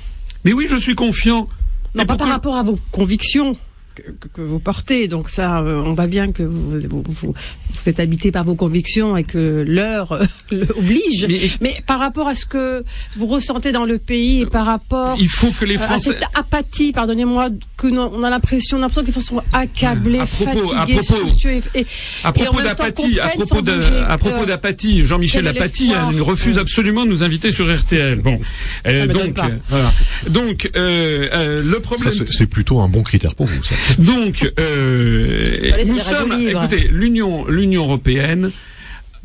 Mais 0.45 0.53
oui, 0.53 0.67
je 0.69 0.77
suis 0.77 0.95
confiant. 0.95 1.49
Non, 1.95 2.03
Et 2.03 2.07
pas 2.07 2.17
par 2.17 2.29
rapport 2.29 2.57
à 2.57 2.63
vos 2.63 2.79
convictions 2.91 3.57
que, 3.95 4.03
que- 4.03 4.29
que 4.35 4.41
vous 4.41 4.59
portez. 4.59 5.09
Donc 5.09 5.29
ça, 5.31 5.61
euh, 5.61 5.83
on 5.85 5.95
voit 5.95 6.07
bien 6.07 6.33
que 6.33 6.43
vous, 6.43 6.81
vous, 6.89 7.05
vous- 7.07 7.35
vous 7.73 7.89
êtes 7.89 8.01
habité 8.01 8.31
par 8.33 8.45
vos 8.45 8.55
convictions 8.55 9.17
et 9.17 9.25
que 9.25 9.65
l'heure 9.67 10.13
euh, 10.13 10.27
oblige. 10.77 11.27
Mais- 11.29 11.41
Mais, 11.61 11.77
par 11.87 11.99
rapport 11.99 12.29
à 12.29 12.35
ce 12.35 12.47
que 12.47 12.85
vous 13.17 13.27
ressentez 13.27 13.73
dans 13.73 13.85
le 13.85 13.99
pays 13.99 14.43
et 14.43 14.47
par 14.47 14.67
rapport 14.67 15.17
Il 15.19 15.29
faut 15.29 15.51
que 15.51 15.65
les 15.65 15.77
euh, 15.79 15.85
à 15.85 15.87
Français... 15.87 16.13
cette 16.13 16.25
apathie, 16.35 16.93
pardonnez-moi, 16.93 17.51
que 17.77 17.87
nous- 17.87 18.01
on 18.01 18.23
a 18.23 18.31
l'impression, 18.31 18.77
on 18.79 18.81
a 18.81 18.83
l'impression 18.83 19.05
qu'ils 19.05 19.23
sont 19.23 19.43
accablés, 19.53 20.19
À 20.21 20.27
propos- 20.27 20.73
à 20.73 20.77
fatigués, 20.87 21.01
propos- 21.01 21.29
soucieux 21.29 21.51
et, 21.75 21.81
et- 21.81 21.87
À 22.23 22.33
propos 22.33 22.61
d'apathie, 22.63 23.21
à 23.21 23.29
propos 23.29 23.59
à 24.09 24.19
propos 24.19 24.43
euh, 24.43 24.47
d'apathie, 24.47 25.05
Jean-Michel 25.05 25.47
Apathy 25.47 25.87
l'espoir 25.89 26.13
euh, 26.15 26.23
refuse 26.23 26.55
Ouais. 26.57 26.61
absolument 26.61 27.05
de 27.05 27.11
nous 27.11 27.23
inviter 27.23 27.53
sur 27.53 27.67
RTL. 27.75 28.21
Bon, 28.21 28.41
Euh, 28.87 29.01
Ça 29.01 29.07
m'étonne 29.07 29.33
donc 29.33 29.39
euh, 29.45 29.57
voilà. 29.69 29.93
Donc 30.29 30.71
euh, 30.77 31.29
euh, 31.33 31.63
le 31.65 31.81
problème. 31.81 32.13
c'est 32.13 32.31
c'est 32.31 32.47
plutôt 32.47 32.81
un 32.81 32.89
bon 32.89 33.03
critère 33.03 33.35
pour 33.35 33.47
vous, 33.47 33.63
ça. 33.63 33.75
Donc, 33.99 34.51
euh, 34.59 35.59
nous 35.87 35.99
sommes. 35.99 36.33
Écoutez, 36.41 36.89
l'Union, 36.91 37.47
l'Union 37.47 37.85
européenne 37.85 38.51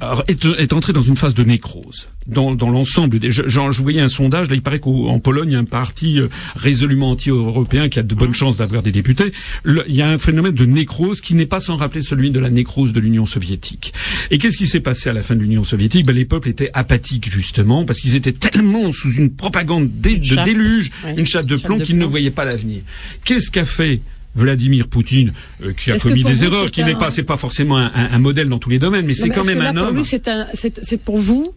alors, 0.01 0.23
est, 0.29 0.45
est 0.45 0.71
entrée 0.71 0.93
dans 0.93 1.01
une 1.01 1.17
phase 1.17 1.33
de 1.33 1.43
nécrose 1.43 2.07
dans, 2.25 2.55
dans 2.55 2.69
l'ensemble. 2.69 3.19
Des, 3.19 3.31
je, 3.31 3.43
je 3.47 3.81
voyais 3.81 3.99
un 3.99 4.07
sondage. 4.07 4.49
Là, 4.49 4.55
il 4.55 4.61
paraît 4.61 4.79
qu'en 4.79 5.19
Pologne, 5.19 5.49
il 5.49 5.53
y 5.53 5.55
a 5.57 5.59
un 5.59 5.65
parti 5.65 6.21
euh, 6.21 6.29
résolument 6.55 7.09
anti-européen 7.11 7.89
qui 7.89 7.99
a 7.99 8.03
de 8.03 8.15
bonnes 8.15 8.33
chances 8.33 8.55
d'avoir 8.55 8.81
des 8.81 8.93
députés. 8.93 9.33
Le- 9.63 9.83
il 9.89 9.95
y 9.95 10.01
a 10.01 10.07
un 10.07 10.17
phénomène 10.17 10.53
de 10.53 10.63
nécrose 10.65 11.19
qui 11.19 11.33
n'est 11.35 11.45
pas 11.45 11.59
sans 11.59 11.75
rappeler 11.75 12.01
celui 12.01 12.31
de 12.31 12.39
la 12.39 12.49
nécrose 12.49 12.93
de 12.93 12.99
l'Union 13.01 13.25
soviétique. 13.25 13.93
Et 14.31 14.37
qu'est-ce 14.37 14.57
qui 14.57 14.67
s'est 14.67 14.79
passé 14.79 15.09
à 15.09 15.13
la 15.13 15.21
fin 15.21 15.35
de 15.35 15.41
l'Union 15.41 15.65
soviétique? 15.65 16.05
Ben, 16.05 16.15
Les 16.15 16.23
peuples 16.25 16.47
étaient 16.47 16.71
apathiques 16.73 17.29
justement 17.29 17.83
parce 17.83 17.99
qu'ils 17.99 18.15
étaient 18.15 18.31
tellement 18.31 18.93
sous 18.93 19.11
une 19.11 19.31
propagande 19.31 19.89
dé- 19.99 20.15
de 20.15 20.23
chape. 20.23 20.45
déluge, 20.45 20.91
Ouais. 21.03 21.15
une 21.17 21.25
chape 21.25 21.45
de 21.45 21.57
Chape 21.57 21.65
plomb 21.65 21.79
qu'ils 21.79 21.97
ne 21.97 22.05
voyaient 22.05 22.31
pas 22.31 22.45
l'avenir. 22.45 22.83
Qu'est-ce 23.25 23.51
qu'a 23.51 23.65
fait 23.65 23.99
Vladimir 24.35 24.87
Poutine, 24.87 25.33
euh, 25.63 25.73
qui 25.73 25.91
a 25.91 25.97
commis 25.97 26.23
des 26.23 26.43
erreurs, 26.43 26.71
qui 26.71 26.83
n'est 26.83 26.93
un- 26.93 26.97
pas, 26.97 27.11
c'est 27.11 27.23
pas 27.23 27.37
forcément 27.37 27.77
un, 27.77 27.87
un- 27.93 28.11
un 28.11 28.19
modèle 28.19 28.47
dans 28.49 28.59
tous 28.59 28.69
les 28.69 28.79
domaines, 28.79 29.05
mais 29.05 29.13
c'est 29.13 29.29
quand 29.29 29.45
même 29.45 29.59
là, 29.61 29.69
un 29.69 29.73
pour 29.73 29.87
homme. 29.87 29.95
lui, 29.97 30.05
c'est 30.05 30.27
un, 30.27 30.47
c'est, 30.53 30.79
c'est 30.83 30.97
pour 31.01 31.17
vous, 31.17 31.47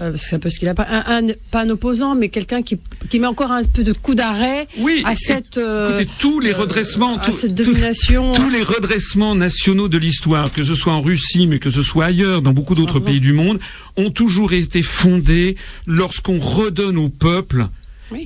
euh, 0.00 0.14
c'est 0.16 0.36
un 0.36 0.38
peu 0.38 0.48
ce 0.48 0.58
qu'il 0.58 0.66
a 0.68 0.74
pas, 0.74 0.86
un, 0.88 1.28
un- 1.28 1.32
pas 1.50 1.60
un 1.60 1.68
opposant, 1.68 2.14
mais 2.14 2.30
quelqu'un 2.30 2.62
qui, 2.62 2.78
qui 3.10 3.20
met 3.20 3.26
encore 3.26 3.52
un 3.52 3.62
peu 3.62 3.84
de 3.84 3.92
coup 3.92 4.14
d'arrêt 4.14 4.66
Oui, 4.78 5.02
à 5.04 5.12
et- 5.12 5.16
cette, 5.16 5.58
euh, 5.58 5.90
Écoutez, 5.90 6.08
tous 6.18 6.40
les 6.40 6.52
euh, 6.54 6.56
redressements, 6.56 7.18
à 7.18 7.24
tout- 7.26 7.32
cette 7.32 7.54
tout- 7.54 7.64
domination. 7.64 8.32
tous 8.32 8.48
les 8.48 8.62
redressements 8.62 9.34
nationaux 9.34 9.88
de 9.88 9.98
l'histoire, 9.98 10.50
que 10.52 10.62
ce 10.62 10.74
soit 10.74 10.94
en 10.94 11.02
Russie, 11.02 11.46
mais 11.46 11.58
que 11.58 11.68
ce 11.70 11.82
soit 11.82 12.06
ailleurs, 12.06 12.40
dans 12.40 12.54
beaucoup 12.54 12.74
d'autres 12.74 12.98
pays 12.98 13.20
du 13.20 13.34
monde, 13.34 13.60
ont 13.98 14.10
toujours 14.10 14.54
été 14.54 14.80
fondés 14.80 15.56
lorsqu'on 15.86 16.38
redonne 16.38 16.96
au 16.96 17.10
peuple 17.10 17.66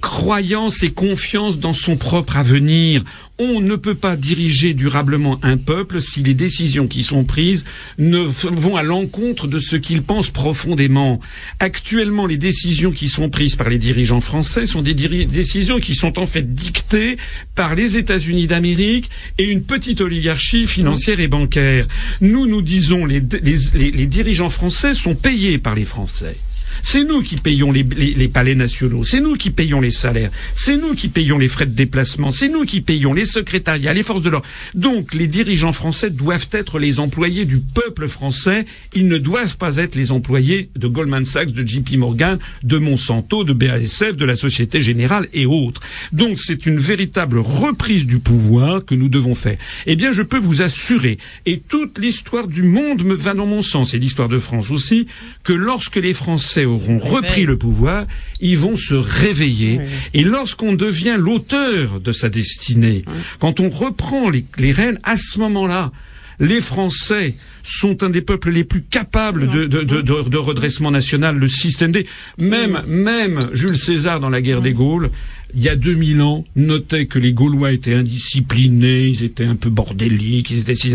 Croyance 0.01 0.83
et 0.83 0.91
confiance 0.91 1.59
dans 1.59 1.73
son 1.73 1.97
propre 1.97 2.37
avenir. 2.37 3.05
On 3.39 3.61
ne 3.61 3.77
peut 3.77 3.95
pas 3.95 4.17
diriger 4.17 4.73
durablement 4.73 5.39
un 5.43 5.59
peuple 5.59 6.01
si 6.01 6.23
les 6.23 6.33
décisions 6.33 6.89
qui 6.89 7.03
sont 7.03 7.25
prises 7.25 7.65
ne 7.99 8.19
vont 8.19 8.77
à 8.77 8.83
l'encontre 8.83 9.47
de 9.47 9.59
ce 9.59 9.77
qu'il 9.77 10.03
pense 10.03 10.31
profondément. 10.31 11.21
Actuellement, 11.61 12.27
les 12.27 12.39
décisions 12.39 12.93
qui 12.93 13.09
sont 13.09 13.29
prises 13.29 13.57
par 13.57 13.69
les 13.69 13.79
dirigeants 13.79 14.23
français 14.23 14.67
sont 14.67 14.81
des 14.81 14.95
décisions 14.95 15.81
qui 15.81 15.95
sont 15.95 16.19
en 16.19 16.27
fait 16.27 16.55
dictées 16.55 17.19
par 17.55 17.75
les 17.75 17.99
États-Unis 17.99 18.47
d'Amérique 18.47 19.11
et 19.39 19.45
une 19.45 19.63
petite 19.63 20.01
oligarchie 20.01 20.67
financière 20.67 21.21
et 21.21 21.29
bancaire. 21.29 21.87
Nous, 22.23 22.47
nous 22.47 22.63
disons, 22.63 23.05
les 23.05 23.21
dirigeants 23.21 24.51
français 24.51 24.95
sont 24.95 25.15
payés 25.15 25.59
par 25.59 25.75
les 25.75 25.85
Français. 25.85 26.37
C'est 26.83 27.05
nous 27.05 27.23
qui 27.23 27.37
payons 27.37 27.73
les, 27.73 27.85
palais 28.29 28.55
nationaux, 28.55 29.05
c'est 29.05 29.21
nous 29.21 29.37
qui 29.37 29.51
payons 29.51 29.81
les 29.81 29.91
salaires, 29.91 30.31
c'est 30.55 30.77
nous 30.77 30.95
qui 30.95 31.09
payons 31.09 31.39
les 31.39 31.49
frais 31.49 31.67
de 31.67 31.71
déplacement, 31.71 32.31
c'est 32.31 32.49
nous 32.49 32.65
qui 32.65 32.81
payons 32.81 33.13
les 33.13 33.25
secrétariats, 33.25 33.93
les 33.93 34.03
forces 34.03 34.23
de 34.23 34.31
l'ordre. 34.31 34.47
Donc 34.75 35.15
les 35.15 35.27
dirigeants 35.27 35.73
français 35.73 36.11
doivent 36.11 36.49
être 36.53 36.79
les 36.79 37.01
employés 37.01 37.45
du 37.45 37.59
peuple 37.59 38.09
français, 38.09 38.65
ils 38.95 39.09
ne 39.09 39.19
doivent 39.19 39.57
pas 39.57 39.77
être 39.77 39.95
les 39.95 40.13
employés 40.13 40.71
de 40.77 40.87
Goldman 40.87 41.25
Sachs, 41.25 41.53
de 41.53 41.67
JP 41.67 41.97
Morgan, 41.97 42.39
de 42.63 42.79
Monsanto, 42.79 43.45
de 43.45 43.53
BASF, 43.53 44.17
de 44.17 44.25
la 44.25 44.37
Société 44.37 44.83
Générale 44.83 45.29
et 45.33 45.47
autres. 45.47 45.81
Donc 46.13 46.39
c'est 46.39 46.67
une 46.67 46.79
véritable 46.79 47.39
reprise 47.39 48.07
du 48.07 48.19
pouvoir 48.19 48.85
que 48.85 48.95
nous 48.95 49.09
devons 49.09 49.35
faire. 49.35 49.59
Eh 49.87 49.97
bien 49.97 50.13
je 50.13 50.23
peux 50.23 50.39
vous 50.39 50.63
assurer, 50.63 51.19
et 51.47 51.59
toute 51.59 51.99
l'histoire 51.99 52.49
du 52.49 52.63
monde 52.63 53.03
me 53.05 53.15
va 53.15 53.35
dans 53.35 53.47
mon 53.47 53.63
sens, 53.63 53.95
et 53.95 53.99
l'histoire 53.99 54.29
de 54.29 54.39
France 54.39 54.71
aussi, 54.71 55.07
que 55.43 55.53
lorsque 55.53 55.97
les 55.97 56.15
Français 56.15 56.66
auront 56.67 56.99
repris 56.99 57.45
le 57.47 57.57
pouvoir, 57.57 58.07
ils 58.41 58.59
vont 58.59 58.77
se 58.77 58.95
réveiller. 58.95 59.81
Et 60.15 60.25
lorsqu'on 60.25 60.75
devient 60.75 61.17
l'auteur 61.19 62.01
de 62.01 62.13
sa 62.13 62.29
destinée, 62.29 63.05
quand 63.39 63.61
on 63.61 63.71
reprend 63.71 64.29
les, 64.31 64.45
les 64.59 64.73
rênes, 64.73 64.99
à 65.05 65.17
ce 65.17 65.39
moment-là, 65.39 65.93
les 66.39 66.61
Français 66.61 67.35
sont 67.63 68.03
un 68.03 68.11
des 68.11 68.21
peuples 68.21 68.51
les 68.51 68.63
plus 68.65 68.83
capables 68.83 69.49
de, 69.51 69.65
de, 69.65 69.83
de, 69.83 70.03
de- 70.03 70.29
de 70.29 70.37
redressement 70.37 70.91
national, 70.91 71.39
le 71.39 71.49
système 71.49 71.93
D. 71.93 72.07
Même, 72.39 72.83
même 72.87 73.49
Jules 73.55 73.79
César 73.79 74.21
dans 74.21 74.29
la 74.29 74.43
guerre 74.43 74.61
des 74.61 74.75
Gaules, 74.75 75.11
il 75.55 75.63
y 75.63 75.71
a 75.71 75.77
2000 75.77 76.21
ans, 76.21 76.45
notait 76.55 77.07
que 77.07 77.19
les 77.19 77.33
Gaulois 77.33 77.73
étaient 77.73 77.95
indisciplinés, 77.95 79.07
ils 79.07 79.25
étaient 79.25 79.47
un 79.47 79.55
peu 79.57 79.71
bordéliques, 79.71 80.51
ils 80.51 80.59
étaient 80.59 80.75
si. 80.75 80.93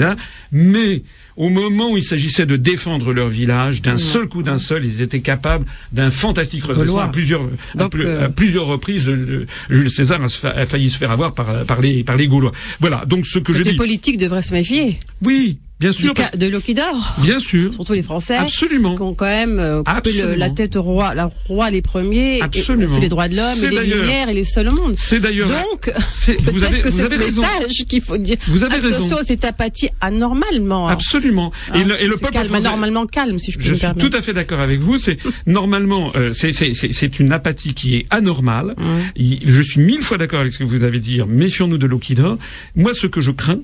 Mais 0.52 1.02
au 1.42 1.50
moment 1.50 1.90
où 1.92 1.98
il 1.98 2.04
s'agissait 2.04 2.46
de 2.46 2.56
défendre 2.56 3.12
leur 3.14 3.28
village, 3.28 3.82
d'un 3.82 3.98
seul 3.98 4.28
coup 4.28 4.44
d'un 4.44 4.60
seul, 4.60 4.86
ils 4.86 5.02
étaient 5.02 5.22
capables 5.22 5.66
d'un 5.92 6.12
fantastique 6.12 6.64
redressement. 6.66 7.00
À 7.00 7.08
plusieurs, 7.08 7.42
Donc, 7.74 7.96
euh, 7.96 8.26
à 8.26 8.30
plusieurs 8.30 8.68
reprises, 8.68 9.10
euh, 9.10 9.48
Jules 9.72 9.90
César 9.90 10.22
a, 10.22 10.66
failli 10.68 10.92
se 10.92 11.00
faire 11.00 11.10
avoir 11.10 11.34
par, 11.34 11.66
par, 11.66 11.82
les, 11.82 12.04
par 12.04 12.16
les 12.16 12.28
Gaulois. 12.28 12.52
Voilà. 12.80 13.06
Donc 13.08 13.26
ce 13.26 13.40
que 13.40 13.54
je 13.54 13.64
Les 13.64 13.72
dis. 13.72 13.76
politiques 13.76 14.20
devraient 14.20 14.44
se 14.44 14.54
méfier 14.54 15.00
Oui, 15.24 15.58
bien 15.82 15.92
sûr. 15.92 16.14
parce- 16.14 16.32
de 16.38 16.48
Lockidor, 16.48 17.16
Bien 17.18 17.40
sûr. 17.40 17.74
surtout 17.74 17.94
les 17.94 18.04
Français. 18.04 18.38
Absolument. 18.38 18.96
qui 18.96 19.02
ont 19.02 19.14
quand 19.14 19.26
même 19.26 19.60
euh, 19.60 19.84
coupé 19.84 20.14
le- 20.14 20.36
la 20.36 20.50
tête 20.50 20.76
au 20.78 20.82
roi, 20.84 21.14
la 21.16 21.30
roi 21.48 21.70
les 21.70 21.82
premiers, 21.82 22.38
et 22.38 22.42
Absolument. 22.42 22.96
fait 22.96 23.02
les 23.02 23.10
droits 23.10 23.28
de 23.28 23.36
l'homme, 23.36 23.56
C'est 23.56 23.68
et 23.68 23.70
les 23.72 23.84
lumières 23.96 24.30
et 24.30 24.34
les 24.34 24.46
seuls 24.46 24.70
au 24.70 24.76
monde. 24.76 24.94
C'est 24.98 25.20
d'ailleurs. 25.20 25.50
Donc, 25.50 25.92
c'est- 26.00 26.36
peut-être 26.42 26.82
que 26.82 26.92
c'est 26.92 27.10
ce 27.10 27.16
raison. 27.16 27.42
message 27.42 27.84
qu'il 27.88 28.02
faut 28.02 28.18
dire. 28.18 28.38
Vous 28.48 28.64
avez 28.64 28.76
Attention, 28.76 29.18
raison. 29.18 29.18
cette 29.24 29.44
apathie 29.44 29.90
anormalement. 30.00 30.88
Absolument. 30.88 31.52
Hein, 31.72 31.80
et 31.80 31.84
le, 31.84 32.02
et 32.02 32.06
le 32.08 32.14
c'est 32.14 32.22
peuple 32.22 32.34
calme, 32.34 32.48
français- 32.48 32.68
anormalement 32.68 33.06
calme, 33.08 33.40
si 33.40 33.52
je 33.52 33.58
peux 33.58 33.64
Je 33.64 33.72
me 33.72 33.76
suis 33.76 33.82
permettre. 33.88 34.10
tout 34.10 34.16
à 34.16 34.22
fait 34.22 34.34
d'accord 34.34 34.60
avec 34.60 34.80
vous. 34.80 34.98
C'est 34.98 35.18
normalement, 35.48 36.12
euh, 36.16 36.34
c'est- 36.34 36.54
c'est 36.54 36.74
c'est- 36.74 36.94
c'est 36.94 37.20
une 37.20 37.32
apathie 37.32 37.74
qui 37.74 37.96
est 37.96 38.06
anormale. 38.10 38.76
Je 39.18 39.62
suis 39.62 39.82
mille 39.82 40.02
fois 40.02 40.18
d'accord 40.18 40.40
avec 40.40 40.54
ce 40.54 40.60
que 40.60 40.64
vous 40.64 40.84
avez 40.84 41.00
dit. 41.00 41.20
Méfions-nous 41.28 41.78
de 41.78 41.86
l'Okida. 41.88 42.38
Moi, 42.76 42.94
ce 42.94 43.08
que 43.08 43.22
je 43.22 43.32
crains, 43.32 43.60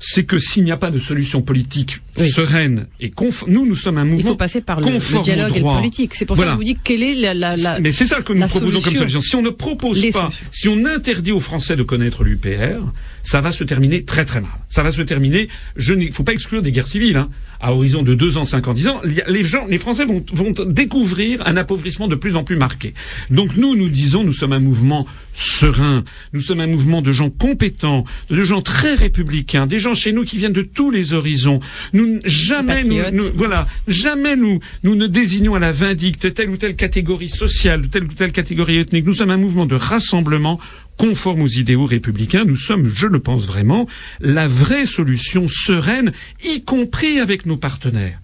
c'est 0.00 0.24
que 0.24 0.38
s'il 0.38 0.64
n'y 0.64 0.70
a 0.70 0.76
pas 0.76 0.90
de 0.90 0.98
solution 0.98 1.42
politique 1.42 2.00
Oui. 2.18 2.28
sereine 2.30 2.86
et 3.00 3.10
conf... 3.10 3.44
nous, 3.48 3.66
nous 3.66 3.74
sommes 3.74 3.98
un 3.98 4.04
Il 4.04 4.10
mouvement 4.12 4.30
faut 4.30 4.36
passer 4.36 4.60
par 4.60 4.80
le, 4.80 4.86
conforme 4.86 5.24
dialogue 5.24 5.56
et 5.56 5.60
le 5.60 5.64
politique. 5.64 6.14
C'est 6.14 6.24
pour 6.24 6.36
ça 6.36 6.44
que 6.44 6.50
je 6.50 6.54
vous 6.56 6.64
dis 6.64 6.78
quelle 6.82 7.02
est 7.02 7.14
la, 7.14 7.34
la, 7.34 7.56
la- 7.56 7.80
Mais 7.80 7.92
c'est 7.92 8.06
ça 8.06 8.22
que 8.22 8.32
nous 8.32 8.46
proposons 8.46 8.80
comme 8.80 8.94
solution. 8.94 8.98
solution. 9.00 9.20
Si 9.20 9.36
on 9.36 9.42
ne 9.42 9.50
propose 9.50 10.00
Les 10.02 10.10
pas, 10.12 10.22
solutions. 10.30 10.46
si 10.50 10.68
on 10.68 10.84
interdit 10.86 11.32
aux 11.32 11.40
Français 11.40 11.74
de 11.76 11.82
connaître 11.82 12.22
l'UPR, 12.24 12.84
ça 13.30 13.42
va 13.42 13.52
se 13.52 13.62
terminer 13.62 14.04
très 14.04 14.24
très 14.24 14.40
mal. 14.40 14.50
Ça 14.68 14.82
va 14.82 14.90
se 14.90 15.02
terminer. 15.02 15.48
Je 15.76 15.92
ne 15.92 16.10
faut 16.10 16.22
pas 16.24 16.32
exclure 16.32 16.62
des 16.62 16.72
guerres 16.72 16.86
civiles. 16.86 17.18
Hein. 17.18 17.28
À 17.60 17.74
horizon 17.74 18.02
de 18.02 18.14
deux 18.14 18.38
ans, 18.38 18.44
cinq 18.46 18.68
ans, 18.68 18.72
dix 18.72 18.86
ans, 18.86 19.02
les 19.04 19.44
gens, 19.44 19.66
les 19.68 19.78
Français 19.78 20.04
vont, 20.06 20.24
vont 20.32 20.54
découvrir 20.66 21.46
un 21.46 21.56
appauvrissement 21.56 22.06
de 22.08 22.14
plus 22.14 22.36
en 22.36 22.44
plus 22.44 22.56
marqué. 22.56 22.94
Donc 23.30 23.56
nous, 23.56 23.74
nous 23.76 23.88
disons, 23.90 24.22
nous 24.24 24.32
sommes 24.32 24.52
un 24.54 24.60
mouvement 24.60 25.06
serein. 25.34 26.04
Nous 26.32 26.40
sommes 26.40 26.60
un 26.60 26.66
mouvement 26.68 27.02
de 27.02 27.12
gens 27.12 27.30
compétents, 27.30 28.04
de 28.30 28.44
gens 28.44 28.62
très 28.62 28.94
républicains, 28.94 29.66
des 29.66 29.78
gens 29.80 29.94
chez 29.94 30.12
nous 30.12 30.24
qui 30.24 30.38
viennent 30.38 30.52
de 30.52 30.62
tous 30.62 30.90
les 30.90 31.12
horizons. 31.12 31.60
Nous 31.92 32.20
jamais 32.24 32.84
nous, 32.84 32.96
nous- 33.12 33.30
voilà, 33.34 33.66
jamais 33.88 34.36
nous 34.36 34.60
nous 34.84 34.94
ne 34.94 35.06
désignons 35.06 35.54
à 35.54 35.58
la 35.58 35.72
vindicte 35.72 36.32
telle 36.32 36.50
ou 36.50 36.56
telle 36.56 36.76
catégorie 36.76 37.28
sociale, 37.28 37.88
telle 37.88 38.04
ou 38.04 38.14
telle 38.14 38.32
catégorie 38.32 38.76
ethnique. 38.78 39.04
Nous 39.04 39.12
sommes 39.14 39.30
un 39.30 39.36
mouvement 39.36 39.66
de 39.66 39.74
rassemblement 39.74 40.58
conforme 40.98 41.42
aux 41.42 41.46
idéaux 41.46 41.86
républicains. 41.86 42.44
Nous 42.44 42.56
sommes, 42.56 42.90
je 42.94 43.06
le 43.06 43.20
pense 43.20 43.46
vraiment, 43.46 43.86
la 44.20 44.46
vraie 44.46 44.84
solution 44.84 45.48
sereine, 45.48 46.12
y 46.44 46.62
compris 46.62 47.20
avec 47.20 47.46
nos 47.46 47.56
partenaires. 47.56 48.18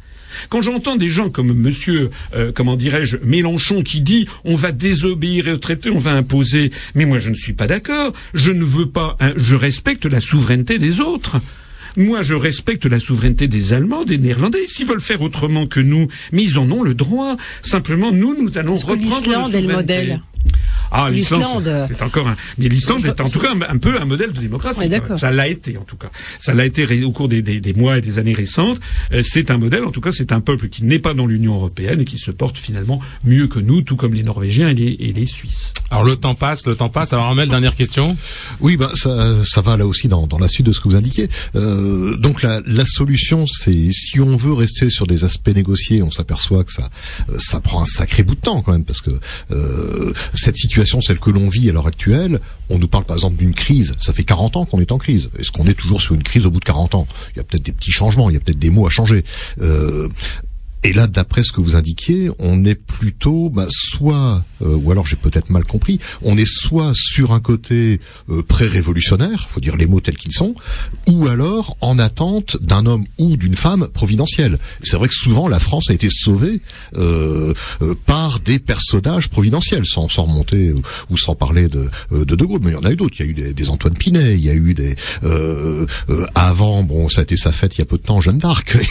Quand 0.48 0.62
j'entends 0.62 0.96
des 0.96 1.08
gens 1.08 1.30
comme 1.30 1.52
Monsieur, 1.52 2.10
euh, 2.34 2.52
comment 2.52 2.76
dirais-je, 2.76 3.18
Mélenchon 3.22 3.82
qui 3.82 4.00
dit 4.00 4.26
on 4.44 4.56
va 4.56 4.72
désobéir 4.72 5.46
au 5.46 5.56
traité, 5.56 5.90
on 5.90 5.98
va 5.98 6.12
imposer, 6.12 6.72
mais 6.96 7.04
moi 7.06 7.18
je 7.18 7.30
ne 7.30 7.36
suis 7.36 7.52
pas 7.52 7.68
d'accord. 7.68 8.12
Je 8.34 8.50
ne 8.50 8.64
veux 8.64 8.86
pas, 8.86 9.16
hein, 9.20 9.32
je 9.36 9.54
respecte 9.54 10.06
la 10.06 10.20
souveraineté 10.20 10.78
des 10.78 11.00
autres. 11.00 11.40
Moi, 11.96 12.22
je 12.22 12.34
respecte 12.34 12.86
la 12.86 12.98
souveraineté 12.98 13.46
des 13.46 13.72
Allemands, 13.72 14.04
des 14.04 14.18
Néerlandais. 14.18 14.66
S'ils 14.66 14.84
veulent 14.84 15.00
faire 15.00 15.22
autrement 15.22 15.68
que 15.68 15.78
nous, 15.78 16.08
mais 16.32 16.42
ils 16.42 16.58
en 16.58 16.68
ont 16.72 16.82
le 16.82 16.92
droit. 16.92 17.36
Simplement, 17.62 18.10
nous, 18.10 18.34
nous 18.34 18.58
allons 18.58 18.74
que 18.74 18.86
reprendre 18.86 19.00
l'Islande 19.00 19.52
la 19.52 19.58
est 19.58 19.62
le 19.62 19.72
modèle? 19.72 20.20
Ah, 20.96 21.10
l'Islande, 21.10 21.84
c'est 21.88 22.02
encore 22.02 22.28
un. 22.28 22.36
Mais 22.58 22.68
l'Islande 22.68 23.04
est 23.04 23.20
en 23.20 23.28
tout 23.28 23.40
cas 23.40 23.48
un, 23.54 23.74
un 23.74 23.78
peu 23.78 24.00
un 24.00 24.04
modèle 24.04 24.32
de 24.32 24.38
démocratie. 24.40 24.80
Ouais. 25.10 25.18
Ça 25.18 25.30
l'a 25.30 25.48
été 25.48 25.76
en 25.76 25.82
tout 25.84 25.96
cas. 25.96 26.10
Ça 26.38 26.54
l'a 26.54 26.64
été 26.64 27.04
au 27.04 27.10
cours 27.10 27.28
des, 27.28 27.42
des- 27.42 27.60
des 27.60 27.72
mois 27.74 27.98
et 27.98 28.00
des 28.00 28.18
années 28.18 28.32
récentes. 28.34 28.78
Euh, 29.12 29.22
c'est 29.24 29.50
un 29.50 29.58
modèle. 29.58 29.84
En 29.84 29.90
tout 29.90 30.00
cas, 30.00 30.12
c'est 30.12 30.30
un 30.32 30.40
peuple 30.40 30.68
qui 30.68 30.84
n'est 30.84 30.98
pas 31.00 31.12
dans 31.14 31.26
l'Union 31.26 31.54
européenne 31.56 32.00
et 32.00 32.04
qui 32.04 32.18
se 32.18 32.30
porte 32.30 32.56
finalement 32.58 33.00
mieux 33.24 33.48
que 33.48 33.58
nous, 33.58 33.82
tout 33.82 33.96
comme 33.96 34.14
les 34.14 34.22
Norvégiens 34.22 34.68
et 34.68 34.74
les, 34.74 34.96
et 35.00 35.12
les 35.12 35.26
Suisses. 35.26 35.72
Alors 35.90 36.04
le 36.04 36.16
temps 36.16 36.34
passe, 36.34 36.66
le 36.66 36.76
temps 36.76 36.88
passe. 36.88 37.12
Alors 37.12 37.26
Armel, 37.26 37.48
dernière 37.48 37.74
question. 37.74 38.16
Oui, 38.60 38.76
ben 38.76 38.88
ça, 38.94 39.44
ça 39.44 39.60
va 39.60 39.76
là 39.76 39.86
aussi 39.86 40.08
dans, 40.08 40.26
dans 40.26 40.38
la 40.38 40.48
suite 40.48 40.66
de 40.66 40.72
ce 40.72 40.80
que 40.80 40.88
vous 40.88 40.96
indiquez. 40.96 41.28
Euh, 41.56 42.16
donc 42.18 42.42
la, 42.42 42.60
la 42.66 42.84
solution, 42.84 43.46
c'est 43.46 43.90
si 43.92 44.20
on 44.20 44.36
veut 44.36 44.52
rester 44.52 44.90
sur 44.90 45.06
des 45.06 45.24
aspects 45.24 45.54
négociés, 45.54 46.02
on 46.02 46.10
s'aperçoit 46.10 46.64
que 46.64 46.72
ça, 46.72 46.88
euh, 47.30 47.36
ça 47.38 47.60
prend 47.60 47.82
un 47.82 47.84
sacré 47.84 48.22
bout 48.22 48.34
de 48.36 48.40
temps 48.40 48.62
quand 48.62 48.72
même, 48.72 48.84
parce 48.84 49.00
que 49.00 49.10
euh, 49.52 50.12
cette 50.34 50.56
situation, 50.56 50.83
celle 50.84 51.18
que 51.18 51.30
l'on 51.30 51.48
vit 51.48 51.68
à 51.70 51.72
l'heure 51.72 51.86
actuelle, 51.86 52.40
on 52.70 52.78
nous 52.78 52.88
parle 52.88 53.04
par 53.04 53.16
exemple 53.16 53.36
d'une 53.36 53.54
crise. 53.54 53.92
Ça 54.00 54.12
fait 54.12 54.24
40 54.24 54.56
ans 54.56 54.64
qu'on 54.64 54.80
est 54.80 54.92
en 54.92 54.98
crise. 54.98 55.30
Est-ce 55.38 55.50
qu'on 55.50 55.66
est 55.66 55.74
toujours 55.74 56.00
sur 56.00 56.14
une 56.14 56.22
crise 56.22 56.46
au 56.46 56.50
bout 56.50 56.60
de 56.60 56.64
40 56.64 56.94
ans? 56.94 57.06
Il 57.34 57.38
y 57.38 57.40
a 57.40 57.44
peut-être 57.44 57.64
des 57.64 57.72
petits 57.72 57.90
changements, 57.90 58.30
il 58.30 58.34
y 58.34 58.36
a 58.36 58.40
peut-être 58.40 58.58
des 58.58 58.70
mots 58.70 58.86
à 58.86 58.90
changer. 58.90 59.24
Euh, 59.60 60.08
et 60.84 60.92
là, 60.92 61.06
d'après 61.06 61.42
ce 61.42 61.50
que 61.50 61.62
vous 61.62 61.76
indiquiez, 61.76 62.30
on 62.38 62.64
est 62.64 62.74
plutôt, 62.74 63.48
bah, 63.48 63.66
soit, 63.70 64.44
euh, 64.62 64.76
ou 64.76 64.90
alors 64.90 65.06
j'ai 65.06 65.16
peut-être 65.16 65.48
mal 65.48 65.64
compris, 65.64 65.98
on 66.22 66.36
est 66.36 66.46
soit 66.46 66.92
sur 66.94 67.32
un 67.32 67.40
côté 67.40 68.00
euh, 68.28 68.42
pré-révolutionnaire, 68.42 69.48
faut 69.48 69.60
dire 69.60 69.76
les 69.76 69.86
mots 69.86 70.00
tels 70.00 70.18
qu'ils 70.18 70.32
sont, 70.32 70.54
ou 71.06 71.26
alors 71.26 71.76
en 71.80 71.98
attente 71.98 72.58
d'un 72.60 72.84
homme 72.84 73.06
ou 73.16 73.38
d'une 73.38 73.56
femme 73.56 73.88
providentielle. 73.88 74.58
C'est 74.82 74.96
vrai 74.96 75.08
que 75.08 75.14
souvent 75.14 75.48
la 75.48 75.58
France 75.58 75.88
a 75.88 75.94
été 75.94 76.10
sauvée 76.10 76.60
euh, 76.96 77.54
euh, 77.82 77.94
par 78.04 78.40
des 78.40 78.58
personnages 78.58 79.28
providentiels, 79.30 79.86
sans, 79.86 80.08
sans 80.08 80.24
remonter 80.24 80.72
ou, 80.72 80.82
ou 81.10 81.16
sans 81.16 81.34
parler 81.34 81.68
de, 81.68 81.88
euh, 82.12 82.24
de 82.24 82.34
De 82.34 82.44
Gaulle, 82.44 82.60
mais 82.62 82.72
il 82.72 82.74
y 82.74 82.76
en 82.76 82.84
a 82.84 82.92
eu 82.92 82.96
d'autres. 82.96 83.16
Il 83.18 83.24
y 83.24 83.28
a 83.28 83.30
eu 83.30 83.34
des, 83.34 83.54
des 83.54 83.70
Antoine 83.70 83.94
Pinet, 83.94 84.34
il 84.34 84.44
y 84.44 84.50
a 84.50 84.54
eu 84.54 84.74
des 84.74 84.96
euh, 85.22 85.86
euh, 86.10 86.26
avant, 86.34 86.82
bon, 86.82 87.08
ça 87.08 87.20
a 87.20 87.22
été 87.22 87.36
sa 87.36 87.52
fête 87.52 87.76
il 87.76 87.78
y 87.78 87.82
a 87.82 87.86
peu 87.86 87.96
de 87.96 88.02
temps, 88.02 88.20
Jeanne 88.20 88.38
d'Arc. 88.38 88.76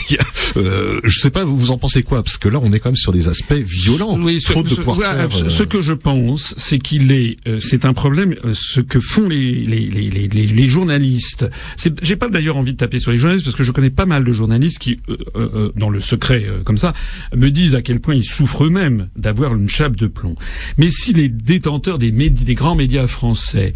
Euh, 0.56 1.00
je 1.02 1.18
sais 1.18 1.30
pas, 1.30 1.42
vous, 1.42 1.56
vous 1.56 1.70
en 1.72 1.78
pensez 1.84 2.02
quoi? 2.02 2.22
Parce 2.22 2.38
que 2.38 2.48
là, 2.48 2.58
on 2.62 2.72
est 2.72 2.78
quand 2.80 2.88
même 2.88 2.96
sur 2.96 3.12
des 3.12 3.28
aspects 3.28 3.52
violents, 3.52 4.18
Oui, 4.18 4.40
ce, 4.40 4.52
faute 4.52 4.64
de 4.64 4.70
ce- 4.70 4.74
pouvoir 4.76 4.96
voilà, 4.96 5.28
faire. 5.28 5.32
ce- 5.38 5.44
euh, 5.44 5.48
ce 5.50 5.62
que 5.64 5.82
je 5.82 5.92
pense, 5.92 6.54
c'est 6.56 6.78
qu'il 6.78 7.12
est, 7.12 7.36
euh, 7.46 7.58
c'est 7.58 7.84
un 7.84 7.92
problème. 7.92 8.34
euh, 8.44 8.52
ce 8.54 8.80
que 8.80 9.00
font 9.00 9.28
les 9.28 9.64
les 9.64 9.90
les 9.90 10.08
les, 10.08 10.28
les- 10.28 10.46
les 10.46 10.68
journalistes. 10.68 11.46
J'ai 12.02 12.16
pas 12.16 12.28
d'ailleurs 12.28 12.56
envie 12.56 12.72
de 12.72 12.76
taper 12.78 12.98
sur 12.98 13.10
les 13.10 13.18
journalistes 13.18 13.44
parce 13.44 13.56
que 13.56 13.64
je 13.64 13.72
connais 13.72 13.90
pas 13.90 14.06
mal 14.06 14.24
de 14.24 14.32
journalistes 14.32 14.78
qui, 14.78 14.98
euh, 15.10 15.16
euh, 15.36 15.72
dans 15.76 15.90
le 15.90 16.00
secret 16.00 16.44
euh, 16.46 16.62
comme 16.64 16.78
ça, 16.78 16.94
me 17.36 17.50
disent 17.50 17.74
à 17.74 17.82
quel 17.82 18.00
point 18.00 18.14
ils 18.14 18.24
souffrent 18.24 18.64
eux-mêmes 18.64 19.08
d'avoir 19.16 19.54
une 19.54 19.68
chape 19.68 19.96
de 19.96 20.06
plomb. 20.06 20.36
Mais 20.78 20.88
si 20.88 21.12
les 21.12 21.28
détenteurs 21.28 21.98
des, 21.98 22.12
médi- 22.12 22.44
des 22.44 22.54
grands 22.54 22.74
médias 22.76 23.06
français 23.06 23.74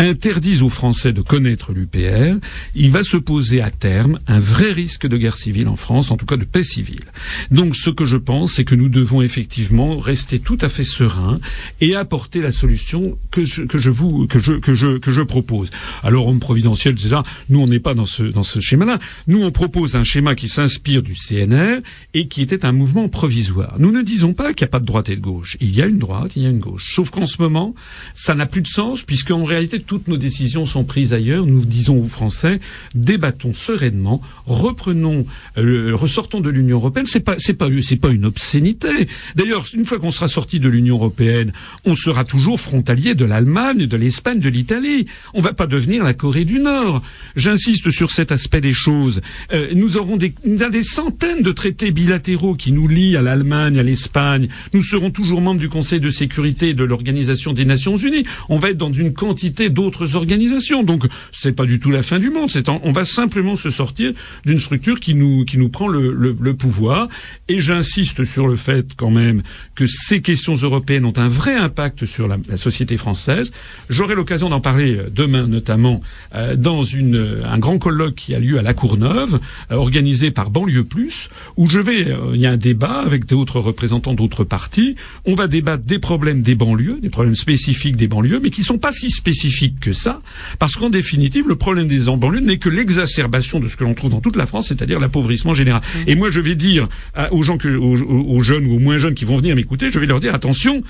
interdisent 0.00 0.62
aux 0.62 0.70
Français 0.70 1.12
de 1.12 1.20
connaître 1.20 1.72
l'UPR, 1.72 2.38
il 2.74 2.90
va 2.90 3.04
se 3.04 3.16
poser 3.16 3.60
à 3.60 3.70
terme 3.70 4.18
un 4.26 4.38
vrai 4.38 4.72
risque 4.72 5.06
de 5.06 5.16
guerre 5.16 5.36
civile 5.36 5.68
en 5.68 5.76
France, 5.76 6.10
en 6.10 6.16
tout 6.16 6.26
cas 6.26 6.36
de 6.36 6.44
paix 6.44 6.64
civile. 6.64 7.04
Donc 7.50 7.76
ce 7.76 7.90
que 7.90 8.04
je 8.04 8.16
pense, 8.16 8.54
c'est 8.54 8.64
que 8.64 8.74
nous 8.74 8.88
devons 8.88 9.22
effectivement 9.22 9.98
rester 9.98 10.38
tout 10.38 10.56
à 10.60 10.68
fait 10.68 10.84
sereins 10.84 11.38
et 11.80 11.94
apporter 11.94 12.40
la 12.40 12.52
solution 12.52 13.18
que 13.30 13.44
je, 13.44 13.62
que 13.62 13.78
je 13.78 13.90
vous 13.90 14.26
que 14.26 14.38
je 14.38 14.54
que 14.54 14.74
je 14.74 14.98
que 14.98 15.10
je 15.10 15.22
propose. 15.22 15.70
Alors 16.02 16.28
homme 16.28 16.40
providentiel, 16.40 16.94
etc. 16.94 17.16
Nous 17.50 17.60
on 17.60 17.66
n'est 17.66 17.80
pas 17.80 17.94
dans 17.94 18.06
ce 18.06 18.22
dans 18.22 18.42
ce 18.42 18.60
schéma-là. 18.60 18.98
Nous 19.26 19.42
on 19.42 19.50
propose 19.50 19.96
un 19.96 20.04
schéma 20.04 20.34
qui 20.34 20.48
s'inspire 20.48 21.02
du 21.02 21.14
CNR 21.14 21.80
et 22.14 22.28
qui 22.28 22.40
était 22.40 22.64
un 22.64 22.72
mouvement 22.72 23.08
provisoire. 23.08 23.74
Nous 23.78 23.92
ne 23.92 24.02
disons 24.02 24.32
pas 24.32 24.54
qu'il 24.54 24.64
n'y 24.64 24.70
a 24.70 24.72
pas 24.72 24.80
de 24.80 24.86
droite 24.86 25.10
et 25.10 25.16
de 25.16 25.20
gauche. 25.20 25.58
Il 25.60 25.74
y 25.74 25.82
a 25.82 25.86
une 25.86 25.98
droite, 25.98 26.32
il 26.36 26.42
y 26.42 26.46
a 26.46 26.50
une 26.50 26.58
gauche. 26.58 26.94
Sauf 26.94 27.10
qu'en 27.10 27.26
ce 27.26 27.40
moment, 27.42 27.74
ça 28.14 28.34
n'a 28.34 28.46
plus 28.46 28.62
de 28.62 28.68
sens 28.68 29.02
puisque 29.02 29.30
en 29.30 29.44
réalité 29.44 29.78
toutes 29.90 30.06
nos 30.06 30.16
décisions 30.16 30.66
sont 30.66 30.84
prises 30.84 31.12
ailleurs. 31.12 31.44
Nous 31.46 31.64
disons 31.64 32.00
aux 32.00 32.06
Français 32.06 32.60
débattons 32.94 33.52
sereinement, 33.52 34.20
reprenons, 34.46 35.26
euh, 35.58 35.96
ressortons 35.96 36.40
de 36.40 36.48
l'Union 36.48 36.76
européenne. 36.76 37.06
C'est 37.06 37.18
pas, 37.18 37.34
c'est 37.38 37.54
pas, 37.54 37.66
c'est 37.82 37.96
pas 37.96 38.10
une 38.10 38.24
obscénité. 38.24 39.08
D'ailleurs, 39.34 39.66
une 39.74 39.84
fois 39.84 39.98
qu'on 39.98 40.12
sera 40.12 40.28
sorti 40.28 40.60
de 40.60 40.68
l'Union 40.68 40.94
européenne, 40.94 41.52
on 41.84 41.96
sera 41.96 42.22
toujours 42.22 42.60
frontalier 42.60 43.16
de 43.16 43.24
l'Allemagne, 43.24 43.86
de 43.86 43.96
l'Espagne, 43.96 44.38
de 44.38 44.48
l'Italie. 44.48 45.06
On 45.34 45.40
va 45.40 45.54
pas 45.54 45.66
devenir 45.66 46.04
la 46.04 46.14
Corée 46.14 46.44
du 46.44 46.60
Nord. 46.60 47.02
J'insiste 47.34 47.90
sur 47.90 48.12
cet 48.12 48.30
aspect 48.30 48.60
des 48.60 48.72
choses. 48.72 49.20
Euh, 49.52 49.70
nous 49.74 49.96
aurons 49.96 50.16
des, 50.16 50.34
y 50.46 50.62
a 50.62 50.70
des 50.70 50.84
centaines 50.84 51.42
de 51.42 51.50
traités 51.50 51.90
bilatéraux 51.90 52.54
qui 52.54 52.70
nous 52.70 52.86
lient 52.86 53.16
à 53.16 53.22
l'Allemagne, 53.22 53.76
à 53.76 53.82
l'Espagne. 53.82 54.46
Nous 54.72 54.84
serons 54.84 55.10
toujours 55.10 55.40
membres 55.40 55.60
du 55.60 55.68
Conseil 55.68 55.98
de 55.98 56.10
sécurité 56.10 56.74
de 56.74 56.84
l'Organisation 56.84 57.52
des 57.52 57.64
Nations 57.64 57.96
Unies. 57.96 58.24
On 58.48 58.58
va 58.58 58.70
être 58.70 58.78
dans 58.78 58.92
une 58.92 59.14
quantité 59.14 59.68
d'autres 59.70 60.16
organisations. 60.16 60.82
Donc, 60.82 61.04
c'est 61.32 61.52
pas 61.52 61.66
du 61.66 61.80
tout 61.80 61.90
la 61.90 62.02
fin 62.02 62.18
du 62.18 62.30
monde. 62.30 62.50
C'est 62.50 62.68
on 62.68 62.92
va 62.92 63.04
simplement 63.04 63.56
se 63.56 63.70
sortir 63.70 64.12
d'une 64.44 64.58
structure 64.58 65.00
qui 65.00 65.14
nous 65.14 65.44
qui 65.44 65.58
nous 65.58 65.68
prend 65.68 65.88
le, 65.88 66.12
le, 66.12 66.36
le 66.40 66.54
pouvoir. 66.54 67.08
Et 67.48 67.58
j'insiste 67.58 68.24
sur 68.24 68.46
le 68.46 68.56
fait 68.56 68.90
quand 68.96 69.10
même 69.10 69.42
que 69.74 69.86
ces 69.86 70.20
questions 70.20 70.54
européennes 70.54 71.04
ont 71.04 71.16
un 71.16 71.28
vrai 71.28 71.54
impact 71.54 72.06
sur 72.06 72.28
la, 72.28 72.38
la 72.48 72.56
société 72.56 72.96
française. 72.96 73.52
J'aurai 73.88 74.14
l'occasion 74.14 74.48
d'en 74.48 74.60
parler 74.60 74.96
euh, 74.96 75.10
demain, 75.10 75.46
notamment 75.46 76.00
euh, 76.34 76.56
dans 76.56 76.82
une 76.82 77.16
euh, 77.16 77.44
un 77.46 77.58
grand 77.58 77.78
colloque 77.78 78.14
qui 78.14 78.34
a 78.34 78.38
lieu 78.38 78.58
à 78.58 78.62
la 78.62 78.74
Courneuve, 78.74 79.40
euh, 79.70 79.76
organisé 79.76 80.30
par 80.30 80.50
Banlieue 80.50 80.84
Plus, 80.84 81.28
où 81.56 81.68
je 81.68 81.78
vais 81.78 82.16
il 82.34 82.40
y 82.40 82.46
a 82.46 82.52
un 82.52 82.56
débat 82.56 83.00
avec 83.00 83.26
d'autres 83.26 83.60
représentants 83.60 84.14
d'autres 84.14 84.44
partis. 84.44 84.96
On 85.24 85.34
va 85.34 85.48
débattre 85.48 85.84
des 85.84 85.98
problèmes 85.98 86.42
des 86.42 86.54
banlieues, 86.54 86.98
des 87.00 87.10
problèmes 87.10 87.34
spécifiques 87.34 87.96
des 87.96 88.08
banlieues, 88.08 88.40
mais 88.42 88.50
qui 88.50 88.62
sont 88.62 88.78
pas 88.78 88.92
si 88.92 89.10
spécifiques 89.10 89.59
que 89.68 89.92
ça, 89.92 90.20
parce 90.58 90.76
qu'en 90.76 90.90
définitive, 90.90 91.46
le 91.48 91.56
problème 91.56 91.86
des 91.88 92.06
banlieues 92.06 92.40
n'est 92.40 92.56
que 92.58 92.68
l'exacerbation 92.68 93.60
de 93.60 93.68
ce 93.68 93.76
que 93.76 93.84
l'on 93.84 93.94
trouve 93.94 94.10
dans 94.10 94.20
toute 94.20 94.36
la 94.36 94.46
France, 94.46 94.68
c'est-à-dire 94.68 94.98
l'appauvrissement 95.00 95.54
général. 95.54 95.82
Et 96.06 96.14
moi, 96.16 96.30
je 96.30 96.40
vais 96.40 96.54
dire 96.54 96.88
à- 97.14 97.32
aux 97.32 97.42
gens 97.42 97.58
que, 97.58 97.68
aux, 97.68 97.96
aux- 98.00 98.42
jeunes 98.42 98.66
ou 98.66 98.74
aux 98.76 98.78
moins 98.78 98.98
jeunes 98.98 99.14
qui 99.14 99.24
vont 99.24 99.36
venir 99.36 99.54
m'écouter, 99.54 99.90
je 99.90 99.98
vais 99.98 100.06
leur 100.06 100.20
dire 100.20 100.34
attention. 100.34 100.82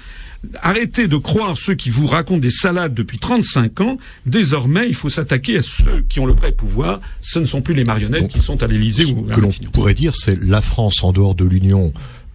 Arrêtez 0.62 1.06
de 1.06 1.16
croire 1.18 1.58
ceux 1.58 1.74
qui 1.74 1.90
vous 1.90 2.06
racontent 2.06 2.38
des 2.40 2.50
salades 2.50 2.94
depuis 2.94 3.18
35 3.18 3.80
ans. 3.82 3.98
Désormais, 4.24 4.86
il 4.88 4.94
faut 4.94 5.10
s'attaquer 5.10 5.58
à 5.58 5.62
ceux 5.62 6.04
qui 6.08 6.18
ont 6.20 6.24
le 6.26 6.32
vrai 6.32 6.52
pouvoir. 6.52 7.00
Ce 7.20 7.38
ne 7.38 7.44
sont 7.44 7.60
plus 7.60 7.74
les 7.74 7.84
marionnettes 7.84 8.22
Donc, 8.22 8.30
qui 8.30 8.40
sont 8.40 8.62
à 8.62 8.66
l'Élysée 8.66 9.04
Ce 9.04 9.12
ou 9.12 9.26
à 9.30 9.34
que 9.34 9.40
l'on 9.40 9.50
pourrait 9.72 9.92
dire, 9.94 10.16
c'est 10.16 10.42
la 10.42 10.62
France 10.62 11.04
en 11.04 11.12
dehors 11.12 11.34
de 11.34 11.44
l'Union, 11.44 11.92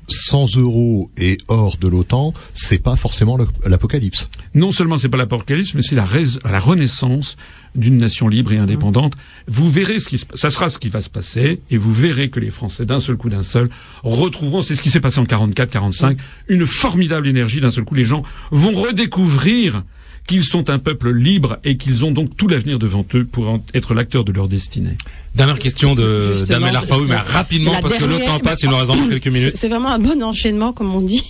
sans 0.08 0.58
euro 0.58 1.10
et 1.18 1.38
hors 1.48 1.78
de 1.78 1.88
l'OTAN, 1.88 2.34
c'est 2.54 2.80
pas 2.80 2.96
forcément 2.96 3.38
l'apocalypse. 3.66 4.30
non 4.54 4.72
seulement 4.72 4.98
c'est 4.98 5.10
pas 5.10 5.18
l'apocalypse, 5.18 5.74
mais 5.74 5.82
c'est 5.82 5.96
la, 5.96 6.08
la 6.46 6.60
renaissance 6.60 7.38
d'une 7.76 7.98
nation 7.98 8.28
libre 8.28 8.54
et 8.54 8.58
indépendante. 8.58 9.14
Vous 9.48 9.70
verrez 9.70 10.00
ce 10.00 10.08
qui 10.08 10.18
se, 10.18 10.26
ça 10.34 10.50
sera 10.50 10.70
ce 10.70 10.80
qui 10.80 10.90
va 10.90 11.02
se 11.02 11.10
passer, 11.10 11.62
et 11.70 11.78
vous 11.78 11.94
verrez 11.94 12.30
que 12.30 12.40
les 12.40 12.52
Français, 12.52 12.86
d'un 12.86 13.00
seul 13.00 13.18
coup, 13.18 13.30
d'un 13.30 13.44
seul, 13.44 13.70
retrouveront, 14.04 14.62
c'est 14.62 14.76
ce 14.76 14.82
qui 14.82 14.90
s'est 14.90 15.02
passé 15.02 15.20
en 15.20 15.26
44, 15.26 15.72
45, 15.72 16.18
une 16.48 16.66
formidable 16.66 17.28
énergie. 17.28 17.62
D'un 17.62 17.72
seul 17.72 17.84
coup, 17.84 17.96
les 17.96 18.04
gens 18.04 18.24
vont 18.52 18.74
redécouvrir 18.74 19.84
qu'ils 20.28 20.44
sont 20.44 20.70
un 20.70 20.80
peuple 20.80 21.12
libre 21.14 21.58
et 21.64 21.78
qu'ils 21.78 22.04
ont 22.04 22.12
donc 22.12 22.36
tout 22.36 22.48
l'avenir 22.48 22.80
devant 22.80 23.06
eux 23.14 23.26
pour 23.26 23.60
être 23.74 23.94
l'acteur 23.94 24.24
de 24.24 24.32
leur 24.32 24.48
destinée. 24.48 24.98
Dernière 25.36 25.60
question 25.60 25.94
de 25.96 26.46
d'Amel 26.48 26.76
Arfaoui, 26.76 27.06
mais 27.08 27.16
rapidement 27.18 27.74
parce 27.82 27.96
que 27.96 28.06
le 28.06 28.18
temps 28.26 28.40
passe, 28.40 28.64
il 28.64 28.70
nous 28.70 28.78
reste 28.78 28.90
encore 28.90 29.10
quelques 29.10 29.28
minutes. 29.28 29.54
C'est 29.56 29.68
vraiment 29.70 29.92
un 29.92 30.00
bon 30.00 30.24
enchaînement, 30.24 30.74
comme 30.74 30.94
on 30.96 31.02
dit. 31.02 31.24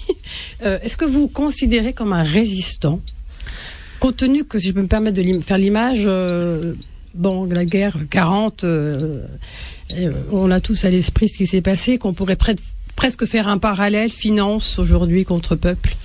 Euh, 0.63 0.79
Est-ce 0.83 0.95
que 0.97 1.05
vous 1.05 1.21
vous 1.21 1.27
considérez 1.27 1.91
comme 1.93 2.13
un 2.13 2.23
résistant 2.23 2.99
Compte 3.99 4.17
tenu 4.17 4.43
que, 4.45 4.59
si 4.59 4.69
je 4.69 4.73
peux 4.73 4.81
me 4.81 4.87
permettre 4.87 5.21
de 5.21 5.41
faire 5.41 5.57
l'image, 5.57 6.03
euh, 6.05 6.73
bon, 7.13 7.45
la 7.45 7.65
guerre 7.65 7.97
40, 8.09 8.63
euh, 8.63 9.21
euh, 9.93 10.11
on 10.31 10.51
a 10.51 10.59
tous 10.59 10.85
à 10.85 10.89
l'esprit 10.89 11.27
ce 11.29 11.37
qui 11.37 11.47
s'est 11.47 11.61
passé, 11.61 11.97
qu'on 11.97 12.13
pourrait 12.13 12.35
près- 12.35 12.55
presque 12.95 13.25
faire 13.25 13.47
un 13.47 13.57
parallèle 13.57 14.11
finance 14.11 14.79
aujourd'hui 14.79 15.25
contre 15.25 15.55
peuple. 15.55 15.95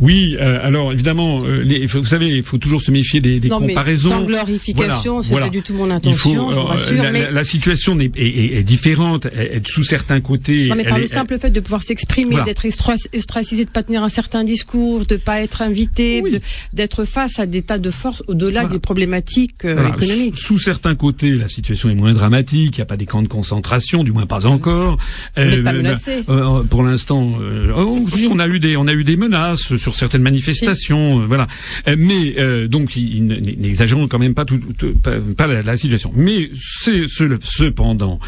Oui, 0.00 0.36
euh, 0.40 0.58
alors 0.62 0.92
évidemment, 0.92 1.42
euh, 1.44 1.62
les, 1.62 1.86
vous 1.86 2.04
savez, 2.04 2.28
il 2.28 2.42
faut 2.42 2.58
toujours 2.58 2.82
se 2.82 2.90
méfier 2.90 3.20
des, 3.20 3.38
des 3.40 3.48
non, 3.48 3.60
comparaisons. 3.60 4.08
Mais 4.10 4.14
sans 4.16 4.24
glorification, 4.24 5.12
Voilà, 5.14 5.22
c'est 5.22 5.30
voilà. 5.30 5.46
pas 5.46 5.50
du 5.52 5.62
tout 5.62 5.74
mon 5.74 5.86
Il 5.86 5.92
intention, 5.92 6.34
faut, 6.46 6.50
je 6.50 6.54
vous 6.54 6.60
euh, 6.60 6.64
rassure. 6.64 7.02
la, 7.02 7.12
mais... 7.12 7.22
la- 7.24 7.30
la 7.30 7.44
situation 7.44 7.98
est, 7.98 8.10
est- 8.16 8.58
est- 8.58 8.62
différente. 8.64 9.26
Elle- 9.34 9.62
sous 9.66 9.82
certains 9.82 10.20
côtés, 10.20 10.68
Non, 10.68 10.76
mais 10.76 10.84
par 10.84 10.98
le 10.98 11.04
est- 11.04 11.08
simple 11.08 11.38
fait 11.38 11.50
de 11.50 11.60
pouvoir 11.60 11.82
s'exprimer, 11.82 12.30
Voilà. 12.30 12.44
d'être 12.46 12.66
ostracisé, 12.66 13.64
de 13.64 13.70
pas 13.70 13.82
tenir 13.82 14.02
un 14.02 14.08
certain 14.08 14.44
discours, 14.44 15.06
de 15.06 15.16
pas 15.16 15.40
être 15.40 15.62
invité, 15.62 16.20
Oui. 16.22 16.40
d'être 16.72 17.04
face 17.04 17.38
à 17.38 17.46
des 17.46 17.62
tas 17.62 17.78
de 17.78 17.90
forces 17.90 18.22
au-delà 18.26 18.64
des 18.66 18.78
problématiques 18.78 19.64
euh, 19.64 19.88
économiques. 19.88 20.36
Sous 20.36 20.58
certains 20.58 20.94
côtés, 20.94 21.32
la 21.36 21.48
situation 21.48 21.88
est 21.90 21.94
moins 21.94 22.12
dramatique. 22.12 22.76
Il 22.76 22.80
n'y 22.80 22.82
a 22.82 22.86
pas 22.86 22.96
des 22.96 23.06
camps 23.06 23.22
de 23.22 23.28
concentration, 23.28 24.04
du 24.04 24.12
moins 24.12 24.26
pas 24.26 24.46
encore. 24.46 24.98
N'êtes 25.36 25.62
pas 25.64 25.70
Euh, 25.70 25.76
menacé. 25.76 26.24
Euh, 26.40 26.62
pour 26.64 26.82
l'instant, 26.82 27.32
euh, 27.40 27.72
oh, 27.76 28.04
oui, 28.14 28.28
on 28.30 28.38
a 28.38 28.48
eu 28.48 28.58
des, 28.58 28.76
on 28.76 28.86
a 28.86 28.92
eu 28.92 29.04
des 29.04 29.16
menaces 29.16 29.76
sur 29.76 29.96
certaines 29.96 30.22
manifestations, 30.22 31.20
euh, 31.20 31.26
voilà. 31.26 31.46
Euh, 31.88 31.96
mais 31.98 32.34
euh, 32.38 32.68
donc, 32.68 32.96
n'exagérons 32.96 34.08
quand 34.08 34.18
même 34.18 34.34
pas 34.34 34.44
tout, 34.44 34.58
tout- 34.78 34.94
pas, 34.94 35.16
pas 35.36 35.46
la, 35.46 35.62
la 35.62 35.76
situation. 35.76 36.12
Mais 36.14 36.50
c'est 36.54 37.06
ce- 37.08 37.38
cependant, 37.42 38.18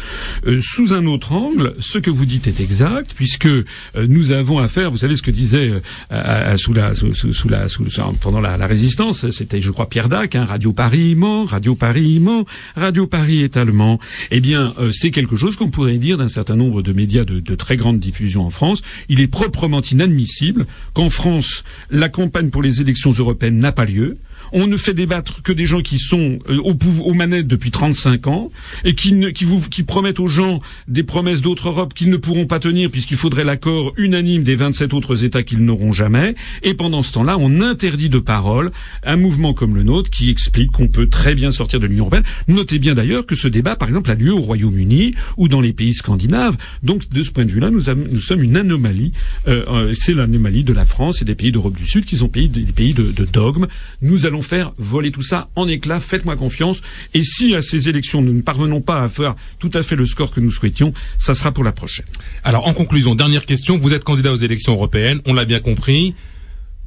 euh, 0.45 0.59
sous 0.61 0.93
un 0.93 1.05
autre 1.05 1.31
angle, 1.33 1.73
ce 1.79 1.97
que 1.97 2.09
vous 2.11 2.25
dites 2.25 2.47
est 2.47 2.59
exact, 2.59 3.13
puisque 3.15 3.45
euh, 3.47 3.63
nous 4.07 4.31
avons 4.31 4.59
affaire, 4.59 4.91
vous 4.91 4.97
savez 4.97 5.15
ce 5.15 5.21
que 5.21 5.31
disait 5.31 5.69
euh, 5.69 5.79
à- 6.09 6.51
à- 6.51 6.57
sous 6.57 6.73
la, 6.73 6.95
sous, 6.95 7.13
sous- 7.13 7.33
sous 7.33 7.49
la, 7.49 7.67
sous- 7.67 7.83
pendant 8.21 8.39
la, 8.41 8.57
la 8.57 8.67
résistance, 8.67 9.29
c'était, 9.31 9.61
je 9.61 9.71
crois, 9.71 9.89
Pierre 9.89 10.09
Dac, 10.09 10.35
hein, 10.35 10.45
Radio 10.45 10.73
Paris 10.73 11.15
ment, 11.15 11.45
Radio 11.45 11.75
Paris 11.75 12.19
ment, 12.19 12.45
Radio 12.75 13.07
Paris 13.07 13.41
est 13.41 13.57
allemand. 13.57 13.99
Eh 14.31 14.39
bien, 14.39 14.73
euh, 14.79 14.91
c'est 14.91 15.11
quelque 15.11 15.35
chose 15.35 15.55
qu'on 15.55 15.69
pourrait 15.69 15.97
dire 15.97 16.17
d'un 16.17 16.27
certain 16.27 16.55
nombre 16.55 16.81
de 16.81 16.93
médias 16.93 17.23
de, 17.25 17.39
de 17.39 17.55
très 17.55 17.77
grande 17.77 17.99
diffusion 18.03 18.45
en 18.45 18.49
France. 18.49 18.81
Il 19.09 19.19
est 19.19 19.27
proprement 19.27 19.81
inadmissible 19.81 20.65
qu'en 20.93 21.09
France, 21.09 21.63
la 21.89 22.09
campagne 22.09 22.49
pour 22.49 22.61
les 22.61 22.81
élections 22.81 23.11
européennes 23.11 23.57
n'a 23.57 23.71
pas 23.71 23.85
lieu. 23.85 24.17
On 24.53 24.67
ne 24.67 24.77
fait 24.77 24.93
débattre 24.93 25.41
que 25.41 25.51
des 25.51 25.65
gens 25.65 25.81
qui 25.81 25.99
sont 25.99 26.39
euh, 26.47 26.59
au 26.63 26.73
aux 27.03 27.13
manettes 27.13 27.47
depuis 27.47 27.71
35 27.71 28.27
ans 28.27 28.51
et 28.85 28.93
qui, 28.93 29.13
ne, 29.13 29.29
qui, 29.29 29.45
vous, 29.45 29.59
qui 29.61 29.83
promettent 29.83 30.19
aux 30.19 30.27
gens 30.27 30.61
des 30.87 31.03
promesses 31.03 31.41
d'autres 31.41 31.69
Europes 31.69 31.93
qu'ils 31.93 32.09
ne 32.09 32.17
pourront 32.17 32.45
pas 32.45 32.59
tenir 32.59 32.89
puisqu'il 32.89 33.17
faudrait 33.17 33.43
l'accord 33.43 33.93
unanime 33.97 34.43
des 34.43 34.55
27 34.55 34.93
autres 34.93 35.23
États 35.25 35.43
qu'ils 35.43 35.63
n'auront 35.65 35.91
jamais. 35.91 36.35
Et 36.61 36.73
pendant 36.73 37.01
ce 37.01 37.11
temps-là, 37.13 37.37
on 37.39 37.61
interdit 37.61 38.09
de 38.09 38.19
parole 38.19 38.71
un 39.03 39.17
mouvement 39.17 39.53
comme 39.53 39.75
le 39.75 39.83
nôtre 39.83 40.09
qui 40.09 40.29
explique 40.29 40.71
qu'on 40.71 40.87
peut 40.87 41.07
très 41.07 41.33
bien 41.35 41.51
sortir 41.51 41.79
de 41.79 41.87
l'Union 41.87 42.03
européenne. 42.03 42.23
Notez 42.47 42.79
bien 42.79 42.93
d'ailleurs 42.93 43.25
que 43.25 43.35
ce 43.35 43.47
débat, 43.47 43.75
par 43.75 43.87
exemple, 43.87 44.11
a 44.11 44.15
lieu 44.15 44.33
au 44.33 44.41
Royaume-Uni 44.41 45.15
ou 45.37 45.47
dans 45.47 45.61
les 45.61 45.73
pays 45.73 45.93
scandinaves. 45.93 46.57
Donc, 46.83 47.09
de 47.09 47.23
ce 47.23 47.31
point 47.31 47.45
de 47.45 47.51
vue-là, 47.51 47.71
nous, 47.71 47.81
nous 48.11 48.19
sommes 48.19 48.43
une 48.43 48.57
anomalie. 48.57 49.13
Euh, 49.47 49.65
euh, 49.67 49.93
c'est 49.95 50.13
l'anomalie 50.13 50.63
de 50.63 50.73
la 50.73 50.85
France 50.85 51.21
et 51.21 51.25
des 51.25 51.35
pays 51.35 51.51
d'Europe 51.51 51.75
du 51.75 51.87
Sud 51.87 52.05
qui 52.05 52.17
sont 52.17 52.29
pays, 52.29 52.49
des 52.49 52.71
pays 52.71 52.93
de, 52.93 53.11
de 53.11 53.25
dogme. 53.25 53.67
Nous 54.01 54.25
allons 54.25 54.42
faire 54.43 54.73
voler 54.77 55.11
tout 55.11 55.21
ça 55.21 55.49
en 55.55 55.67
éclats. 55.67 55.99
Faites-moi 55.99 56.35
confiance. 56.35 56.81
Et 57.13 57.23
si 57.23 57.55
à 57.55 57.61
ces 57.61 57.89
élections 57.89 58.21
nous 58.21 58.33
ne 58.33 58.41
parvenons 58.41 58.81
pas 58.81 59.01
à 59.01 59.09
faire 59.09 59.35
tout 59.59 59.71
à 59.73 59.81
fait 59.81 59.95
le 59.95 60.05
score 60.05 60.31
que 60.31 60.39
nous 60.39 60.51
souhaitions, 60.51 60.93
ça 61.17 61.33
sera 61.33 61.51
pour 61.51 61.63
la 61.63 61.71
prochaine. 61.71 62.05
Alors, 62.43 62.67
en 62.67 62.73
conclusion, 62.73 63.15
dernière 63.15 63.45
question. 63.45 63.77
Vous 63.77 63.93
êtes 63.93 64.03
candidat 64.03 64.31
aux 64.31 64.37
élections 64.37 64.73
européennes. 64.73 65.21
On 65.25 65.33
l'a 65.33 65.45
bien 65.45 65.59
compris. 65.59 66.13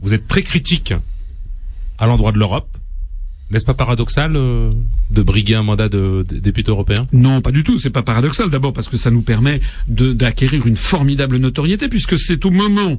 Vous 0.00 0.14
êtes 0.14 0.28
très 0.28 0.42
critique 0.42 0.94
à 1.98 2.06
l'endroit 2.06 2.32
de 2.32 2.38
l'Europe. 2.38 2.68
N'est-ce 3.50 3.64
pas 3.64 3.74
paradoxal 3.74 4.34
euh, 4.34 4.72
de 5.10 5.22
briguer 5.22 5.54
un 5.54 5.62
mandat 5.62 5.88
de, 5.88 6.26
de 6.28 6.38
député 6.38 6.70
européen? 6.70 7.06
Non, 7.12 7.40
pas 7.40 7.52
du 7.52 7.62
tout. 7.62 7.78
C'est 7.78 7.90
pas 7.90 8.02
paradoxal. 8.02 8.50
D'abord 8.50 8.72
parce 8.72 8.88
que 8.88 8.96
ça 8.96 9.10
nous 9.10 9.22
permet 9.22 9.60
d'acquérir 9.86 10.66
une 10.66 10.76
formidable 10.76 11.36
notoriété, 11.36 11.88
puisque 11.88 12.18
c'est 12.18 12.44
au 12.44 12.50
moment 12.50 12.98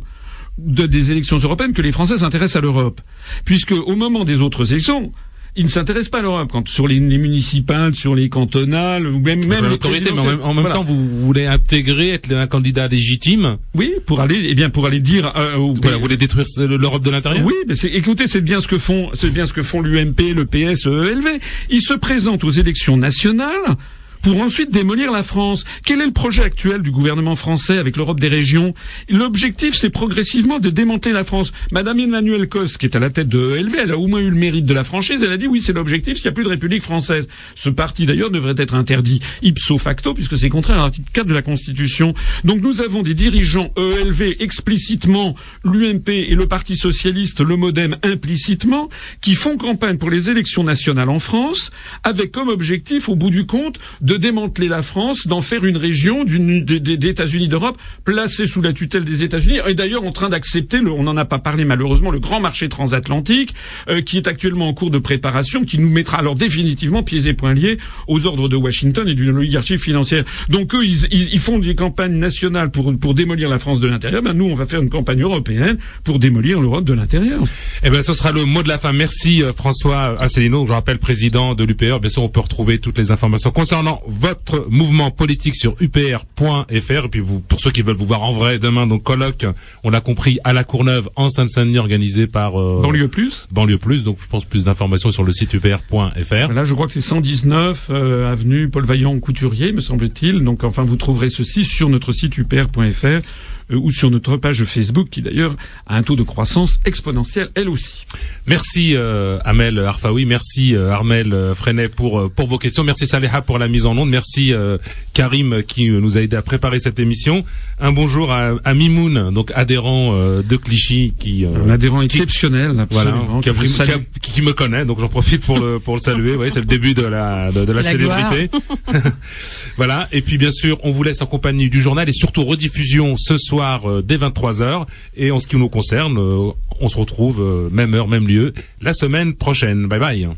de, 0.58 0.86
des 0.86 1.12
élections 1.12 1.38
européennes 1.38 1.74
que 1.74 1.82
les 1.82 1.92
Français 1.92 2.18
s'intéressent 2.18 2.58
à 2.58 2.62
l'Europe. 2.62 3.02
Puisque 3.46 3.72
au 3.72 3.96
moment 3.96 4.24
des 4.26 4.42
autres 4.42 4.72
élections, 4.72 5.12
ils 5.56 5.64
ne 5.64 5.70
s'intéressent 5.70 6.10
pas 6.10 6.20
à 6.20 6.22
l'Europe. 6.22 6.50
Quand 6.52 6.68
sur 6.68 6.88
les, 6.88 7.00
les 7.00 7.18
municipales, 7.18 7.96
sur 7.96 8.14
les 8.14 8.30
cantonales, 8.30 9.08
ou 9.08 9.20
même, 9.20 9.44
même 9.48 9.66
l'autorité, 9.66 10.12
mais 10.14 10.20
en 10.20 10.26
même, 10.26 10.40
en 10.44 10.54
même 10.54 10.62
Voilà. 10.62 10.76
temps, 10.76 10.84
vous 10.84 11.08
voulez 11.26 11.48
intégrer, 11.48 12.10
être 12.10 12.32
un 12.32 12.46
candidat 12.46 12.88
légitime. 12.88 13.58
oui, 13.74 13.94
pour 14.06 14.20
aller, 14.22 14.46
eh 14.50 14.54
bien, 14.56 14.70
pour 14.70 14.86
aller 14.86 15.00
dire 15.00 15.34
euh, 15.36 15.56
aux 15.56 15.74
Voilà, 15.74 15.98
vous 15.98 16.04
voulez 16.04 16.18
détruire 16.18 16.46
l'Europe 16.60 17.04
de 17.04 17.10
l'intérieur 17.10 17.44
Oui, 17.44 17.56
mais 17.68 17.74
c'est, 17.76 17.88
écoutez, 17.90 18.28
c'est 18.28 18.42
bien 18.42 18.62
ce 18.62 18.68
que 18.68 18.78
font, 18.78 19.10
c'est 19.14 19.32
bien 19.32 19.48
ce 19.48 19.54
que 19.54 19.64
font 19.64 19.82
l'UMP, 19.82 20.34
le 20.36 20.46
PS, 20.46 20.86
ELV. 20.86 21.40
Ils 21.72 21.82
se 21.82 21.94
présentent 21.96 22.44
aux 22.44 22.52
élections 22.52 22.96
nationales 22.98 23.76
pour 24.22 24.40
ensuite 24.40 24.72
démolir 24.72 25.12
la 25.12 25.24
France. 25.24 25.66
Quel 25.86 26.02
est 26.02 26.06
le 26.06 26.12
projet 26.12 26.44
actuel 26.44 26.82
du 26.82 26.92
gouvernement 26.92 27.36
français 27.36 27.78
avec 27.78 27.98
l'Europe 27.98 28.20
des 28.20 28.28
régions? 28.28 28.74
L'objectif, 29.10 29.76
c'est 29.76 29.90
progressivement 29.90 30.60
de 30.60 30.70
démanteler 30.70 31.14
la 31.14 31.24
France. 31.24 31.54
Madame 31.72 32.00
Emmanuelle 32.00 32.48
Cos, 32.50 32.78
qui 32.80 32.86
est 32.86 32.96
à 32.96 33.00
la 33.00 33.10
tête 33.10 33.30
de 33.30 33.58
ELV, 33.58 33.76
elle 33.84 33.92
a 33.92 33.98
au 33.98 34.08
moins 34.08 34.20
eu 34.20 34.30
le 34.30 34.36
mérite 34.36 34.66
de 34.66 34.74
la 34.74 34.84
franchise. 34.84 35.24
Elle 35.24 35.32
a 35.32 35.38
dit 35.38 35.48
oui, 35.48 35.62
c'est 35.62 35.74
l'objectif. 35.74 36.18
S'il 36.18 36.26
n'y 36.26 36.30
a 36.30 36.34
plus 36.34 36.44
de 36.44 36.50
République 36.50 36.84
française, 36.84 37.28
ce 37.56 37.70
parti 37.70 38.06
d'ailleurs 38.06 38.30
devrait 38.30 38.56
être 38.58 38.76
interdit 38.76 39.22
ipso 39.42 39.78
facto 39.78 40.14
puisque 40.14 40.38
c'est 40.38 40.50
contraire 40.50 40.80
à 40.80 40.84
l'article 40.84 41.10
4 41.14 41.28
de 41.28 41.34
la 41.34 41.42
Constitution. 41.42 42.14
Donc 42.44 42.62
nous 42.62 42.82
avons 42.82 43.02
des 43.02 43.14
dirigeants 43.14 43.72
ELV 43.78 44.36
explicitement, 44.40 45.36
l'UMP 45.64 46.10
et 46.10 46.36
le 46.36 46.48
Parti 46.48 46.76
socialiste, 46.76 47.42
le 47.42 47.56
MoDem 47.56 47.98
implicitement, 48.04 48.90
qui 49.22 49.36
font 49.36 49.58
campagne 49.58 49.98
pour 49.98 50.10
les 50.10 50.30
élections 50.30 50.64
nationales 50.64 51.10
en 51.10 51.20
France, 51.20 51.72
avec 52.04 52.32
comme 52.32 52.50
objectif, 52.50 53.10
au 53.10 53.16
bout 53.16 53.30
du 53.30 53.46
compte, 53.46 53.80
de 54.08 54.16
démanteler 54.16 54.70
la 54.70 54.82
France, 54.82 55.28
d'en 55.28 55.42
faire 55.42 55.66
une 55.66 55.76
région 55.76 56.24
d'une- 56.24 56.64
des, 56.64 56.80
des- 56.80 56.96
des 56.96 57.10
États-Unis 57.10 57.50
d'Europe, 57.50 57.78
placée 58.06 58.48
sous 58.48 58.62
la 58.62 58.72
tutelle 58.72 59.04
des 59.04 59.24
États-Unis, 59.24 59.58
et 59.68 59.74
d'ailleurs 59.74 60.06
en 60.06 60.14
train 60.14 60.30
d'accepter, 60.30 60.80
on 60.80 61.04
n'en 61.04 61.18
a 61.18 61.26
pas 61.26 61.40
parlé 61.40 61.66
malheureusement, 61.66 62.10
le 62.10 62.20
grand 62.20 62.40
marché 62.40 62.70
transatlantique, 62.70 63.54
euh, 63.90 64.00
qui 64.02 64.16
est 64.16 64.28
actuellement 64.28 64.70
en 64.70 64.74
cours 64.74 64.92
de 64.92 64.98
préparation, 64.98 65.66
qui 65.66 65.78
nous 65.78 65.90
mettra 65.90 66.20
alors 66.20 66.36
définitivement 66.36 67.04
pieds 67.04 67.28
et 67.28 67.34
poings 67.34 67.54
liés 67.54 67.80
aux 68.08 68.26
ordres 68.26 68.48
de 68.48 68.56
Washington 68.56 69.06
et 69.10 69.14
d'une 69.14 69.36
oligarchie 69.36 69.78
financière. 69.78 70.24
Donc 70.48 70.74
eux, 70.74 70.86
ils, 70.86 71.06
ils- 71.12 71.34
ils 71.34 71.40
font 71.40 71.60
des 71.60 71.76
campagnes 71.76 72.16
nationales 72.18 72.72
pour, 72.72 72.98
pour 72.98 73.14
démolir 73.14 73.50
la 73.50 73.60
France 73.60 73.82
de 73.82 73.88
l'intérieur. 73.88 74.22
Ben 74.22 74.32
nous, 74.34 74.46
on 74.46 74.56
va 74.56 74.66
faire 74.66 74.82
une 74.82 74.90
campagne 74.90 75.22
européenne 75.22 75.78
pour 76.06 76.18
démolir 76.20 76.62
l'Europe 76.62 76.86
de 76.86 76.94
l'intérieur. 76.94 77.42
Eh 77.84 77.90
ben, 77.90 78.02
ce 78.02 78.14
sera 78.14 78.32
le 78.32 78.46
mot 78.46 78.64
de 78.64 78.70
la 78.70 78.78
fin. 78.78 78.94
Merci 78.94 79.44
euh, 79.44 79.52
François 79.52 80.16
Asselineau, 80.22 80.66
je 80.66 80.72
rappelle 80.72 80.98
président 80.98 81.56
de 81.56 81.66
l'UPR. 81.66 82.00
Bien 82.00 82.10
sûr, 82.10 82.24
on 82.24 82.30
peut 82.30 82.40
retrouver 82.40 82.80
toutes 82.80 82.98
les 82.98 83.12
informations 83.12 83.52
concernant 83.52 83.97
votre 84.08 84.68
mouvement 84.70 85.12
politique 85.12 85.56
sur 85.56 85.76
upr.fr. 85.82 86.66
Et 86.70 87.10
puis, 87.10 87.20
vous, 87.20 87.40
pour 87.40 87.60
ceux 87.60 87.72
qui 87.72 87.82
veulent 87.82 87.96
vous 87.96 88.06
voir 88.06 88.24
en 88.24 88.32
vrai, 88.32 88.60
demain, 88.60 88.88
donc 88.88 89.04
colloque, 89.04 89.46
on 89.84 89.90
l'a 89.90 90.02
compris, 90.02 90.40
à 90.44 90.54
la 90.54 90.64
Courneuve, 90.64 91.10
en 91.16 91.30
Seine-Saint-Denis, 91.30 91.80
organisé 91.80 92.28
par 92.28 92.60
euh, 92.60 92.82
Banlieue 92.82 93.08
plus. 93.08 93.48
Banlieue 93.52 93.78
Plus. 93.78 94.04
Donc, 94.04 94.18
je 94.22 94.28
pense 94.28 94.46
plus 94.46 94.64
d'informations 94.64 95.12
sur 95.12 95.24
le 95.24 95.32
site 95.32 95.54
upr.fr. 95.54 96.54
Là, 96.54 96.64
je 96.64 96.74
crois 96.74 96.88
que 96.88 96.94
c'est 96.94 97.02
119 97.02 97.88
euh, 97.90 98.32
avenue 98.32 98.70
Paul 98.70 98.86
Vaillant 98.86 99.18
Couturier, 99.20 99.72
me 99.72 99.82
semble-t-il. 99.82 100.44
Donc, 100.44 100.64
enfin, 100.64 100.84
vous 100.84 100.96
trouverez 100.96 101.30
ceci 101.30 101.66
sur 101.66 101.90
notre 101.90 102.12
site 102.12 102.38
upr.fr 102.38 103.22
ou 103.70 103.92
sur 103.92 104.10
notre 104.12 104.38
page 104.38 104.64
Facebook, 104.66 105.10
qui 105.10 105.22
d'ailleurs 105.22 105.56
a 105.88 105.98
un 105.98 106.04
taux 106.04 106.16
de 106.16 106.24
croissance 106.24 106.80
exponentiel, 106.86 107.50
elle 107.56 107.70
aussi. 107.70 108.06
Merci 108.46 108.94
euh, 108.96 109.40
Amel 109.44 109.78
Arfaoui, 109.80 110.26
merci 110.26 110.74
euh, 110.76 110.90
Armel 110.90 111.34
euh, 111.34 111.54
Freinet 111.54 111.90
pour 111.90 112.20
euh, 112.20 112.30
pour 112.34 112.48
vos 112.48 112.58
questions, 112.58 112.84
merci 112.84 113.06
Saléha 113.08 113.42
pour 113.42 113.60
la 113.60 113.68
mise 113.68 113.86
en 113.86 113.98
onde, 113.98 114.10
merci 114.10 114.54
euh, 114.54 114.78
Karim 115.14 115.64
qui 115.68 115.90
euh, 115.90 116.00
nous 116.00 116.18
a 116.18 116.22
aidé 116.22 116.38
à 116.38 116.42
préparer 116.42 116.80
cette 116.80 117.00
émission. 117.00 117.44
Un 117.80 117.92
bonjour 117.92 118.32
à, 118.32 118.54
à 118.64 118.74
Mimoun, 118.74 119.32
donc 119.34 119.52
adhérent 119.54 120.12
euh, 120.14 120.42
de 120.42 120.56
Clichy 120.56 121.14
qui 121.20 121.46
euh, 121.46 121.50
Un 121.68 121.70
adhérent 121.72 122.02
exceptionnel, 122.02 122.88
voilà, 122.92 123.16
qui, 123.42 123.50
a 123.50 123.54
pris- 123.54 123.68
qui 123.70 123.82
a- 123.82 124.00
qui 124.22 124.42
me 124.42 124.54
connaît, 124.54 124.86
donc 124.86 125.00
j'en 125.00 125.10
profite 125.10 125.42
pour 125.44 125.60
le 125.60 125.80
pour 125.80 125.96
le 125.96 126.00
saluer. 126.02 126.36
Ouais, 126.36 126.50
c'est 126.50 126.60
le 126.62 126.66
début 126.66 126.94
de 126.94 127.04
la 127.04 127.52
de, 127.52 127.66
de 127.66 127.72
la 127.74 127.82
La 127.82 127.90
célébrité. 127.92 128.50
voilà. 129.78 130.08
Et 130.12 130.22
puis 130.22 130.38
bien 130.38 130.52
sûr, 130.52 130.80
on 130.84 130.92
vous 130.92 131.04
laisse 131.04 131.22
en 131.22 131.26
compagnie 131.26 131.70
du 131.70 131.82
journal 131.82 132.08
et 132.10 132.14
surtout 132.14 132.44
rediffusion 132.44 133.16
ce 133.18 133.38
soir 133.38 133.57
euh, 133.58 134.02
dès 134.02 134.18
23h. 134.18 134.86
Et 135.16 135.32
en 135.32 135.40
ce 135.40 135.48
qui 135.48 135.58
nous 135.58 135.70
concerne, 135.70 136.18
euh, 136.18 136.52
on 136.80 136.88
se 136.88 136.98
retrouve 136.98 137.42
euh, 137.42 137.70
même 137.72 137.94
heure, 137.94 138.08
même 138.08 138.28
lieu 138.28 138.54
la 138.82 138.94
semaine 138.94 139.34
prochaine. 139.36 139.88
Bye 139.88 140.00
bye. 140.00 140.30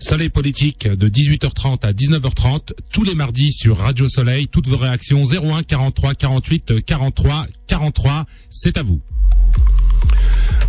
Soleil 0.00 0.28
politique 0.28 0.86
de 0.86 1.08
18h30 1.08 1.84
à 1.84 1.92
19h30 1.92 2.72
tous 2.92 3.02
les 3.02 3.14
mardis 3.14 3.52
sur 3.52 3.78
Radio 3.78 4.08
Soleil. 4.08 4.46
Toutes 4.46 4.68
vos 4.68 4.76
réactions 4.76 5.24
01 5.24 5.64
43 5.64 6.14
48 6.14 6.84
43 6.84 7.46
43. 7.66 8.26
C'est 8.48 8.76
à 8.78 8.82
vous. 8.82 9.00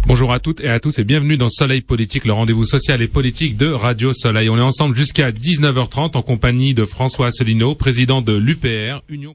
Bonjour 0.07 0.31
à 0.31 0.39
toutes 0.39 0.61
et 0.61 0.69
à 0.69 0.79
tous 0.79 0.97
et 0.97 1.03
bienvenue 1.03 1.37
dans 1.37 1.49
Soleil 1.49 1.81
Politique, 1.81 2.25
le 2.25 2.33
rendez-vous 2.33 2.63
social 2.63 3.01
et 3.01 3.07
politique 3.07 3.57
de 3.57 3.67
Radio 3.67 4.11
Soleil. 4.13 4.49
On 4.49 4.57
est 4.57 4.61
ensemble 4.61 4.95
jusqu'à 4.95 5.31
19h30 5.31 6.17
en 6.17 6.21
compagnie 6.21 6.73
de 6.73 6.85
François 6.85 7.27
Asselineau, 7.27 7.75
président 7.75 8.21
de 8.21 8.33
l'UPR, 8.33 9.03
Union 9.09 9.27